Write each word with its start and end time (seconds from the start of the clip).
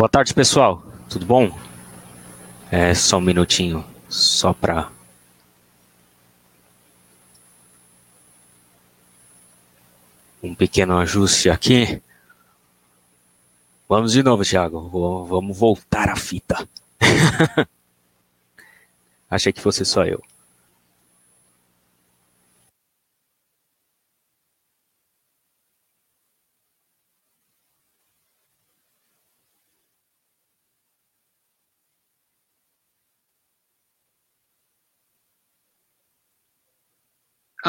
Boa 0.00 0.08
tarde, 0.08 0.32
pessoal. 0.32 0.82
Tudo 1.10 1.26
bom? 1.26 1.54
É 2.70 2.94
só 2.94 3.18
um 3.18 3.20
minutinho, 3.20 3.84
só 4.08 4.54
para 4.54 4.90
um 10.42 10.54
pequeno 10.54 10.96
ajuste 10.96 11.50
aqui. 11.50 12.00
Vamos 13.86 14.12
de 14.12 14.22
novo, 14.22 14.42
Thiago. 14.42 14.88
Vamos 15.26 15.58
voltar 15.58 16.08
à 16.08 16.16
fita. 16.16 16.66
Achei 19.28 19.52
que 19.52 19.60
fosse 19.60 19.84
só 19.84 20.06
eu. 20.06 20.24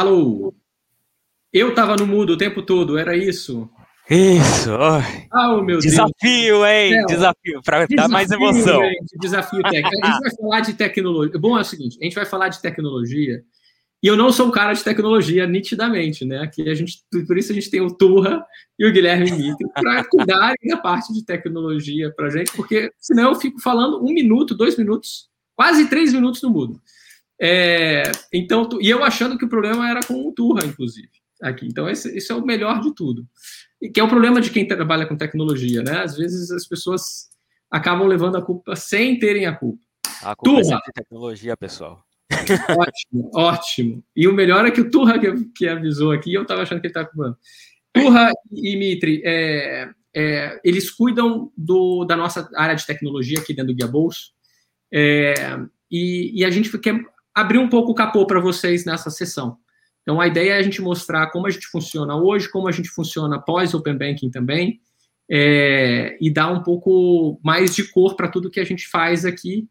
Alô? 0.01 0.51
Eu 1.53 1.69
estava 1.69 1.95
no 1.95 2.07
mudo 2.07 2.33
o 2.33 2.37
tempo 2.37 2.63
todo, 2.63 2.97
era 2.97 3.15
isso? 3.15 3.69
Isso. 4.09 4.71
Oh, 5.31 5.61
meu 5.61 5.77
desafio, 5.77 6.13
Deus. 6.19 6.67
hein? 6.67 6.93
É, 6.95 7.05
desafio, 7.05 7.61
para 7.63 7.85
dar 7.85 8.07
mais 8.09 8.31
emoção. 8.31 8.81
Gente, 8.81 9.19
desafio 9.19 9.61
técnico. 9.61 10.03
A 10.03 10.11
gente 10.11 10.21
vai 10.21 10.35
falar 10.35 10.61
de 10.61 10.73
tecnologia. 10.73 11.39
Bom, 11.39 11.55
é 11.55 11.61
o 11.61 11.63
seguinte: 11.63 11.99
a 12.01 12.03
gente 12.03 12.15
vai 12.15 12.25
falar 12.25 12.47
de 12.47 12.59
tecnologia. 12.59 13.43
E 14.01 14.07
eu 14.07 14.17
não 14.17 14.31
sou 14.31 14.47
um 14.47 14.51
cara 14.51 14.73
de 14.73 14.83
tecnologia, 14.83 15.45
nitidamente, 15.45 16.25
né? 16.25 16.39
Aqui 16.39 16.67
a 16.67 16.73
gente, 16.73 17.03
por 17.27 17.37
isso 17.37 17.51
a 17.51 17.55
gente 17.55 17.69
tem 17.69 17.81
o 17.81 17.95
Turra 17.95 18.43
e 18.79 18.87
o 18.87 18.91
Guilherme 18.91 19.55
para 19.75 20.03
cuidarem 20.05 20.67
da 20.67 20.77
parte 20.77 21.13
de 21.13 21.23
tecnologia 21.23 22.11
para 22.11 22.31
gente, 22.31 22.51
porque 22.53 22.91
senão 22.97 23.29
eu 23.29 23.35
fico 23.35 23.61
falando 23.61 24.03
um 24.03 24.11
minuto, 24.11 24.55
dois 24.55 24.75
minutos, 24.75 25.29
quase 25.55 25.87
três 25.87 26.11
minutos 26.11 26.41
no 26.41 26.49
mudo. 26.49 26.81
É, 27.43 28.03
então, 28.31 28.69
e 28.79 28.87
eu 28.87 29.03
achando 29.03 29.35
que 29.35 29.45
o 29.45 29.49
problema 29.49 29.89
era 29.89 30.01
com 30.01 30.27
o 30.27 30.31
Turra, 30.31 30.63
inclusive, 30.63 31.09
aqui. 31.41 31.65
Então, 31.65 31.89
esse, 31.89 32.15
esse, 32.15 32.31
é 32.31 32.35
o 32.35 32.45
melhor 32.45 32.79
de 32.81 32.93
tudo. 32.93 33.25
E 33.81 33.89
que 33.89 33.99
é 33.99 34.03
o 34.03 34.07
problema 34.07 34.39
de 34.39 34.51
quem 34.51 34.67
trabalha 34.67 35.07
com 35.07 35.17
tecnologia, 35.17 35.81
né? 35.81 36.03
Às 36.03 36.15
vezes 36.15 36.51
as 36.51 36.67
pessoas 36.67 37.29
acabam 37.69 38.07
levando 38.07 38.37
a 38.37 38.41
culpa 38.43 38.75
sem 38.75 39.17
terem 39.17 39.47
a 39.47 39.55
culpa. 39.55 39.83
A 40.21 40.35
culpa 40.35 40.59
é 40.59 40.63
Turra. 40.63 40.75
é 40.75 40.85
de 40.85 40.93
tecnologia, 40.93 41.57
pessoal. 41.57 42.05
Ótimo, 42.77 43.31
ótimo. 43.33 44.03
E 44.15 44.27
o 44.27 44.33
melhor 44.33 44.65
é 44.65 44.71
que 44.71 44.81
o 44.81 44.91
Turra 44.91 45.17
que, 45.17 45.45
que 45.55 45.67
avisou 45.67 46.11
aqui, 46.11 46.33
eu 46.33 46.43
estava 46.43 46.61
achando 46.61 46.79
que 46.79 46.87
ele 46.87 46.91
estava 46.91 47.07
culpando. 47.07 47.37
Turra 47.91 48.31
e 48.51 48.75
Mitri, 48.75 49.21
é, 49.25 49.89
é, 50.15 50.61
eles 50.63 50.91
cuidam 50.91 51.51
do, 51.57 52.05
da 52.05 52.15
nossa 52.15 52.49
área 52.55 52.75
de 52.75 52.85
tecnologia 52.85 53.39
aqui 53.39 53.53
dentro 53.53 53.73
do 53.73 53.75
Guia 53.75 53.87
Bolso. 53.87 54.31
É, 54.93 55.33
e, 55.89 56.39
e, 56.39 56.45
a 56.45 56.49
gente 56.49 56.77
quer 56.79 57.03
abrir 57.33 57.57
um 57.57 57.69
pouco 57.69 57.91
o 57.91 57.95
capô 57.95 58.25
para 58.25 58.39
vocês 58.39 58.85
nessa 58.85 59.09
sessão. 59.09 59.57
Então, 60.01 60.19
a 60.19 60.27
ideia 60.27 60.53
é 60.53 60.57
a 60.57 60.61
gente 60.63 60.81
mostrar 60.81 61.27
como 61.27 61.47
a 61.47 61.49
gente 61.49 61.67
funciona 61.67 62.15
hoje, 62.15 62.49
como 62.49 62.67
a 62.67 62.71
gente 62.71 62.89
funciona 62.89 63.39
pós 63.39 63.73
Open 63.73 63.97
Banking 63.97 64.31
também, 64.31 64.79
é, 65.29 66.17
e 66.19 66.29
dar 66.29 66.51
um 66.51 66.63
pouco 66.63 67.39
mais 67.43 67.75
de 67.75 67.83
cor 67.89 68.15
para 68.15 68.27
tudo 68.27 68.49
que 68.49 68.59
a 68.59 68.65
gente 68.65 68.87
faz 68.87 69.25
aqui 69.25 69.67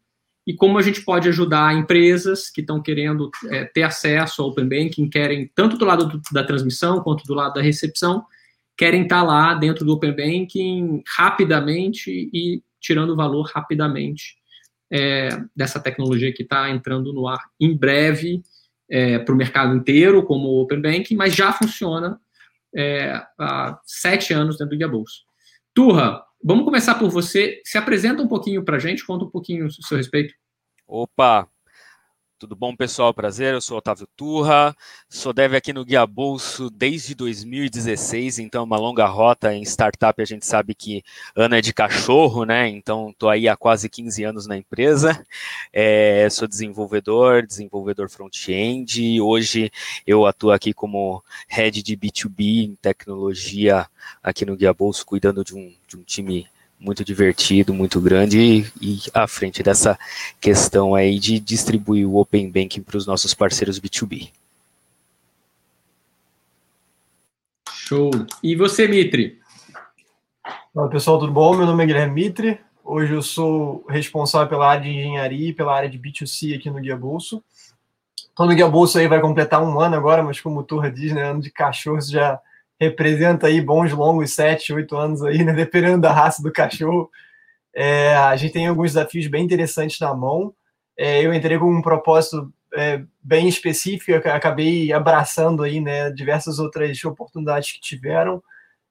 e 0.47 0.55
como 0.55 0.77
a 0.79 0.81
gente 0.81 1.03
pode 1.03 1.29
ajudar 1.29 1.75
empresas 1.75 2.49
que 2.49 2.61
estão 2.61 2.81
querendo 2.81 3.29
é, 3.49 3.65
ter 3.65 3.83
acesso 3.83 4.41
ao 4.41 4.49
Open 4.49 4.67
Banking, 4.67 5.07
querem, 5.07 5.51
tanto 5.53 5.77
do 5.77 5.85
lado 5.85 6.07
do, 6.07 6.21
da 6.31 6.43
transmissão 6.43 7.01
quanto 7.01 7.23
do 7.25 7.35
lado 7.35 7.53
da 7.53 7.61
recepção, 7.61 8.25
querem 8.75 9.03
estar 9.03 9.19
tá 9.19 9.23
lá 9.23 9.53
dentro 9.53 9.85
do 9.85 9.93
Open 9.93 10.15
Banking 10.15 11.03
rapidamente 11.15 12.09
e 12.33 12.63
tirando 12.79 13.15
valor 13.15 13.51
rapidamente 13.53 14.40
é, 14.91 15.29
dessa 15.55 15.79
tecnologia 15.79 16.33
que 16.33 16.43
está 16.43 16.69
entrando 16.69 17.13
no 17.13 17.27
ar 17.27 17.39
em 17.59 17.75
breve 17.75 18.43
é, 18.89 19.19
para 19.19 19.33
o 19.33 19.37
mercado 19.37 19.75
inteiro, 19.75 20.23
como 20.23 20.49
o 20.49 20.61
Open 20.61 20.81
Banking, 20.81 21.15
mas 21.15 21.33
já 21.33 21.53
funciona 21.53 22.19
é, 22.75 23.21
há 23.39 23.79
sete 23.85 24.33
anos 24.33 24.57
dentro 24.57 24.71
do 24.71 24.77
Guia 24.77 24.87
Bolsa. 24.87 25.15
Turra, 25.73 26.21
vamos 26.43 26.65
começar 26.65 26.95
por 26.95 27.09
você. 27.09 27.61
Se 27.63 27.77
apresenta 27.77 28.21
um 28.21 28.27
pouquinho 28.27 28.63
para 28.65 28.75
a 28.75 28.79
gente, 28.79 29.05
conta 29.05 29.23
um 29.23 29.29
pouquinho 29.29 29.67
o 29.67 29.71
seu 29.71 29.97
respeito. 29.97 30.33
Opa, 30.85 31.47
tudo 32.41 32.55
bom, 32.55 32.75
pessoal? 32.75 33.13
Prazer, 33.13 33.53
eu 33.53 33.61
sou 33.61 33.77
Otávio 33.77 34.07
Turra, 34.17 34.75
sou 35.07 35.31
dev 35.31 35.53
aqui 35.53 35.71
no 35.71 35.85
Guia 35.85 36.07
Bolso 36.07 36.71
desde 36.71 37.13
2016, 37.13 38.39
então 38.39 38.61
é 38.61 38.65
uma 38.65 38.79
longa 38.79 39.05
rota 39.05 39.53
em 39.53 39.61
startup, 39.61 40.19
a 40.19 40.25
gente 40.25 40.43
sabe 40.43 40.73
que 40.73 41.03
ano 41.35 41.53
é 41.53 41.61
de 41.61 41.71
cachorro, 41.71 42.43
né? 42.43 42.67
Então 42.67 43.11
estou 43.11 43.29
aí 43.29 43.47
há 43.47 43.55
quase 43.55 43.87
15 43.87 44.23
anos 44.23 44.47
na 44.47 44.57
empresa, 44.57 45.23
é, 45.71 46.27
sou 46.31 46.47
desenvolvedor, 46.47 47.45
desenvolvedor 47.45 48.09
front-end, 48.09 49.21
hoje 49.21 49.71
eu 50.07 50.25
atuo 50.25 50.49
aqui 50.49 50.73
como 50.73 51.23
head 51.47 51.83
de 51.83 51.95
B2B 51.95 52.65
em 52.65 52.75
tecnologia 52.81 53.85
aqui 54.23 54.47
no 54.47 54.57
Guia 54.57 54.73
Bolso, 54.73 55.05
cuidando 55.05 55.43
de 55.43 55.53
um, 55.53 55.71
de 55.87 55.95
um 55.95 56.01
time 56.01 56.47
muito 56.81 57.05
divertido, 57.05 57.73
muito 57.73 58.01
grande 58.01 58.39
e, 58.39 58.65
e 58.81 58.99
à 59.13 59.27
frente 59.27 59.61
dessa 59.61 59.97
questão 60.41 60.95
aí 60.95 61.19
de 61.19 61.39
distribuir 61.39 62.07
o 62.07 62.17
Open 62.17 62.49
Banking 62.49 62.81
para 62.81 62.97
os 62.97 63.05
nossos 63.05 63.35
parceiros 63.35 63.79
B2B. 63.79 64.31
Show. 67.69 68.09
E 68.41 68.55
você, 68.55 68.87
Mitri? 68.87 69.39
Olá, 70.73 70.87
pessoal, 70.87 71.19
tudo 71.19 71.31
bom? 71.31 71.55
Meu 71.55 71.67
nome 71.67 71.83
é 71.83 71.85
Guilherme 71.87 72.15
Mitri. 72.15 72.59
Hoje 72.83 73.13
eu 73.13 73.21
sou 73.21 73.85
responsável 73.87 74.49
pela 74.49 74.67
área 74.67 74.83
de 74.83 74.89
engenharia 74.89 75.49
e 75.49 75.53
pela 75.53 75.75
área 75.75 75.89
de 75.89 75.99
B2C 75.99 76.57
aqui 76.57 76.69
no 76.69 76.79
Guia 76.79 76.97
Bolso. 76.97 77.43
Estou 78.15 78.47
no 78.47 78.55
Guia 78.55 78.67
Bolso 78.67 78.97
aí 78.97 79.07
vai 79.07 79.21
completar 79.21 79.61
um 79.61 79.79
ano 79.79 79.95
agora, 79.95 80.23
mas 80.23 80.41
como 80.41 80.61
o 80.61 80.63
Turra 80.63 80.89
diz, 80.89 81.13
né, 81.13 81.29
ano 81.29 81.41
de 81.41 81.51
cachorros 81.51 82.09
já 82.09 82.39
representa 82.81 83.45
aí 83.45 83.61
bons 83.61 83.91
longos 83.91 84.33
sete, 84.33 84.73
oito 84.73 84.97
anos 84.97 85.21
aí, 85.21 85.43
né? 85.43 85.53
Dependendo 85.53 86.01
da 86.01 86.11
raça 86.11 86.41
do 86.41 86.51
cachorro. 86.51 87.11
É, 87.75 88.15
a 88.15 88.35
gente 88.35 88.53
tem 88.53 88.65
alguns 88.65 88.93
desafios 88.93 89.27
bem 89.27 89.45
interessantes 89.45 89.99
na 89.99 90.15
mão. 90.15 90.51
É, 90.97 91.23
eu 91.23 91.31
entrei 91.31 91.59
com 91.59 91.71
um 91.71 91.81
propósito 91.81 92.51
é, 92.73 93.03
bem 93.21 93.47
específico, 93.47 94.27
acabei 94.27 94.91
abraçando 94.91 95.61
aí, 95.61 95.79
né, 95.79 96.09
diversas 96.09 96.57
outras 96.57 97.03
oportunidades 97.05 97.71
que 97.73 97.79
tiveram 97.79 98.41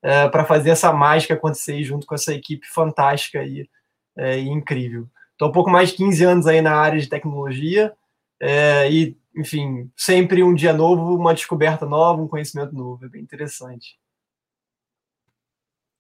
é, 0.03 0.29
para 0.29 0.45
fazer 0.45 0.71
essa 0.71 0.93
mágica 0.93 1.35
acontecer 1.35 1.83
junto 1.83 2.07
com 2.07 2.15
essa 2.15 2.33
equipe 2.33 2.67
fantástica 2.69 3.41
aí, 3.41 3.69
é, 4.17 4.39
e 4.39 4.49
incrível. 4.49 5.09
Estou 5.33 5.49
um 5.49 5.53
pouco 5.53 5.71
mais 5.71 5.91
de 5.91 5.97
15 5.97 6.25
anos 6.25 6.47
aí 6.47 6.63
na 6.63 6.77
área 6.77 7.01
de 7.01 7.09
tecnologia 7.09 7.93
é, 8.41 8.91
e 8.91 9.17
enfim, 9.37 9.91
sempre 9.97 10.43
um 10.43 10.55
dia 10.55 10.73
novo, 10.73 11.15
uma 11.17 11.35
descoberta 11.35 11.87
nova, 11.87 12.21
um 12.21 12.29
conhecimento 12.29 12.75
novo. 12.75 13.05
É 13.05 13.09
bem 13.09 13.23
interessante. 13.23 13.99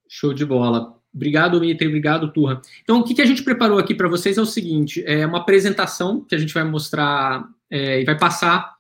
Show 0.08 0.34
de 0.34 0.44
bola. 0.44 0.98
Obrigado, 1.14 1.60
Mitri. 1.60 1.87
Obrigado, 1.87 2.32
Turra. 2.32 2.60
Então, 2.82 3.00
o 3.00 3.04
que, 3.04 3.14
que 3.14 3.22
a 3.22 3.26
gente 3.26 3.42
preparou 3.42 3.78
aqui 3.78 3.94
para 3.94 4.08
vocês 4.08 4.38
é 4.38 4.40
o 4.40 4.46
seguinte: 4.46 5.04
é 5.06 5.26
uma 5.26 5.38
apresentação 5.38 6.25
que 6.25 6.34
a 6.34 6.38
gente 6.38 6.54
vai 6.54 6.64
mostrar 6.64 7.48
é, 7.70 8.00
e 8.00 8.04
vai 8.04 8.19
passar 8.19 8.76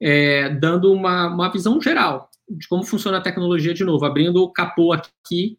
é, 0.00 0.48
dando 0.50 0.92
uma, 0.92 1.28
uma 1.28 1.52
visão 1.52 1.80
geral 1.80 2.30
de 2.48 2.68
como 2.68 2.84
funciona 2.84 3.18
a 3.18 3.22
tecnologia 3.22 3.72
de 3.72 3.84
novo, 3.84 4.04
abrindo 4.04 4.42
o 4.42 4.52
capô 4.52 4.92
aqui 4.92 5.58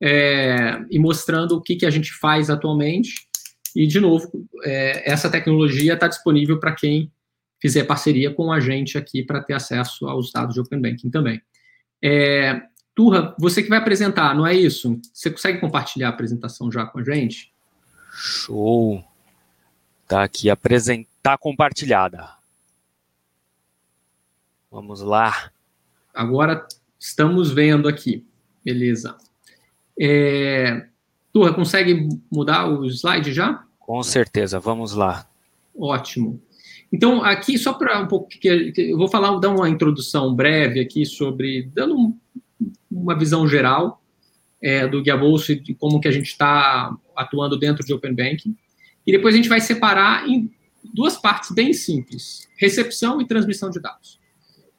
é, 0.00 0.84
e 0.90 0.98
mostrando 0.98 1.52
o 1.52 1.62
que, 1.62 1.76
que 1.76 1.86
a 1.86 1.90
gente 1.90 2.12
faz 2.12 2.50
atualmente. 2.50 3.26
E, 3.76 3.86
de 3.86 4.00
novo, 4.00 4.48
é, 4.64 5.12
essa 5.12 5.30
tecnologia 5.30 5.92
está 5.92 6.08
disponível 6.08 6.58
para 6.58 6.74
quem 6.74 7.12
fizer 7.60 7.84
parceria 7.84 8.32
com 8.32 8.50
a 8.50 8.58
gente 8.58 8.96
aqui 8.96 9.22
para 9.22 9.42
ter 9.42 9.52
acesso 9.52 10.08
aos 10.08 10.32
dados 10.32 10.54
de 10.54 10.60
Open 10.60 10.80
Banking 10.80 11.10
também. 11.10 11.42
É, 12.02 12.62
Turra, 12.94 13.36
você 13.38 13.62
que 13.62 13.68
vai 13.68 13.78
apresentar, 13.78 14.34
não 14.34 14.46
é 14.46 14.54
isso? 14.54 14.98
Você 15.12 15.30
consegue 15.30 15.60
compartilhar 15.60 16.08
a 16.08 16.10
apresentação 16.10 16.72
já 16.72 16.86
com 16.86 17.00
a 17.00 17.04
gente? 17.04 17.52
Show! 18.10 19.04
Tá 20.08 20.22
aqui, 20.22 20.48
apresentar 20.48 21.36
compartilhada. 21.36 22.30
Vamos 24.70 25.02
lá. 25.02 25.50
Agora 26.14 26.66
estamos 26.98 27.50
vendo 27.50 27.88
aqui. 27.88 28.26
Beleza. 28.64 29.18
É, 30.00 30.86
Turra, 31.30 31.52
consegue 31.52 32.08
mudar 32.32 32.66
o 32.66 32.86
slide 32.86 33.34
já? 33.34 33.65
Com 33.86 34.02
certeza, 34.02 34.58
vamos 34.58 34.94
lá. 34.94 35.28
Ótimo. 35.78 36.42
Então, 36.92 37.22
aqui, 37.22 37.56
só 37.56 37.72
para 37.72 38.00
um 38.00 38.08
pouco, 38.08 38.28
que 38.28 38.72
eu 38.76 38.98
vou 38.98 39.06
falar, 39.06 39.38
dar 39.38 39.50
uma 39.50 39.68
introdução 39.68 40.34
breve 40.34 40.80
aqui 40.80 41.06
sobre, 41.06 41.70
dando 41.72 41.96
um, 41.96 42.18
uma 42.90 43.16
visão 43.16 43.46
geral 43.46 44.02
é, 44.60 44.88
do 44.88 45.00
Guia 45.00 45.16
Bolso 45.16 45.52
e 45.52 45.60
de 45.60 45.72
como 45.72 46.00
que 46.00 46.08
a 46.08 46.10
gente 46.10 46.26
está 46.26 46.96
atuando 47.14 47.56
dentro 47.56 47.86
de 47.86 47.94
Open 47.94 48.12
Banking. 48.12 48.56
E 49.06 49.12
depois 49.12 49.34
a 49.34 49.36
gente 49.36 49.48
vai 49.48 49.60
separar 49.60 50.28
em 50.28 50.50
duas 50.92 51.16
partes 51.16 51.52
bem 51.52 51.72
simples, 51.72 52.48
recepção 52.56 53.20
e 53.20 53.26
transmissão 53.26 53.70
de 53.70 53.78
dados. 53.78 54.18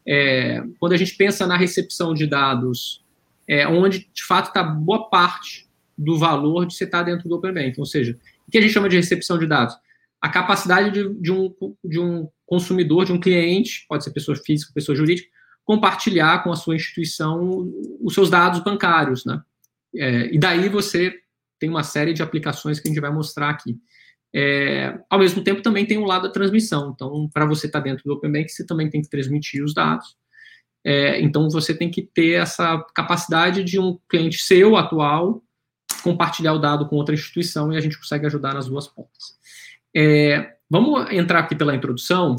É, 0.06 0.62
quando 0.82 0.92
a 0.92 0.98
gente 0.98 1.16
pensa 1.16 1.48
na 1.48 1.56
recepção 1.56 2.14
de 2.14 2.28
dados, 2.28 3.02
é 3.48 3.66
onde, 3.66 4.10
de 4.14 4.24
fato, 4.26 4.48
está 4.48 4.64
boa 4.64 5.10
parte 5.10 5.66
do 5.98 6.18
valor 6.18 6.66
de 6.66 6.74
você 6.74 6.84
estar 6.84 7.04
dentro 7.04 7.30
do 7.30 7.36
Open 7.36 7.54
Banking. 7.54 7.80
Ou 7.80 7.86
seja, 7.86 8.18
que 8.52 8.58
a 8.58 8.62
gente 8.62 8.74
chama 8.74 8.90
de 8.90 8.96
recepção 8.96 9.38
de 9.38 9.48
dados? 9.48 9.76
A 10.22 10.30
capacidade 10.30 10.92
de, 10.92 11.22
de, 11.22 11.32
um, 11.32 11.54
de 11.84 12.00
um 12.00 12.28
consumidor, 12.46 13.06
de 13.06 13.14
um 13.14 13.20
cliente, 13.20 13.86
pode 13.88 14.04
ser 14.04 14.12
pessoa 14.12 14.36
física, 14.38 14.72
pessoa 14.74 14.96
jurídica, 14.96 15.30
compartilhar 15.64 16.44
com 16.44 16.52
a 16.52 16.56
sua 16.56 16.76
instituição 16.76 17.70
os 18.02 18.14
seus 18.14 18.30
dados 18.30 18.62
bancários, 18.62 19.26
né? 19.26 19.42
É, 19.96 20.34
e 20.34 20.40
daí 20.40 20.70
você 20.70 21.14
tem 21.60 21.70
uma 21.70 21.84
série 21.84 22.14
de 22.14 22.24
aplicações 22.24 22.80
que 22.80 22.88
a 22.88 22.92
gente 22.92 23.02
vai 23.02 23.12
mostrar 23.12 23.50
aqui. 23.50 23.78
É, 24.34 24.98
ao 25.10 25.20
mesmo 25.20 25.44
tempo, 25.44 25.62
também 25.62 25.86
tem 25.86 25.98
o 25.98 26.06
lado 26.06 26.24
da 26.24 26.34
transmissão. 26.34 26.92
Então, 26.94 27.30
para 27.34 27.46
você 27.46 27.68
estar 27.68 27.80
tá 27.80 27.84
dentro 27.84 28.04
do 28.04 28.14
Open 28.14 28.32
Bank, 28.32 28.50
você 28.50 28.66
também 28.66 28.90
tem 28.90 29.02
que 29.02 29.10
transmitir 29.10 29.64
os 29.64 29.74
dados. 29.74 30.16
É, 30.86 31.20
então, 31.22 31.50
você 31.50 31.74
tem 31.74 31.90
que 31.90 32.02
ter 32.02 32.34
essa 32.34 32.82
capacidade 32.94 33.64
de 33.64 33.80
um 33.80 33.98
cliente 34.10 34.38
seu, 34.38 34.78
atual, 34.78 35.44
compartilhar 36.08 36.54
o 36.54 36.60
dado 36.60 36.88
com 36.88 36.96
outra 36.96 37.14
instituição 37.14 37.74
e 37.74 37.78
a 37.78 37.82
gente 37.82 37.98
consegue 37.98 38.26
ajudar 38.26 38.54
nas 38.54 38.68
duas 38.68 38.88
pontas. 38.88 39.38
É, 39.94 40.56
vamos 40.70 41.12
entrar 41.12 41.40
aqui 41.40 41.54
pela 41.54 41.76
introdução. 41.76 42.38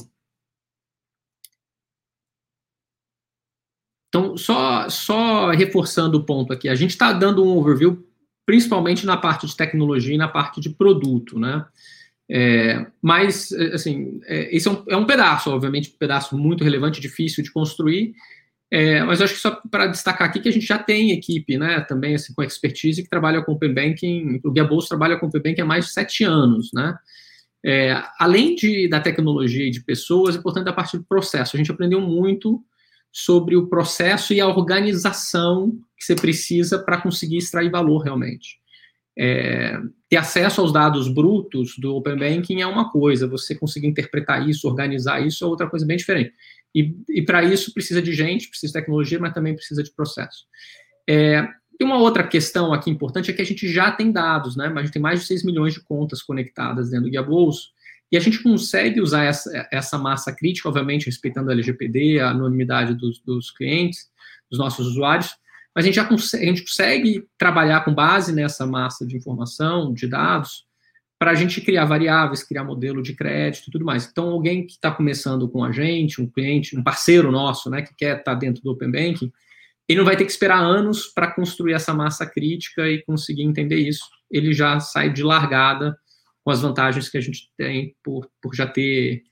Então, 4.08 4.38
só, 4.38 4.88
só 4.88 5.50
reforçando 5.50 6.16
o 6.16 6.24
ponto 6.24 6.50
aqui, 6.50 6.66
a 6.66 6.74
gente 6.74 6.90
está 6.90 7.12
dando 7.12 7.44
um 7.44 7.58
overview 7.58 8.02
principalmente 8.46 9.04
na 9.04 9.18
parte 9.18 9.46
de 9.46 9.54
tecnologia 9.54 10.14
e 10.14 10.18
na 10.18 10.28
parte 10.28 10.58
de 10.58 10.70
produto, 10.70 11.38
né? 11.38 11.66
É, 12.30 12.86
mas, 13.02 13.52
assim, 13.52 14.20
é, 14.24 14.54
esse 14.56 14.66
é 14.66 14.70
um, 14.70 14.84
é 14.88 14.96
um, 14.96 15.04
pedaço, 15.04 15.50
obviamente, 15.50 15.90
um 15.90 15.98
pedaço 15.98 16.36
muito 16.36 16.64
relevante, 16.64 17.00
difícil 17.00 17.44
de 17.44 17.52
construir, 17.52 18.14
é, 18.70 19.02
mas 19.02 19.22
acho 19.22 19.34
que 19.34 19.40
só 19.40 19.60
para 19.70 19.86
destacar 19.86 20.28
aqui 20.28 20.40
que 20.40 20.48
a 20.48 20.52
gente 20.52 20.66
já 20.66 20.78
tem 20.78 21.12
equipe, 21.12 21.56
né, 21.56 21.80
também 21.80 22.14
assim, 22.14 22.34
com 22.34 22.42
expertise 22.42 23.02
que 23.02 23.08
trabalha 23.08 23.42
com 23.42 23.52
Open 23.52 23.72
Banking, 23.72 24.40
o 24.44 24.50
Guia 24.50 24.68
trabalha 24.88 25.16
com 25.16 25.26
Open 25.26 25.42
Banking 25.42 25.62
há 25.62 25.64
mais 25.64 25.86
de 25.86 25.92
sete 25.92 26.24
anos, 26.24 26.70
né, 26.72 26.94
é, 27.64 28.02
além 28.18 28.54
de, 28.54 28.88
da 28.88 29.00
tecnologia 29.00 29.66
e 29.66 29.70
de 29.70 29.82
pessoas, 29.82 30.36
é 30.36 30.38
importante 30.38 30.68
a 30.68 30.72
parte 30.72 30.96
do 30.96 31.04
processo, 31.04 31.56
a 31.56 31.58
gente 31.58 31.70
aprendeu 31.70 32.00
muito 32.00 32.62
sobre 33.10 33.56
o 33.56 33.66
processo 33.68 34.32
e 34.32 34.40
a 34.40 34.46
organização 34.46 35.72
que 35.96 36.04
você 36.04 36.14
precisa 36.14 36.78
para 36.78 37.00
conseguir 37.00 37.38
extrair 37.38 37.70
valor 37.70 38.00
realmente. 38.00 38.58
É, 39.20 39.76
ter 40.08 40.16
acesso 40.16 40.60
aos 40.60 40.72
dados 40.72 41.08
brutos 41.08 41.74
do 41.76 41.96
Open 41.96 42.16
Banking 42.16 42.60
é 42.60 42.66
uma 42.66 42.88
coisa, 42.88 43.26
você 43.26 43.54
conseguir 43.54 43.88
interpretar 43.88 44.48
isso, 44.48 44.68
organizar 44.68 45.20
isso 45.26 45.44
é 45.44 45.48
outra 45.48 45.68
coisa 45.68 45.84
bem 45.84 45.96
diferente. 45.96 46.32
E, 46.74 46.94
e 47.08 47.22
para 47.22 47.42
isso 47.42 47.72
precisa 47.72 48.00
de 48.00 48.12
gente, 48.12 48.48
precisa 48.48 48.72
de 48.72 48.78
tecnologia, 48.78 49.18
mas 49.18 49.32
também 49.32 49.54
precisa 49.54 49.82
de 49.82 49.92
processo. 49.92 50.44
É, 51.08 51.48
e 51.80 51.84
uma 51.84 51.96
outra 51.96 52.26
questão 52.26 52.72
aqui 52.72 52.90
importante 52.90 53.30
é 53.30 53.34
que 53.34 53.42
a 53.42 53.46
gente 53.46 53.68
já 53.72 53.90
tem 53.90 54.10
dados, 54.10 54.56
né? 54.56 54.68
Mas 54.68 54.78
a 54.78 54.82
gente 54.82 54.92
tem 54.92 55.02
mais 55.02 55.20
de 55.20 55.26
6 55.26 55.44
milhões 55.44 55.74
de 55.74 55.82
contas 55.82 56.22
conectadas 56.22 56.90
dentro 56.90 57.06
do 57.06 57.10
Guia 57.10 57.22
Bolso, 57.22 57.68
e 58.10 58.16
a 58.16 58.20
gente 58.20 58.42
consegue 58.42 59.00
usar 59.00 59.24
essa, 59.24 59.68
essa 59.70 59.98
massa 59.98 60.32
crítica, 60.32 60.68
obviamente 60.68 61.06
respeitando 61.06 61.50
a 61.50 61.52
LGPD, 61.52 62.20
a 62.20 62.30
anonimidade 62.30 62.94
dos, 62.94 63.20
dos 63.20 63.50
clientes, 63.50 64.08
dos 64.50 64.58
nossos 64.58 64.86
usuários, 64.86 65.36
mas 65.74 65.84
a 65.84 65.86
gente 65.86 65.96
já 65.96 66.04
consegue, 66.04 66.44
a 66.44 66.48
gente 66.48 66.62
consegue 66.62 67.28
trabalhar 67.36 67.84
com 67.84 67.94
base 67.94 68.32
nessa 68.34 68.66
massa 68.66 69.06
de 69.06 69.16
informação, 69.16 69.92
de 69.92 70.06
dados, 70.08 70.66
para 71.18 71.32
a 71.32 71.34
gente 71.34 71.60
criar 71.60 71.84
variáveis, 71.84 72.44
criar 72.44 72.62
modelo 72.62 73.02
de 73.02 73.12
crédito 73.12 73.68
e 73.68 73.70
tudo 73.72 73.84
mais. 73.84 74.06
Então, 74.06 74.30
alguém 74.30 74.64
que 74.64 74.74
está 74.74 74.90
começando 74.90 75.48
com 75.48 75.64
a 75.64 75.72
gente, 75.72 76.22
um 76.22 76.30
cliente, 76.30 76.78
um 76.78 76.82
parceiro 76.82 77.32
nosso, 77.32 77.68
né, 77.68 77.82
que 77.82 77.94
quer 77.94 78.18
estar 78.18 78.32
tá 78.32 78.34
dentro 78.34 78.62
do 78.62 78.70
Open 78.70 78.90
Banking, 78.90 79.32
ele 79.88 79.98
não 79.98 80.04
vai 80.04 80.16
ter 80.16 80.24
que 80.24 80.30
esperar 80.30 80.60
anos 80.60 81.06
para 81.06 81.32
construir 81.32 81.72
essa 81.72 81.92
massa 81.92 82.24
crítica 82.24 82.88
e 82.88 83.02
conseguir 83.02 83.42
entender 83.42 83.76
isso. 83.76 84.04
Ele 84.30 84.52
já 84.52 84.78
sai 84.78 85.12
de 85.12 85.22
largada 85.22 85.98
com 86.44 86.50
as 86.50 86.60
vantagens 86.60 87.08
que 87.08 87.18
a 87.18 87.20
gente 87.20 87.50
tem 87.56 87.96
por, 88.02 88.28
por 88.40 88.54
já 88.54 88.66
ter 88.66 89.22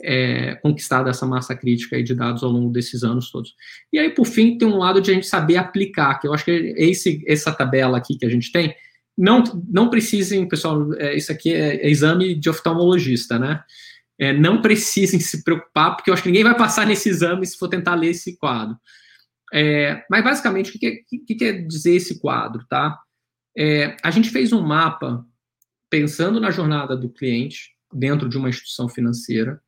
é, 0.00 0.54
conquistado 0.56 1.08
essa 1.08 1.26
massa 1.26 1.54
crítica 1.54 2.02
de 2.02 2.14
dados 2.14 2.42
ao 2.42 2.50
longo 2.50 2.72
desses 2.72 3.02
anos 3.02 3.30
todos. 3.30 3.54
E 3.92 3.98
aí, 3.98 4.10
por 4.10 4.24
fim, 4.24 4.56
tem 4.56 4.66
um 4.66 4.78
lado 4.78 5.00
de 5.00 5.10
a 5.10 5.14
gente 5.14 5.26
saber 5.26 5.56
aplicar, 5.56 6.18
que 6.20 6.26
eu 6.26 6.32
acho 6.32 6.44
que 6.44 6.74
esse, 6.76 7.22
essa 7.26 7.52
tabela 7.52 7.98
aqui 7.98 8.16
que 8.16 8.24
a 8.24 8.30
gente 8.30 8.50
tem, 8.50 8.74
não, 9.16 9.42
não 9.68 9.88
precisem, 9.88 10.46
pessoal, 10.48 10.92
é, 10.94 11.16
isso 11.16 11.30
aqui 11.30 11.52
é, 11.52 11.76
é, 11.76 11.90
exame 11.90 12.34
de 12.34 12.50
oftalmologista, 12.50 13.38
né? 13.38 13.62
É, 14.18 14.32
não 14.32 14.62
precisem 14.62 15.18
se 15.20 15.42
preocupar, 15.42 15.96
porque 15.96 16.10
eu 16.10 16.14
acho 16.14 16.22
que 16.22 16.28
ninguém 16.28 16.44
vai 16.44 16.56
passar 16.56 16.86
nesse 16.86 17.08
exame 17.08 17.46
se 17.46 17.58
for 17.58 17.68
tentar 17.68 17.94
ler 17.94 18.10
esse 18.10 18.36
quadro. 18.36 18.76
É, 19.52 20.04
mas, 20.10 20.24
basicamente, 20.24 20.70
o 20.70 20.78
que, 20.78 21.04
que, 21.08 21.18
que, 21.18 21.34
quer 21.34 21.66
dizer 21.66 21.94
esse 21.94 22.20
quadro, 22.20 22.64
tá? 22.68 22.98
É, 23.56 23.96
a 24.02 24.10
gente 24.10 24.30
fez 24.30 24.52
um 24.52 24.62
mapa 24.62 25.24
pensando 25.88 26.40
na 26.40 26.50
jornada 26.50 26.96
do 26.96 27.08
cliente 27.08 27.70
dentro 27.92 28.28
de 28.28 28.36
uma 28.36 28.48
instituição 28.48 28.88
financeira, 28.88 29.60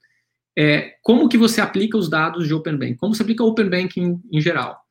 é, 0.58 0.94
como 1.02 1.28
que 1.28 1.38
você 1.38 1.60
aplica 1.60 1.96
os 1.96 2.08
dados 2.08 2.48
de 2.48 2.54
Open 2.54 2.76
Banking, 2.76 2.96
como 2.96 3.14
você 3.14 3.22
aplica 3.22 3.44
Open 3.44 3.68
Banking 3.68 4.20
em 4.32 4.40
geral. 4.40 4.86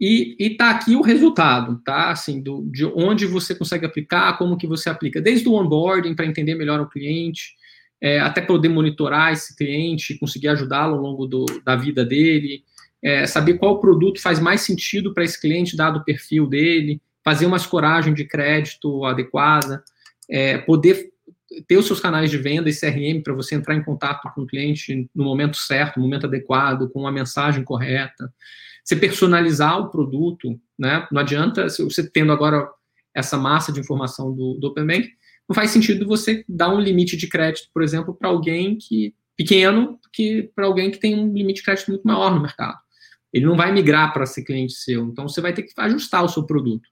E 0.00 0.36
está 0.38 0.70
aqui 0.70 0.96
o 0.96 1.02
resultado, 1.02 1.80
tá? 1.84 2.10
Assim, 2.10 2.42
do, 2.42 2.62
de 2.70 2.84
onde 2.84 3.26
você 3.26 3.54
consegue 3.54 3.86
aplicar, 3.86 4.36
como 4.36 4.56
que 4.56 4.66
você 4.66 4.90
aplica, 4.90 5.20
desde 5.20 5.48
o 5.48 5.54
onboarding 5.54 6.14
para 6.14 6.26
entender 6.26 6.54
melhor 6.54 6.80
o 6.80 6.88
cliente, 6.88 7.54
é, 8.00 8.18
até 8.20 8.40
poder 8.40 8.68
monitorar 8.68 9.32
esse 9.32 9.56
cliente, 9.56 10.18
conseguir 10.18 10.48
ajudá-lo 10.48 10.96
ao 10.96 11.00
longo 11.00 11.26
do, 11.26 11.46
da 11.64 11.76
vida 11.76 12.04
dele, 12.04 12.64
é, 13.02 13.26
saber 13.26 13.54
qual 13.54 13.80
produto 13.80 14.20
faz 14.20 14.40
mais 14.40 14.62
sentido 14.62 15.14
para 15.14 15.24
esse 15.24 15.40
cliente, 15.40 15.76
dado 15.76 16.00
o 16.00 16.04
perfil 16.04 16.46
dele, 16.46 17.00
fazer 17.24 17.46
uma 17.46 17.56
escoragem 17.56 18.12
de 18.12 18.24
crédito 18.24 19.04
adequada 19.04 19.82
é, 20.28 20.58
poder 20.58 21.12
ter 21.68 21.76
os 21.76 21.86
seus 21.86 22.00
canais 22.00 22.30
de 22.30 22.38
venda 22.38 22.68
e 22.68 22.74
CRM 22.74 23.22
para 23.22 23.34
você 23.34 23.54
entrar 23.54 23.74
em 23.74 23.82
contato 23.82 24.32
com 24.34 24.42
o 24.42 24.46
cliente 24.46 25.08
no 25.14 25.24
momento 25.24 25.56
certo, 25.56 25.98
no 25.98 26.02
momento 26.02 26.26
adequado, 26.26 26.90
com 26.90 27.06
a 27.06 27.12
mensagem 27.12 27.62
correta, 27.62 28.32
você 28.84 28.94
personalizar 28.94 29.78
o 29.80 29.90
produto, 29.90 30.60
né? 30.78 31.06
Não 31.10 31.20
adianta, 31.20 31.68
você 31.68 32.08
tendo 32.10 32.32
agora 32.32 32.68
essa 33.14 33.38
massa 33.38 33.72
de 33.72 33.80
informação 33.80 34.34
do, 34.34 34.54
do 34.54 34.68
Open 34.68 34.86
Bank, 34.86 35.08
não 35.48 35.54
faz 35.54 35.70
sentido 35.70 36.06
você 36.06 36.44
dar 36.48 36.74
um 36.74 36.80
limite 36.80 37.16
de 37.16 37.28
crédito, 37.28 37.68
por 37.72 37.82
exemplo, 37.82 38.14
para 38.14 38.28
alguém 38.28 38.76
que 38.76 39.14
pequeno, 39.36 39.98
que 40.12 40.50
para 40.54 40.66
alguém 40.66 40.90
que 40.90 40.98
tem 40.98 41.18
um 41.18 41.32
limite 41.32 41.60
de 41.60 41.64
crédito 41.64 41.90
muito 41.90 42.04
maior 42.04 42.34
no 42.34 42.40
mercado. 42.40 42.78
Ele 43.32 43.46
não 43.46 43.56
vai 43.56 43.72
migrar 43.72 44.12
para 44.12 44.26
ser 44.26 44.44
cliente 44.44 44.74
seu, 44.74 45.06
então 45.06 45.28
você 45.28 45.40
vai 45.40 45.52
ter 45.52 45.62
que 45.62 45.72
ajustar 45.76 46.22
o 46.24 46.28
seu 46.28 46.44
produto 46.44 46.88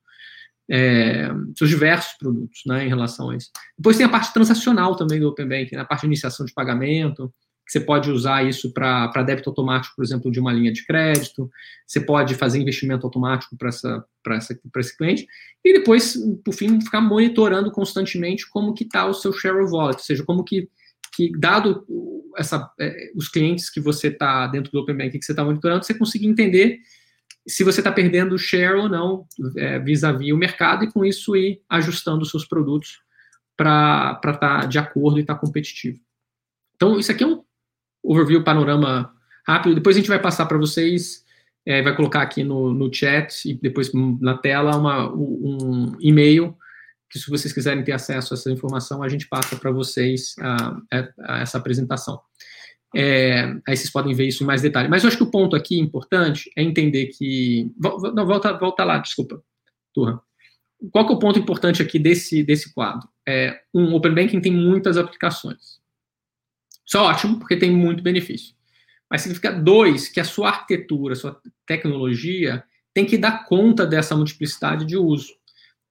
é, 0.70 1.28
seus 1.56 1.68
diversos 1.68 2.14
produtos 2.14 2.62
né, 2.66 2.87
em 2.87 2.88
relação 2.88 3.30
a 3.30 3.37
isso. 3.37 3.50
Depois 3.76 3.96
tem 3.96 4.06
a 4.06 4.08
parte 4.08 4.32
transacional 4.32 4.96
também 4.96 5.20
do 5.20 5.28
Open 5.28 5.46
Banking, 5.46 5.76
né, 5.76 5.82
a 5.82 5.84
parte 5.84 6.02
de 6.02 6.06
iniciação 6.06 6.46
de 6.46 6.52
pagamento, 6.52 7.32
você 7.72 7.80
pode 7.80 8.10
usar 8.10 8.46
isso 8.46 8.70
para 8.70 9.22
débito 9.22 9.48
automático, 9.48 9.96
por 9.96 10.04
exemplo, 10.04 10.30
de 10.30 10.38
uma 10.38 10.52
linha 10.52 10.70
de 10.70 10.84
crédito, 10.84 11.50
você 11.86 12.00
pode 12.00 12.34
fazer 12.34 12.60
investimento 12.60 13.06
automático 13.06 13.56
para 13.56 13.70
essa, 13.70 14.04
essa, 14.28 14.60
esse 14.76 14.96
cliente, 14.96 15.26
e 15.64 15.72
depois, 15.72 16.14
por 16.44 16.52
fim, 16.52 16.78
ficar 16.82 17.00
monitorando 17.00 17.70
constantemente 17.70 18.48
como 18.50 18.74
que 18.74 18.84
está 18.84 19.06
o 19.06 19.14
seu 19.14 19.32
share 19.32 19.56
of 19.56 19.72
wallet, 19.72 19.96
ou 19.96 20.04
seja, 20.04 20.22
como 20.22 20.44
que, 20.44 20.68
que 21.14 21.32
dado 21.38 21.86
essa, 22.36 22.70
é, 22.78 23.10
os 23.14 23.28
clientes 23.28 23.70
que 23.70 23.80
você 23.80 24.08
está 24.08 24.46
dentro 24.48 24.70
do 24.70 24.78
Open 24.78 24.96
Banking 24.96 25.18
que 25.18 25.24
você 25.24 25.32
está 25.32 25.42
monitorando, 25.42 25.82
você 25.82 25.94
conseguir 25.94 26.26
entender 26.26 26.78
se 27.46 27.64
você 27.64 27.80
está 27.80 27.90
perdendo 27.90 28.38
share 28.38 28.76
ou 28.76 28.88
não 28.88 29.26
é, 29.56 29.78
vis-à-vis 29.78 30.28
-vis 30.28 30.34
o 30.34 30.36
mercado 30.36 30.84
e 30.84 30.92
com 30.92 31.04
isso 31.04 31.34
ir 31.34 31.62
ajustando 31.70 32.22
os 32.22 32.30
seus 32.30 32.44
produtos 32.44 33.00
para 33.56 34.20
estar 34.24 34.38
tá 34.38 34.66
de 34.66 34.78
acordo 34.78 35.18
e 35.18 35.22
estar 35.22 35.34
tá 35.34 35.40
competitivo. 35.40 35.98
Então, 36.76 36.98
isso 36.98 37.12
aqui 37.12 37.22
é 37.22 37.26
um 37.26 37.41
overview, 38.12 38.45
panorama 38.45 39.12
rápido. 39.47 39.75
Depois 39.75 39.97
a 39.97 39.99
gente 39.99 40.09
vai 40.09 40.21
passar 40.21 40.47
para 40.47 40.59
vocês, 40.59 41.25
é, 41.66 41.83
vai 41.83 41.95
colocar 41.95 42.23
aqui 42.23 42.45
no, 42.45 42.73
no 42.73 42.92
chat 42.92 43.50
e 43.50 43.54
depois 43.54 43.90
na 44.21 44.37
tela 44.37 44.76
uma, 44.76 45.12
um 45.12 45.97
e-mail 46.00 46.57
que 47.12 47.19
se 47.19 47.28
vocês 47.28 47.52
quiserem 47.52 47.85
ter 47.85 47.92
acesso 47.92 48.33
a 48.33 48.37
essa 48.37 48.50
informação, 48.50 49.02
a 49.02 49.09
gente 49.09 49.28
passa 49.28 49.54
para 49.54 49.71
vocês 49.71 50.35
a, 50.40 50.81
a, 51.21 51.40
essa 51.40 51.59
apresentação. 51.59 52.19
É, 52.97 53.54
aí 53.66 53.76
vocês 53.76 53.90
podem 53.90 54.14
ver 54.14 54.26
isso 54.26 54.42
em 54.42 54.47
mais 54.47 54.62
detalhe. 54.62 54.88
Mas 54.88 55.02
eu 55.02 55.09
acho 55.09 55.19
que 55.19 55.23
o 55.23 55.31
ponto 55.31 55.54
aqui 55.54 55.78
importante 55.78 56.50
é 56.57 56.62
entender 56.62 57.09
que. 57.09 57.71
Não, 57.78 58.26
volta, 58.26 58.54
volta 58.54 58.83
lá, 58.83 58.97
desculpa, 58.97 59.42
Turra. 59.92 60.23
Qual 60.90 61.07
que 61.07 61.12
é 61.12 61.16
o 61.16 61.19
ponto 61.19 61.38
importante 61.38 61.83
aqui 61.83 61.99
desse, 61.99 62.42
desse 62.42 62.73
quadro? 62.73 63.07
É, 63.28 63.61
um, 63.75 63.95
Open 63.95 64.14
Banking 64.14 64.40
tem 64.40 64.52
muitas 64.52 64.97
aplicações. 64.97 65.81
Isso 66.92 66.99
é 66.99 67.00
ótimo, 67.00 67.38
porque 67.38 67.56
tem 67.56 67.70
muito 67.70 68.02
benefício. 68.02 68.54
Mas 69.11 69.22
significa, 69.22 69.50
dois, 69.50 70.08
que 70.08 70.20
a 70.20 70.25
sua 70.25 70.49
arquitetura, 70.49 71.14
a 71.14 71.16
sua 71.16 71.40
tecnologia 71.66 72.62
tem 72.92 73.06
que 73.06 73.16
dar 73.16 73.46
conta 73.46 73.87
dessa 73.87 74.14
multiplicidade 74.14 74.84
de 74.84 74.96
uso. 74.96 75.32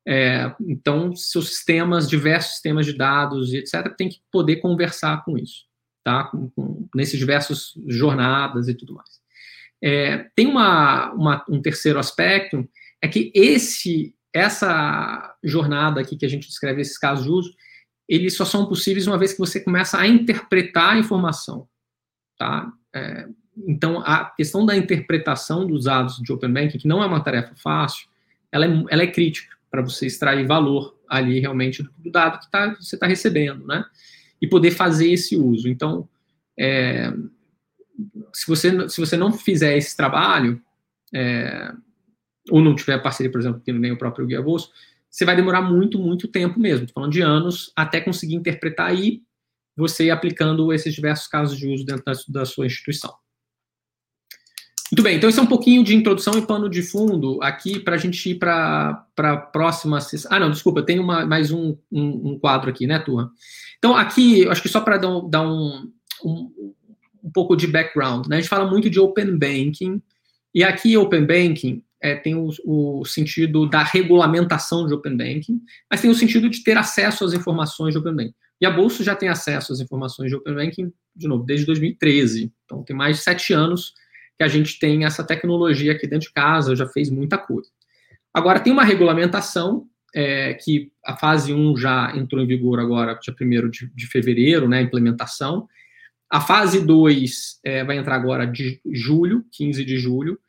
É, 0.08 0.54
então, 0.62 1.16
seus 1.16 1.50
sistemas, 1.50 2.08
diversos 2.08 2.52
sistemas 2.52 2.86
de 2.86 2.94
dados 2.94 3.54
e 3.54 3.58
etc., 3.58 3.96
tem 3.98 4.10
que 4.10 4.20
poder 4.32 4.58
conversar 4.58 5.24
com 5.24 5.38
isso 5.38 5.72
tá? 6.04 6.26
Com, 6.26 6.50
com, 6.50 6.90
nesses 6.96 7.18
diversos 7.18 7.74
jornadas 7.88 8.68
e 8.68 8.74
tudo 8.74 8.96
mais. 8.96 9.10
É, 9.84 10.30
tem 10.36 10.48
uma, 10.48 11.12
uma, 11.14 11.46
um 11.50 11.62
terceiro 11.62 12.00
aspecto, 12.00 12.68
é 13.02 13.08
que 13.08 13.32
esse 13.34 14.16
essa 14.34 15.36
jornada 15.44 16.00
aqui 16.00 16.16
que 16.16 16.26
a 16.26 16.30
gente 16.30 16.48
descreve, 16.48 16.80
esses 16.80 16.98
casos 16.98 17.26
de 17.26 17.32
uso, 17.32 17.54
eles 18.12 18.36
só 18.36 18.44
são 18.44 18.66
possíveis 18.66 19.08
uma 19.08 19.18
vez 19.18 19.32
que 19.32 19.40
você 19.40 19.62
começa 19.62 19.98
a 19.98 20.06
interpretar 20.06 20.96
a 20.96 20.98
informação, 20.98 21.66
tá? 22.38 22.70
É, 22.94 23.26
então, 23.66 24.00
a 24.00 24.26
questão 24.26 24.66
da 24.66 24.76
interpretação 24.76 25.66
dos 25.66 25.86
dados 25.86 26.18
de 26.18 26.34
Open 26.34 26.52
Banking, 26.52 26.78
que 26.78 26.88
não 26.90 27.02
é 27.02 27.06
uma 27.06 27.24
tarefa 27.24 27.56
fácil, 27.56 28.10
ela 28.52 28.66
é, 28.66 28.84
ela 28.90 29.04
é 29.04 29.08
crítica 29.08 29.56
para 29.70 29.82
você 29.82 30.08
extrair 30.08 30.46
valor 30.46 31.00
ali 31.08 31.40
realmente 31.40 31.84
do 31.84 32.12
dado 32.12 32.40
que 32.40 32.52
tá, 32.52 32.76
você 32.76 32.98
está 32.98 33.08
recebendo, 33.08 33.66
né? 33.66 33.86
E 34.42 34.48
poder 34.48 34.72
fazer 34.72 35.10
esse 35.10 35.38
uso. 35.38 35.70
Então, 35.70 36.10
é, 36.60 37.14
se, 38.34 38.46
você, 38.46 38.90
se 38.90 39.00
você 39.00 39.16
não 39.16 39.32
fizer 39.32 39.78
esse 39.78 39.96
trabalho, 39.96 40.62
é, 41.14 41.72
ou 42.50 42.62
não 42.62 42.76
tiver 42.76 43.02
parceria, 43.02 43.32
por 43.32 43.40
exemplo, 43.40 43.62
que 43.64 43.72
nem 43.72 43.94
o 43.94 43.98
próprio 43.98 44.28
Guia 44.28 44.42
Bolso, 44.42 44.70
você 45.12 45.26
vai 45.26 45.36
demorar 45.36 45.62
muito, 45.62 46.00
muito 46.00 46.28
tempo 46.30 46.58
mesmo, 46.58 46.86
estou 46.86 47.02
falando 47.02 47.12
de 47.12 47.22
anos, 47.22 47.72
até 47.76 48.00
conseguir 48.00 48.36
interpretar 48.36 48.96
e 48.96 49.22
você 49.76 50.10
aplicando 50.10 50.72
esses 50.72 50.94
diversos 50.94 51.28
casos 51.28 51.58
de 51.58 51.68
uso 51.68 51.86
dentro 51.86 52.04
da, 52.30 52.46
sua 52.46 52.66
instituição. 52.66 53.14
Muito 54.90 55.04
bem, 55.04 55.18
então 55.18 55.30
esse 55.30 55.40
é 55.40 55.42
um 55.42 55.48
pouquinho 55.48 55.84
de 55.84 55.96
introdução 55.96 56.38
e 56.38 56.46
pano 56.46 56.70
de 56.70 56.82
fundo 56.82 57.42
aqui 57.42 57.80
para 57.80 57.96
a 57.96 57.98
gente 57.98 58.30
ir 58.30 58.36
para 58.36 59.06
a 59.18 59.38
próxima 59.38 60.00
sessão. 60.02 60.32
Ah, 60.34 60.40
não, 60.40 60.52
desculpa, 60.52 60.84
tem 60.84 61.00
uma, 61.00 61.26
mais 61.26 61.52
um, 61.52 61.78
um, 61.92 62.32
um, 62.32 62.40
quadro 62.40 62.70
aqui, 62.70 62.88
né, 62.88 63.00
turma? 63.00 63.32
Então, 63.78 63.96
aqui, 63.96 64.48
acho 64.48 64.62
que 64.62 64.70
só 64.70 64.82
para 64.82 64.98
dar, 64.98 65.22
dar 65.30 65.42
um, 65.44 65.92
um, 66.24 66.74
um, 67.24 67.32
pouco 67.34 67.56
de 67.56 67.68
background, 67.68 68.28
né? 68.28 68.38
A 68.38 68.40
gente 68.42 68.50
fala 68.50 68.70
muito 68.70 68.90
de 68.90 69.00
Open 69.00 69.38
Banking, 69.38 70.02
e 70.54 70.62
aqui 70.62 70.98
Open 70.98 71.26
Banking 71.26 71.82
é, 72.02 72.16
tem 72.16 72.36
o, 72.36 72.50
o, 72.66 73.06
sentido 73.06 73.70
da 73.70 73.84
regulamentação 73.84 74.88
de 74.88 74.94
Open 74.94 75.16
Banking, 75.16 75.62
mas 75.90 76.02
tem 76.02 76.10
o 76.10 76.16
sentido 76.16 76.50
de 76.50 76.64
ter 76.64 76.78
acesso 76.78 77.24
às 77.24 77.34
informações 77.34 77.94
de 77.94 78.00
Open 78.00 78.16
Banking. 78.16 78.34
E 78.60 78.66
a 78.66 78.72
Bolsa 78.72 79.04
já 79.04 79.16
tem 79.16 79.30
acesso 79.30 79.72
às 79.72 79.80
informações 79.80 80.30
de 80.30 80.36
Open 80.36 80.56
Banking, 80.56 80.92
de 81.16 81.28
novo, 81.28 81.44
desde 81.44 81.66
2013. 81.66 82.52
Então, 82.66 82.84
tem 82.84 82.96
mais 82.96 83.18
de 83.18 83.24
sete 83.24 83.54
anos 83.54 83.94
que 84.38 84.44
a 84.44 84.48
gente 84.48 84.80
tem 84.80 85.06
essa 85.06 85.24
tecnologia 85.24 85.92
aqui 85.92 86.08
dentro 86.08 86.28
de 86.28 86.34
casa, 86.34 86.76
já 86.76 86.88
fez 86.88 87.10
muita 87.10 87.38
coisa. 87.38 87.70
Agora, 88.34 88.60
tem 88.60 88.74
uma 88.74 88.84
regulamentação 88.84 89.86
é, 90.14 90.56
que 90.56 90.92
a 91.06 91.16
fase 91.16 91.54
1 91.54 91.78
já 91.78 92.14
entrou 92.16 92.42
em 92.42 92.48
vigor 92.48 92.80
agora, 92.80 93.14
dia 93.14 93.36
1 93.40 93.70
de, 93.70 93.92
de 93.94 94.08
fevereiro, 94.08 94.68
né, 94.68 94.80
a 94.80 94.82
implementação. 94.82 95.68
A 96.30 96.42
fase 96.42 96.84
2 96.84 97.60
é, 97.64 97.84
vai 97.84 97.98
entrar 97.98 98.16
agora 98.16 98.46
de 98.46 98.80
julho, 98.92 99.46
15 99.52 99.84
de 99.86 99.98
julho, 99.98 100.40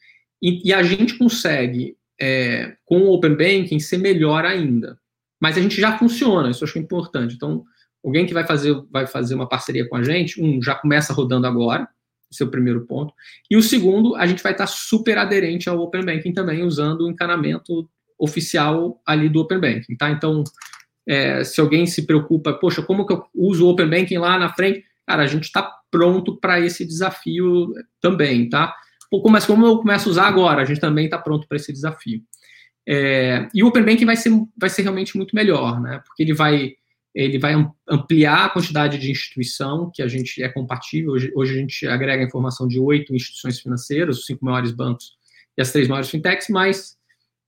e, 0.43 0.69
e 0.69 0.73
a 0.73 0.83
gente 0.83 1.17
consegue, 1.17 1.97
é, 2.21 2.77
com 2.85 2.99
o 3.03 3.13
Open 3.13 3.37
Banking, 3.37 3.79
ser 3.79 3.99
melhor 3.99 4.45
ainda. 4.45 4.99
Mas 5.41 5.57
a 5.57 5.61
gente 5.61 5.81
já 5.81 5.97
funciona, 5.97 6.51
isso 6.51 6.65
eu 6.65 6.69
acho 6.69 6.79
importante. 6.79 7.35
Então, 7.35 7.65
alguém 8.05 8.27
que 8.27 8.35
vai 8.35 8.47
fazer, 8.47 8.75
vai 8.91 9.07
fazer 9.07 9.35
uma 9.35 9.49
parceria 9.49 9.89
com 9.89 9.97
a 9.97 10.03
gente, 10.03 10.43
um, 10.43 10.61
já 10.61 10.75
começa 10.75 11.13
rodando 11.13 11.47
agora, 11.47 11.89
esse 12.31 12.43
é 12.43 12.47
o 12.47 12.51
primeiro 12.51 12.87
ponto. 12.87 13.13
E 13.51 13.57
o 13.57 13.63
segundo, 13.63 14.17
a 14.17 14.27
gente 14.27 14.43
vai 14.43 14.53
estar 14.53 14.67
super 14.67 15.19
aderente 15.19 15.69
ao 15.69 15.79
Open 15.79 16.05
Banking 16.05 16.33
também, 16.33 16.65
usando 16.65 17.03
o 17.03 17.11
encanamento 17.11 17.89
oficial 18.19 19.01
ali 19.07 19.29
do 19.29 19.41
Open 19.41 19.61
Banking, 19.61 19.97
tá? 19.97 20.11
Então, 20.11 20.43
é, 21.07 21.45
se 21.45 21.61
alguém 21.61 21.87
se 21.87 22.07
preocupa, 22.07 22.53
poxa, 22.53 22.83
como 22.83 23.07
que 23.07 23.13
eu 23.13 23.25
uso 23.35 23.67
o 23.67 23.71
Open 23.71 23.89
Banking 23.89 24.19
lá 24.19 24.39
na 24.39 24.53
frente? 24.53 24.85
Cara, 25.07 25.25
a 25.25 25.27
gente 25.27 25.45
está 25.45 25.71
pronto 25.91 26.37
para 26.37 26.61
esse 26.61 26.87
desafio 26.87 27.75
também, 28.01 28.49
tá? 28.49 28.75
Mas 29.31 29.45
como 29.45 29.67
eu 29.67 29.79
começo 29.79 30.09
a 30.09 30.13
usar 30.13 30.27
agora? 30.27 30.63
A 30.63 30.65
gente 30.65 30.81
também 30.81 31.07
está 31.07 31.19
pronto 31.19 31.47
para 31.47 31.57
esse 31.57 31.73
desafio. 31.73 32.23
É, 32.87 33.49
e 33.55 33.63
o 33.63 33.69
Open 33.69 33.85
Banking 33.85 34.05
vai 34.05 34.17
ser, 34.17 34.31
vai 34.57 34.71
ser 34.71 34.83
realmente 34.83 35.17
muito 35.17 35.35
melhor, 35.35 35.81
né? 35.81 36.03
Porque 36.07 36.23
ele 36.23 36.35
vai 36.35 36.75
ele 37.15 37.39
vai 37.39 37.53
ampliar 37.87 38.47
a 38.47 38.49
quantidade 38.49 38.99
de 38.99 39.11
instituição 39.11 39.91
que 39.95 40.03
a 40.03 40.09
gente 40.09 40.43
é 40.43 40.49
compatível. 40.49 41.13
Hoje, 41.13 41.31
hoje 41.35 41.53
a 41.53 41.57
gente 41.57 41.87
agrega 41.87 42.25
informação 42.25 42.67
de 42.67 42.81
oito 42.81 43.15
instituições 43.15 43.61
financeiras, 43.61 44.19
os 44.19 44.27
cinco 44.27 44.45
maiores 44.45 44.73
bancos 44.73 45.13
e 45.57 45.61
as 45.61 45.71
três 45.71 45.89
maiores 45.89 46.09
fintechs, 46.09 46.49
mas 46.49 46.97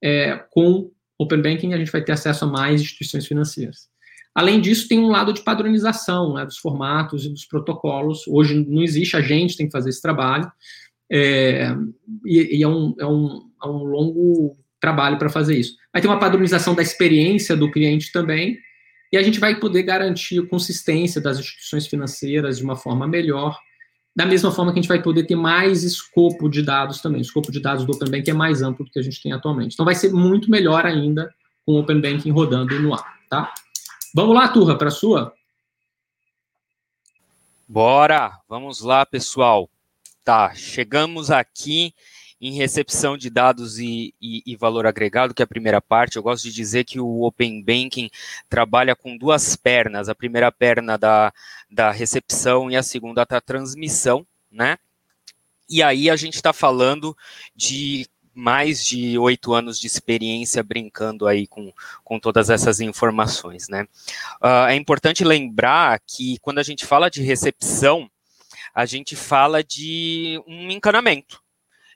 é, 0.02 0.36
com 0.50 0.90
Open 1.18 1.40
Banking 1.40 1.72
a 1.72 1.78
gente 1.78 1.90
vai 1.90 2.02
ter 2.02 2.12
acesso 2.12 2.44
a 2.44 2.48
mais 2.48 2.82
instituições 2.82 3.26
financeiras. 3.26 3.88
Além 4.34 4.60
disso, 4.60 4.88
tem 4.88 4.98
um 4.98 5.08
lado 5.08 5.32
de 5.32 5.42
padronização 5.42 6.34
né, 6.34 6.44
dos 6.44 6.58
formatos 6.58 7.24
e 7.24 7.28
dos 7.28 7.46
protocolos. 7.46 8.26
Hoje 8.26 8.54
não 8.68 8.82
existe, 8.82 9.16
a 9.16 9.22
gente 9.22 9.56
tem 9.56 9.66
que 9.66 9.72
fazer 9.72 9.90
esse 9.90 10.02
trabalho, 10.02 10.50
é, 11.16 11.72
e, 12.26 12.58
e 12.58 12.62
é, 12.64 12.66
um, 12.66 12.92
é, 12.98 13.06
um, 13.06 13.48
é 13.62 13.68
um 13.68 13.84
longo 13.84 14.56
trabalho 14.80 15.16
para 15.16 15.28
fazer 15.28 15.56
isso. 15.56 15.76
Vai 15.92 16.02
ter 16.02 16.08
uma 16.08 16.18
padronização 16.18 16.74
da 16.74 16.82
experiência 16.82 17.56
do 17.56 17.70
cliente 17.70 18.10
também, 18.10 18.58
e 19.12 19.16
a 19.16 19.22
gente 19.22 19.38
vai 19.38 19.54
poder 19.54 19.84
garantir 19.84 20.40
a 20.40 20.46
consistência 20.46 21.20
das 21.20 21.38
instituições 21.38 21.86
financeiras 21.86 22.58
de 22.58 22.64
uma 22.64 22.74
forma 22.74 23.06
melhor, 23.06 23.56
da 24.14 24.26
mesma 24.26 24.50
forma 24.50 24.72
que 24.72 24.80
a 24.80 24.82
gente 24.82 24.88
vai 24.88 25.00
poder 25.00 25.24
ter 25.24 25.36
mais 25.36 25.84
escopo 25.84 26.48
de 26.48 26.62
dados 26.62 27.00
também. 27.00 27.20
O 27.20 27.22
escopo 27.22 27.52
de 27.52 27.60
dados 27.60 27.84
do 27.84 27.92
Open 27.92 28.10
Banking 28.10 28.32
é 28.32 28.34
mais 28.34 28.60
amplo 28.60 28.84
do 28.84 28.90
que 28.90 28.98
a 28.98 29.02
gente 29.02 29.22
tem 29.22 29.32
atualmente. 29.32 29.74
Então 29.74 29.86
vai 29.86 29.94
ser 29.94 30.12
muito 30.12 30.50
melhor 30.50 30.84
ainda 30.84 31.32
com 31.64 31.74
o 31.74 31.78
Open 31.78 32.00
Banking 32.00 32.30
rodando 32.30 32.78
no 32.80 32.92
ar, 32.92 33.18
tá? 33.30 33.54
Vamos 34.12 34.34
lá, 34.34 34.48
turra, 34.48 34.76
para 34.76 34.88
a 34.88 34.92
sua? 34.92 35.32
Bora! 37.68 38.32
Vamos 38.48 38.80
lá, 38.80 39.06
pessoal. 39.06 39.68
Tá, 40.24 40.54
chegamos 40.54 41.30
aqui 41.30 41.92
em 42.40 42.54
recepção 42.54 43.16
de 43.16 43.28
dados 43.28 43.78
e, 43.78 44.14
e, 44.18 44.42
e, 44.46 44.56
valor 44.56 44.86
agregado, 44.86 45.34
que 45.34 45.42
é 45.42 45.44
a 45.44 45.46
primeira 45.46 45.82
parte. 45.82 46.16
Eu 46.16 46.22
gosto 46.22 46.44
de 46.44 46.52
dizer 46.52 46.84
que 46.84 46.98
o 46.98 47.22
Open 47.24 47.62
Banking 47.62 48.10
trabalha 48.48 48.96
com 48.96 49.18
duas 49.18 49.54
pernas, 49.54 50.08
a 50.08 50.14
primeira 50.14 50.50
perna 50.50 50.96
da, 50.96 51.30
da 51.70 51.90
recepção 51.90 52.70
e 52.70 52.76
a 52.76 52.82
segunda 52.82 53.26
da 53.26 53.38
transmissão, 53.38 54.26
né? 54.50 54.78
E 55.68 55.82
aí 55.82 56.08
a 56.08 56.16
gente 56.16 56.36
está 56.36 56.54
falando 56.54 57.14
de 57.54 58.06
mais 58.34 58.84
de 58.84 59.18
oito 59.18 59.52
anos 59.52 59.78
de 59.78 59.86
experiência 59.86 60.62
brincando 60.62 61.26
aí 61.26 61.46
com, 61.46 61.70
com 62.02 62.18
todas 62.18 62.48
essas 62.48 62.80
informações, 62.80 63.68
né? 63.68 63.86
Uh, 64.42 64.68
é 64.68 64.74
importante 64.74 65.22
lembrar 65.22 66.00
que 66.06 66.38
quando 66.38 66.60
a 66.60 66.62
gente 66.62 66.86
fala 66.86 67.10
de 67.10 67.22
recepção, 67.22 68.10
a 68.74 68.84
gente 68.84 69.14
fala 69.14 69.62
de 69.62 70.42
um 70.46 70.70
encanamento, 70.70 71.40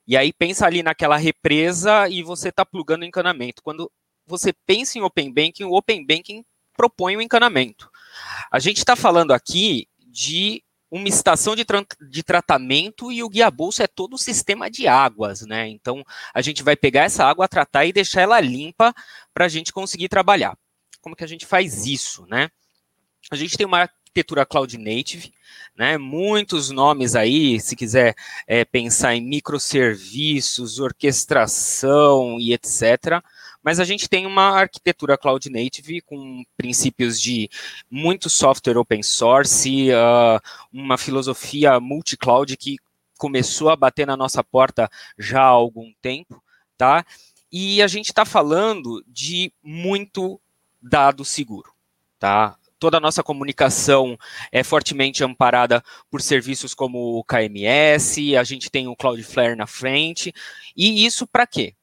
e 0.09 0.17
aí 0.17 0.33
pensa 0.33 0.65
ali 0.65 0.83
naquela 0.83 1.19
represa 1.19 2.09
e 2.09 2.23
você 2.23 2.49
está 2.49 2.65
plugando 2.65 3.05
encanamento. 3.05 3.63
Quando 3.63 3.93
você 4.27 4.55
pensa 4.65 4.99
em 4.99 5.03
Open 5.03 5.31
Banking, 5.31 5.65
o 5.65 5.77
Open 5.77 6.07
Banking 6.07 6.43
propõe 6.75 7.15
o 7.15 7.19
um 7.19 7.23
encanamento. 7.23 7.91
A 8.51 8.59
gente 8.59 8.79
está 8.79 8.97
falando 8.97 9.33
aqui 9.33 9.87
de 10.07 10.65
uma 10.91 11.09
estação 11.09 11.55
de, 11.55 11.63
tra 11.63 11.85
de 12.09 12.23
tratamento 12.23 13.13
e 13.13 13.23
o 13.23 13.29
guia 13.29 13.51
bolsa 13.51 13.85
é 13.85 13.87
todo 13.87 14.15
o 14.15 14.19
sistema 14.19 14.71
de 14.71 14.89
águas, 14.89 15.43
né? 15.43 15.69
Então 15.69 16.03
a 16.33 16.41
gente 16.41 16.63
vai 16.63 16.75
pegar 16.75 17.03
essa 17.03 17.27
água, 17.27 17.47
tratar 17.47 17.85
e 17.85 17.93
deixar 17.93 18.23
ela 18.23 18.41
limpa 18.41 18.95
para 19.35 19.45
a 19.45 19.49
gente 19.49 19.75
conseguir 19.75 20.09
trabalhar. 20.09 20.57
Como 21.03 21.15
que 21.15 21.25
a 21.25 21.29
gente 21.29 21.45
faz 21.45 21.85
isso, 21.85 22.25
né? 22.27 22.49
A 23.31 23.37
gente 23.37 23.59
tem 23.59 23.67
uma 23.67 23.87
arquitetura 24.09 24.47
cloud 24.47 24.77
native, 24.79 25.33
né? 25.77 25.99
Muitos 25.99 26.71
nomes 26.71 27.15
aí, 27.15 27.61
se 27.61 27.77
quiser 27.77 28.15
é, 28.47 28.65
pensar 28.65 29.15
em 29.15 29.21
microserviços, 29.21 30.81
orquestração 30.81 32.39
e 32.41 32.53
etc. 32.53 33.23
Mas 33.63 33.79
a 33.79 33.85
gente 33.85 34.09
tem 34.09 34.27
uma 34.27 34.59
arquitetura 34.59 35.19
cloud 35.19 35.49
native 35.51 36.01
com 36.01 36.43
princípios 36.57 37.21
de 37.21 37.51
muito 37.91 38.31
software 38.31 38.79
open 38.79 39.03
source, 39.03 39.91
uh, 39.91 40.41
uma 40.73 40.97
filosofia 40.97 41.79
multi-cloud 41.79 42.57
que 42.57 42.77
começou 43.19 43.69
a 43.69 43.77
bater 43.77 44.07
na 44.07 44.17
nossa 44.17 44.43
porta 44.43 44.89
já 45.19 45.43
há 45.43 45.47
algum 45.47 45.93
tempo, 46.01 46.43
tá? 46.77 47.05
E 47.51 47.83
a 47.83 47.87
gente 47.87 48.07
está 48.07 48.25
falando 48.25 49.05
de 49.07 49.53
muito 49.63 50.41
dado 50.81 51.25
seguro, 51.25 51.73
tá? 52.19 52.57
Toda 52.79 52.97
a 52.97 53.01
nossa 53.01 53.23
comunicação 53.23 54.19
é 54.53 54.63
fortemente 54.63 55.25
amparada 55.25 55.83
por 56.11 56.23
serviços 56.23 56.75
como 56.75 57.19
o 57.19 57.25
KMS, 57.25 58.37
a 58.37 58.45
gente 58.45 58.71
tem 58.71 58.89
o 58.89 58.97
Cloudflare 58.97 59.57
na 59.57 59.67
frente, 59.67 60.33
e 60.77 61.05
isso 61.05 61.27
para 61.27 61.47
quê? 61.47 61.75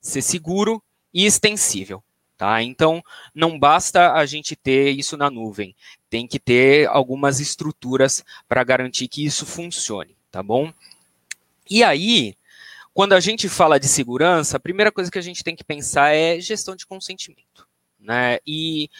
Ser 0.00 0.22
seguro 0.22 0.82
e 1.12 1.24
extensível. 1.24 2.02
Tá? 2.36 2.60
Então, 2.60 3.00
não 3.32 3.56
basta 3.56 4.14
a 4.14 4.26
gente 4.26 4.56
ter 4.56 4.90
isso 4.90 5.16
na 5.16 5.30
nuvem, 5.30 5.76
tem 6.10 6.26
que 6.26 6.40
ter 6.40 6.88
algumas 6.88 7.38
estruturas 7.38 8.24
para 8.48 8.64
garantir 8.64 9.06
que 9.06 9.24
isso 9.24 9.46
funcione, 9.46 10.16
tá 10.28 10.42
bom? 10.42 10.72
E 11.70 11.84
aí, 11.84 12.34
quando 12.92 13.12
a 13.12 13.20
gente 13.20 13.48
fala 13.48 13.78
de 13.78 13.86
segurança, 13.86 14.56
a 14.56 14.60
primeira 14.60 14.90
coisa 14.90 15.10
que 15.10 15.18
a 15.18 15.22
gente 15.22 15.44
tem 15.44 15.54
que 15.54 15.62
pensar 15.62 16.14
é 16.14 16.40
gestão 16.40 16.74
de 16.74 16.84
consentimento. 16.84 17.66
Né? 17.98 18.38
E 18.44 18.90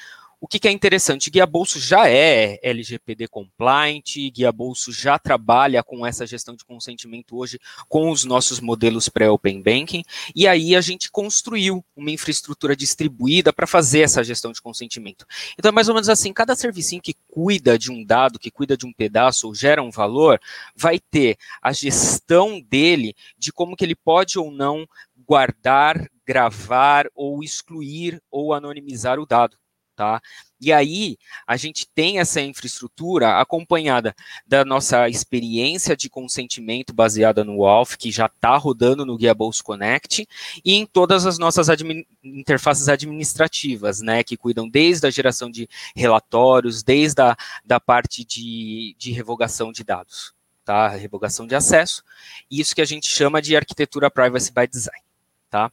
o 0.42 0.48
que, 0.48 0.58
que, 0.58 0.66
é 0.66 0.72
interessante? 0.72 1.30
Guia 1.30 1.46
Bolso 1.46 1.78
já 1.78 2.08
é 2.08 2.58
LGPD 2.64 3.28
compliant, 3.28 4.02
Guia 4.34 4.50
Bolso 4.50 4.90
já 4.92 5.16
trabalha 5.16 5.84
com 5.84 6.04
essa 6.04 6.26
gestão 6.26 6.56
de 6.56 6.64
consentimento 6.64 7.36
hoje 7.36 7.60
com 7.88 8.10
os 8.10 8.24
nossos 8.24 8.58
modelos 8.58 9.08
pré-Open 9.08 9.62
Banking, 9.62 10.02
e 10.34 10.48
aí 10.48 10.74
a 10.74 10.80
gente 10.80 11.12
construiu 11.12 11.84
uma 11.94 12.10
infraestrutura 12.10 12.74
distribuída 12.74 13.52
para 13.52 13.68
fazer 13.68 14.00
essa 14.00 14.24
gestão 14.24 14.50
de 14.50 14.60
consentimento. 14.60 15.24
Então, 15.56 15.68
é 15.68 15.72
mais 15.72 15.88
ou 15.88 15.94
menos 15.94 16.08
assim, 16.08 16.32
cada 16.32 16.56
servicinho 16.56 17.00
que 17.00 17.14
cuida 17.28 17.78
de 17.78 17.92
um 17.92 18.04
dado, 18.04 18.40
que 18.40 18.50
cuida 18.50 18.76
de 18.76 18.84
um 18.84 18.92
pedaço 18.92 19.46
ou 19.46 19.54
gera 19.54 19.80
um 19.80 19.92
valor, 19.92 20.40
vai 20.74 20.98
ter 20.98 21.36
a 21.62 21.72
gestão 21.72 22.60
dele 22.60 23.14
de 23.38 23.52
como 23.52 23.76
que 23.76 23.84
ele 23.84 23.94
pode 23.94 24.40
ou 24.40 24.50
não 24.50 24.88
guardar, 25.24 26.10
gravar 26.26 27.06
ou 27.14 27.44
excluir 27.44 28.20
ou 28.28 28.52
anonimizar 28.52 29.20
o 29.20 29.26
dado. 29.26 29.61
Tá? 29.94 30.22
E 30.58 30.72
aí 30.72 31.18
a 31.46 31.56
gente 31.56 31.86
tem 31.86 32.18
essa 32.18 32.40
infraestrutura 32.40 33.38
acompanhada 33.38 34.14
da 34.46 34.64
nossa 34.64 35.08
experiência 35.08 35.94
de 35.94 36.08
consentimento 36.08 36.94
baseada 36.94 37.44
no 37.44 37.58
WALF, 37.58 37.98
que 37.98 38.10
já 38.10 38.26
está 38.26 38.56
rodando 38.56 39.04
no 39.04 39.16
Guia 39.18 39.34
Bolso 39.34 39.62
Connect, 39.62 40.26
e 40.64 40.74
em 40.74 40.86
todas 40.86 41.26
as 41.26 41.36
nossas 41.38 41.68
admi 41.68 42.06
interfaces 42.22 42.88
administrativas, 42.88 44.00
né, 44.00 44.22
que 44.22 44.36
cuidam 44.36 44.68
desde 44.68 45.06
a 45.06 45.10
geração 45.10 45.50
de 45.50 45.68
relatórios, 45.94 46.82
desde 46.82 47.20
a 47.20 47.36
da 47.64 47.78
parte 47.78 48.24
de, 48.24 48.94
de 48.96 49.12
revogação 49.12 49.72
de 49.72 49.84
dados, 49.84 50.32
tá? 50.64 50.88
Revogação 50.88 51.46
de 51.46 51.54
acesso, 51.54 52.02
isso 52.50 52.74
que 52.74 52.80
a 52.80 52.86
gente 52.86 53.08
chama 53.08 53.42
de 53.42 53.56
arquitetura 53.56 54.10
privacy 54.10 54.52
by 54.52 54.66
design, 54.66 55.02
tá? 55.50 55.70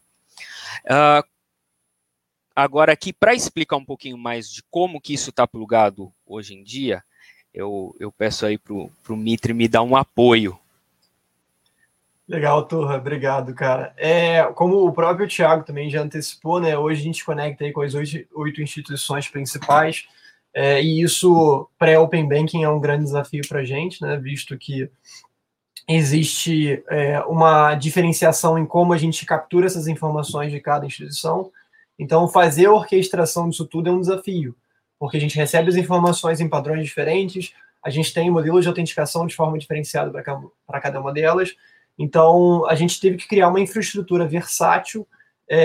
Uh, 0.85 1.38
Agora 2.59 2.91
aqui, 2.91 3.13
para 3.13 3.33
explicar 3.33 3.77
um 3.77 3.85
pouquinho 3.85 4.17
mais 4.17 4.51
de 4.51 4.61
como 4.69 4.99
que 4.99 5.13
isso 5.13 5.29
está 5.29 5.47
plugado 5.47 6.11
hoje 6.27 6.53
em 6.53 6.61
dia, 6.61 7.01
eu, 7.53 7.95
eu 7.97 8.11
peço 8.11 8.45
aí 8.45 8.57
para 8.57 8.73
o 8.73 9.15
Mitre 9.15 9.53
me 9.53 9.65
dar 9.65 9.81
um 9.81 9.95
apoio. 9.95 10.59
Legal, 12.27 12.67
Turra, 12.67 12.97
obrigado, 12.97 13.55
cara. 13.55 13.93
É, 13.95 14.43
como 14.55 14.85
o 14.85 14.91
próprio 14.91 15.25
Thiago 15.25 15.63
também 15.63 15.89
já 15.89 16.01
antecipou, 16.01 16.59
né, 16.59 16.77
hoje 16.77 16.99
a 16.99 17.03
gente 17.05 17.23
conecta 17.23 17.63
aí 17.63 17.71
com 17.71 17.81
as 17.81 17.93
oito, 17.93 18.27
oito 18.35 18.61
instituições 18.61 19.29
principais, 19.29 20.05
é, 20.53 20.83
e 20.83 21.01
isso, 21.01 21.65
pré-Open 21.79 22.27
Banking, 22.27 22.63
é 22.65 22.69
um 22.69 22.81
grande 22.81 23.05
desafio 23.05 23.47
para 23.47 23.61
a 23.61 23.65
gente, 23.65 24.01
né, 24.01 24.17
visto 24.17 24.57
que 24.57 24.91
existe 25.87 26.83
é, 26.89 27.21
uma 27.21 27.73
diferenciação 27.75 28.59
em 28.59 28.65
como 28.65 28.91
a 28.91 28.97
gente 28.97 29.25
captura 29.25 29.65
essas 29.65 29.87
informações 29.87 30.51
de 30.51 30.59
cada 30.59 30.85
instituição, 30.85 31.53
então, 31.99 32.29
fazer 32.29 32.67
a 32.67 32.71
orquestração 32.71 33.49
disso 33.49 33.65
tudo 33.65 33.89
é 33.89 33.91
um 33.91 33.99
desafio, 33.99 34.55
porque 34.97 35.17
a 35.17 35.19
gente 35.19 35.35
recebe 35.35 35.67
as 35.67 35.75
informações 35.75 36.39
em 36.39 36.47
padrões 36.47 36.85
diferentes, 36.85 37.53
a 37.83 37.89
gente 37.89 38.13
tem 38.13 38.31
modelos 38.31 38.63
de 38.63 38.69
autenticação 38.69 39.27
de 39.27 39.35
forma 39.35 39.57
diferenciada 39.57 40.11
para 40.65 40.81
cada 40.81 40.99
uma 40.99 41.11
delas. 41.11 41.55
Então, 41.97 42.65
a 42.67 42.75
gente 42.75 42.99
teve 42.99 43.17
que 43.17 43.27
criar 43.27 43.49
uma 43.49 43.59
infraestrutura 43.59 44.25
versátil 44.25 45.05
é, 45.47 45.57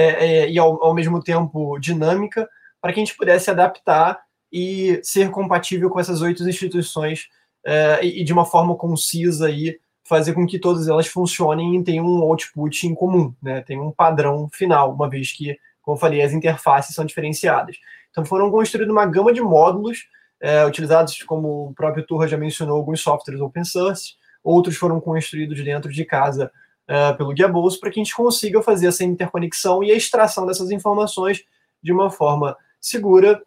é, 0.42 0.50
e, 0.50 0.58
ao, 0.58 0.82
ao, 0.82 0.94
mesmo 0.94 1.22
tempo, 1.22 1.78
dinâmica, 1.78 2.48
para 2.80 2.92
que 2.92 3.00
a 3.00 3.04
gente 3.04 3.16
pudesse 3.16 3.50
adaptar 3.50 4.20
e 4.52 5.00
ser 5.02 5.30
compatível 5.30 5.88
com 5.90 6.00
essas 6.00 6.20
oito 6.20 6.48
instituições 6.48 7.28
é, 7.64 8.04
e, 8.04 8.24
de 8.24 8.32
uma 8.32 8.44
forma 8.44 8.74
concisa 8.76 9.46
aí 9.46 9.78
fazer 10.04 10.34
com 10.34 10.46
que 10.46 10.58
todas 10.58 10.86
elas 10.86 11.06
funcionem 11.06 11.76
e 11.76 11.84
tenham 11.84 12.06
um 12.06 12.22
output 12.22 12.86
em 12.86 12.94
comum, 12.94 13.34
né? 13.42 13.62
Tem 13.62 13.80
um 13.80 13.90
padrão 13.90 14.48
final, 14.52 14.92
uma 14.92 15.08
vez 15.08 15.32
que 15.32 15.56
como 15.84 15.96
eu 15.96 16.00
falei, 16.00 16.22
as 16.22 16.32
interfaces 16.32 16.94
são 16.94 17.04
diferenciadas. 17.04 17.76
Então 18.10 18.24
foram 18.24 18.50
construídos 18.50 18.92
uma 18.92 19.04
gama 19.06 19.32
de 19.32 19.42
módulos 19.42 20.08
é, 20.40 20.64
utilizados, 20.64 21.22
como 21.22 21.68
o 21.68 21.74
próprio 21.74 22.06
Turra 22.06 22.26
já 22.26 22.36
mencionou, 22.36 22.76
alguns 22.76 23.00
softwares 23.00 23.40
open 23.40 23.64
source, 23.64 24.14
outros 24.42 24.76
foram 24.76 25.00
construídos 25.00 25.62
dentro 25.62 25.92
de 25.92 26.04
casa 26.04 26.50
é, 26.88 27.12
pelo 27.12 27.32
Guia 27.32 27.48
Bolso, 27.48 27.78
para 27.78 27.90
que 27.90 28.00
a 28.00 28.02
gente 28.02 28.14
consiga 28.14 28.62
fazer 28.62 28.88
essa 28.88 29.04
interconexão 29.04 29.84
e 29.84 29.90
a 29.90 29.94
extração 29.94 30.46
dessas 30.46 30.70
informações 30.70 31.44
de 31.82 31.92
uma 31.92 32.10
forma 32.10 32.56
segura, 32.80 33.42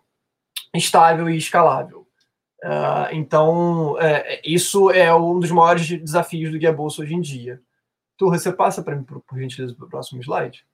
estável 0.74 1.30
e 1.30 1.38
escalável. 1.38 2.08
Uh, 2.64 3.14
então, 3.14 4.00
é, 4.00 4.42
isso 4.44 4.90
é 4.90 5.14
um 5.14 5.40
dos 5.40 5.52
maiores 5.52 5.88
desafios 5.88 6.52
do 6.52 6.58
Guia 6.58 6.76
hoje 6.76 7.14
em 7.14 7.22
dia. 7.22 7.62
Turra, 8.18 8.40
você 8.40 8.52
passa 8.52 8.82
para 8.82 8.96
mim, 8.96 9.04
por 9.04 9.22
gentileza, 9.40 9.76
para 9.76 9.86
o 9.86 9.90
próximo 9.90 10.22
slide? 10.22 10.66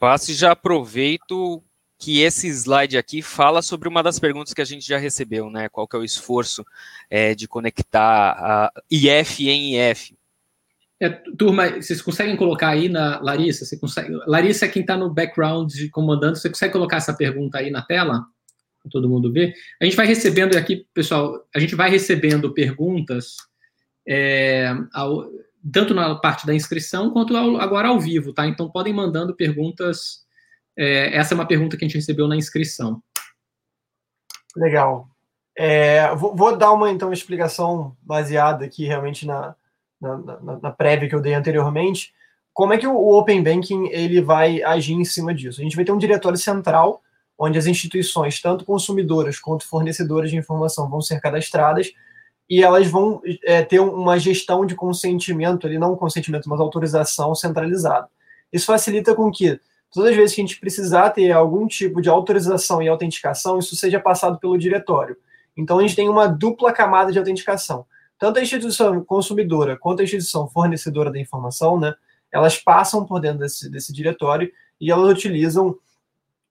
Passo 0.00 0.30
e 0.30 0.34
já 0.34 0.52
aproveito 0.52 1.62
que 1.98 2.22
esse 2.22 2.48
slide 2.48 2.96
aqui 2.96 3.20
fala 3.20 3.60
sobre 3.60 3.86
uma 3.86 4.02
das 4.02 4.18
perguntas 4.18 4.54
que 4.54 4.62
a 4.62 4.64
gente 4.64 4.88
já 4.88 4.96
recebeu, 4.96 5.50
né? 5.50 5.68
Qual 5.68 5.86
que 5.86 5.94
é 5.94 5.98
o 5.98 6.04
esforço 6.04 6.64
é, 7.10 7.34
de 7.34 7.46
conectar 7.46 8.72
IF 8.90 9.46
em 9.46 9.76
IF? 9.76 10.16
É, 10.98 11.10
turma, 11.10 11.68
vocês 11.72 12.00
conseguem 12.00 12.34
colocar 12.34 12.70
aí 12.70 12.88
na 12.88 13.20
Larissa? 13.20 13.66
Você 13.66 13.78
consegue, 13.78 14.10
Larissa 14.26 14.64
é 14.64 14.68
quem 14.68 14.80
está 14.80 14.96
no 14.96 15.12
background 15.12 15.70
comandando. 15.92 16.36
Você 16.36 16.48
consegue 16.48 16.72
colocar 16.72 16.96
essa 16.96 17.12
pergunta 17.12 17.58
aí 17.58 17.70
na 17.70 17.82
tela? 17.82 18.24
Para 18.82 18.90
todo 18.90 19.08
mundo 19.08 19.30
ver. 19.30 19.52
A 19.78 19.84
gente 19.84 19.96
vai 19.96 20.06
recebendo 20.06 20.56
aqui, 20.56 20.86
pessoal, 20.94 21.46
a 21.54 21.58
gente 21.58 21.74
vai 21.74 21.90
recebendo 21.90 22.54
perguntas 22.54 23.36
é, 24.08 24.72
ao, 24.94 25.30
tanto 25.72 25.94
na 25.94 26.14
parte 26.14 26.46
da 26.46 26.54
inscrição 26.54 27.10
quanto 27.10 27.36
ao, 27.36 27.56
agora 27.56 27.88
ao 27.88 28.00
vivo, 28.00 28.32
tá? 28.32 28.46
Então 28.46 28.70
podem 28.70 28.92
mandando 28.92 29.34
perguntas. 29.34 30.24
É, 30.76 31.16
essa 31.16 31.34
é 31.34 31.36
uma 31.36 31.46
pergunta 31.46 31.76
que 31.76 31.84
a 31.84 31.88
gente 31.88 31.96
recebeu 31.96 32.26
na 32.26 32.36
inscrição. 32.36 33.02
Legal. 34.56 35.08
É, 35.56 36.14
vou, 36.14 36.34
vou, 36.34 36.56
dar 36.56 36.72
uma 36.72 36.90
então 36.90 37.12
explicação 37.12 37.96
baseada 38.00 38.64
aqui 38.64 38.86
realmente 38.86 39.26
na, 39.26 39.54
na, 40.00 40.16
na, 40.16 40.58
na, 40.60 40.70
prévia 40.70 41.08
que 41.08 41.14
eu 41.14 41.20
dei 41.20 41.34
anteriormente. 41.34 42.14
Como 42.52 42.72
é 42.72 42.78
que 42.78 42.86
o, 42.86 42.94
o 42.94 43.18
Open 43.18 43.42
Banking 43.42 43.88
ele 43.88 44.20
vai 44.22 44.62
agir 44.62 44.94
em 44.94 45.04
cima 45.04 45.34
disso? 45.34 45.60
A 45.60 45.64
gente 45.64 45.76
vai 45.76 45.84
ter 45.84 45.92
um 45.92 45.98
diretório 45.98 46.38
central 46.38 47.02
onde 47.38 47.58
as 47.58 47.66
instituições, 47.66 48.40
tanto 48.40 48.64
consumidoras 48.64 49.38
quanto 49.38 49.66
fornecedoras 49.66 50.30
de 50.30 50.36
informação, 50.36 50.88
vão 50.88 51.00
ser 51.00 51.20
cadastradas 51.20 51.92
e 52.50 52.64
elas 52.64 52.88
vão 52.88 53.22
é, 53.44 53.62
ter 53.62 53.78
uma 53.78 54.18
gestão 54.18 54.66
de 54.66 54.74
consentimento, 54.74 55.68
ali, 55.68 55.78
não 55.78 55.94
consentimento, 55.94 56.48
mas 56.48 56.58
autorização 56.58 57.32
centralizada. 57.32 58.08
Isso 58.52 58.66
facilita 58.66 59.14
com 59.14 59.30
que, 59.30 59.60
todas 59.92 60.10
as 60.10 60.16
vezes 60.16 60.34
que 60.34 60.40
a 60.40 60.44
gente 60.44 60.58
precisar 60.58 61.10
ter 61.10 61.30
algum 61.30 61.68
tipo 61.68 62.02
de 62.02 62.08
autorização 62.08 62.82
e 62.82 62.88
autenticação, 62.88 63.60
isso 63.60 63.76
seja 63.76 64.00
passado 64.00 64.40
pelo 64.40 64.58
diretório. 64.58 65.16
Então, 65.56 65.78
a 65.78 65.82
gente 65.82 65.94
tem 65.94 66.08
uma 66.08 66.26
dupla 66.26 66.72
camada 66.72 67.12
de 67.12 67.18
autenticação. 67.20 67.86
Tanto 68.18 68.40
a 68.40 68.42
instituição 68.42 69.02
consumidora 69.04 69.78
quanto 69.78 70.00
a 70.00 70.04
instituição 70.04 70.48
fornecedora 70.48 71.12
da 71.12 71.20
informação, 71.20 71.78
né, 71.78 71.94
elas 72.32 72.58
passam 72.58 73.06
por 73.06 73.20
dentro 73.20 73.38
desse, 73.38 73.70
desse 73.70 73.92
diretório 73.92 74.50
e 74.80 74.90
elas 74.90 75.08
utilizam 75.08 75.78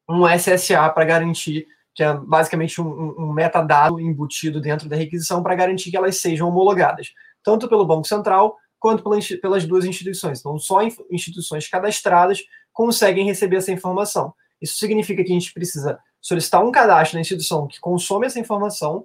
um 0.07 0.25
SSA 0.25 0.89
para 0.89 1.05
garantir 1.05 1.67
que 1.99 2.03
é 2.03 2.13
basicamente 2.13 2.79
um, 2.79 3.13
um 3.17 3.33
metadado 3.33 3.99
embutido 3.99 4.61
dentro 4.61 4.87
da 4.87 4.95
requisição 4.95 5.43
para 5.43 5.53
garantir 5.53 5.91
que 5.91 5.97
elas 5.97 6.15
sejam 6.15 6.47
homologadas, 6.47 7.11
tanto 7.43 7.67
pelo 7.67 7.85
Banco 7.85 8.07
Central 8.07 8.55
quanto 8.79 9.03
pelas 9.41 9.65
duas 9.65 9.83
instituições. 9.83 10.39
Então, 10.39 10.57
só 10.57 10.79
instituições 11.11 11.67
cadastradas 11.67 12.39
conseguem 12.71 13.25
receber 13.25 13.57
essa 13.57 13.73
informação. 13.73 14.33
Isso 14.61 14.77
significa 14.77 15.25
que 15.25 15.29
a 15.29 15.33
gente 15.33 15.51
precisa 15.53 15.99
solicitar 16.21 16.63
um 16.63 16.71
cadastro 16.71 17.17
na 17.17 17.21
instituição 17.21 17.67
que 17.67 17.81
consome 17.81 18.27
essa 18.27 18.39
informação 18.39 18.99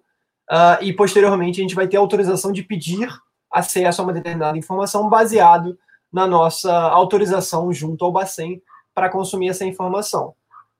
uh, 0.48 0.80
e, 0.80 0.92
posteriormente, 0.92 1.59
a 1.59 1.62
gente 1.62 1.74
vai 1.74 1.88
ter 1.88 1.96
autorização 1.96 2.52
de 2.52 2.62
pedir 2.62 3.09
acesso 3.50 4.02
a 4.02 4.04
uma 4.04 4.12
determinada 4.12 4.57
informação 4.57 5.09
baseado 5.09 5.76
na 6.12 6.28
nossa 6.28 6.72
autorização 6.72 7.72
junto 7.72 8.04
ao 8.04 8.12
Bacen 8.12 8.62
para 8.94 9.11
consumir 9.11 9.48
essa 9.48 9.64
informação. 9.64 10.33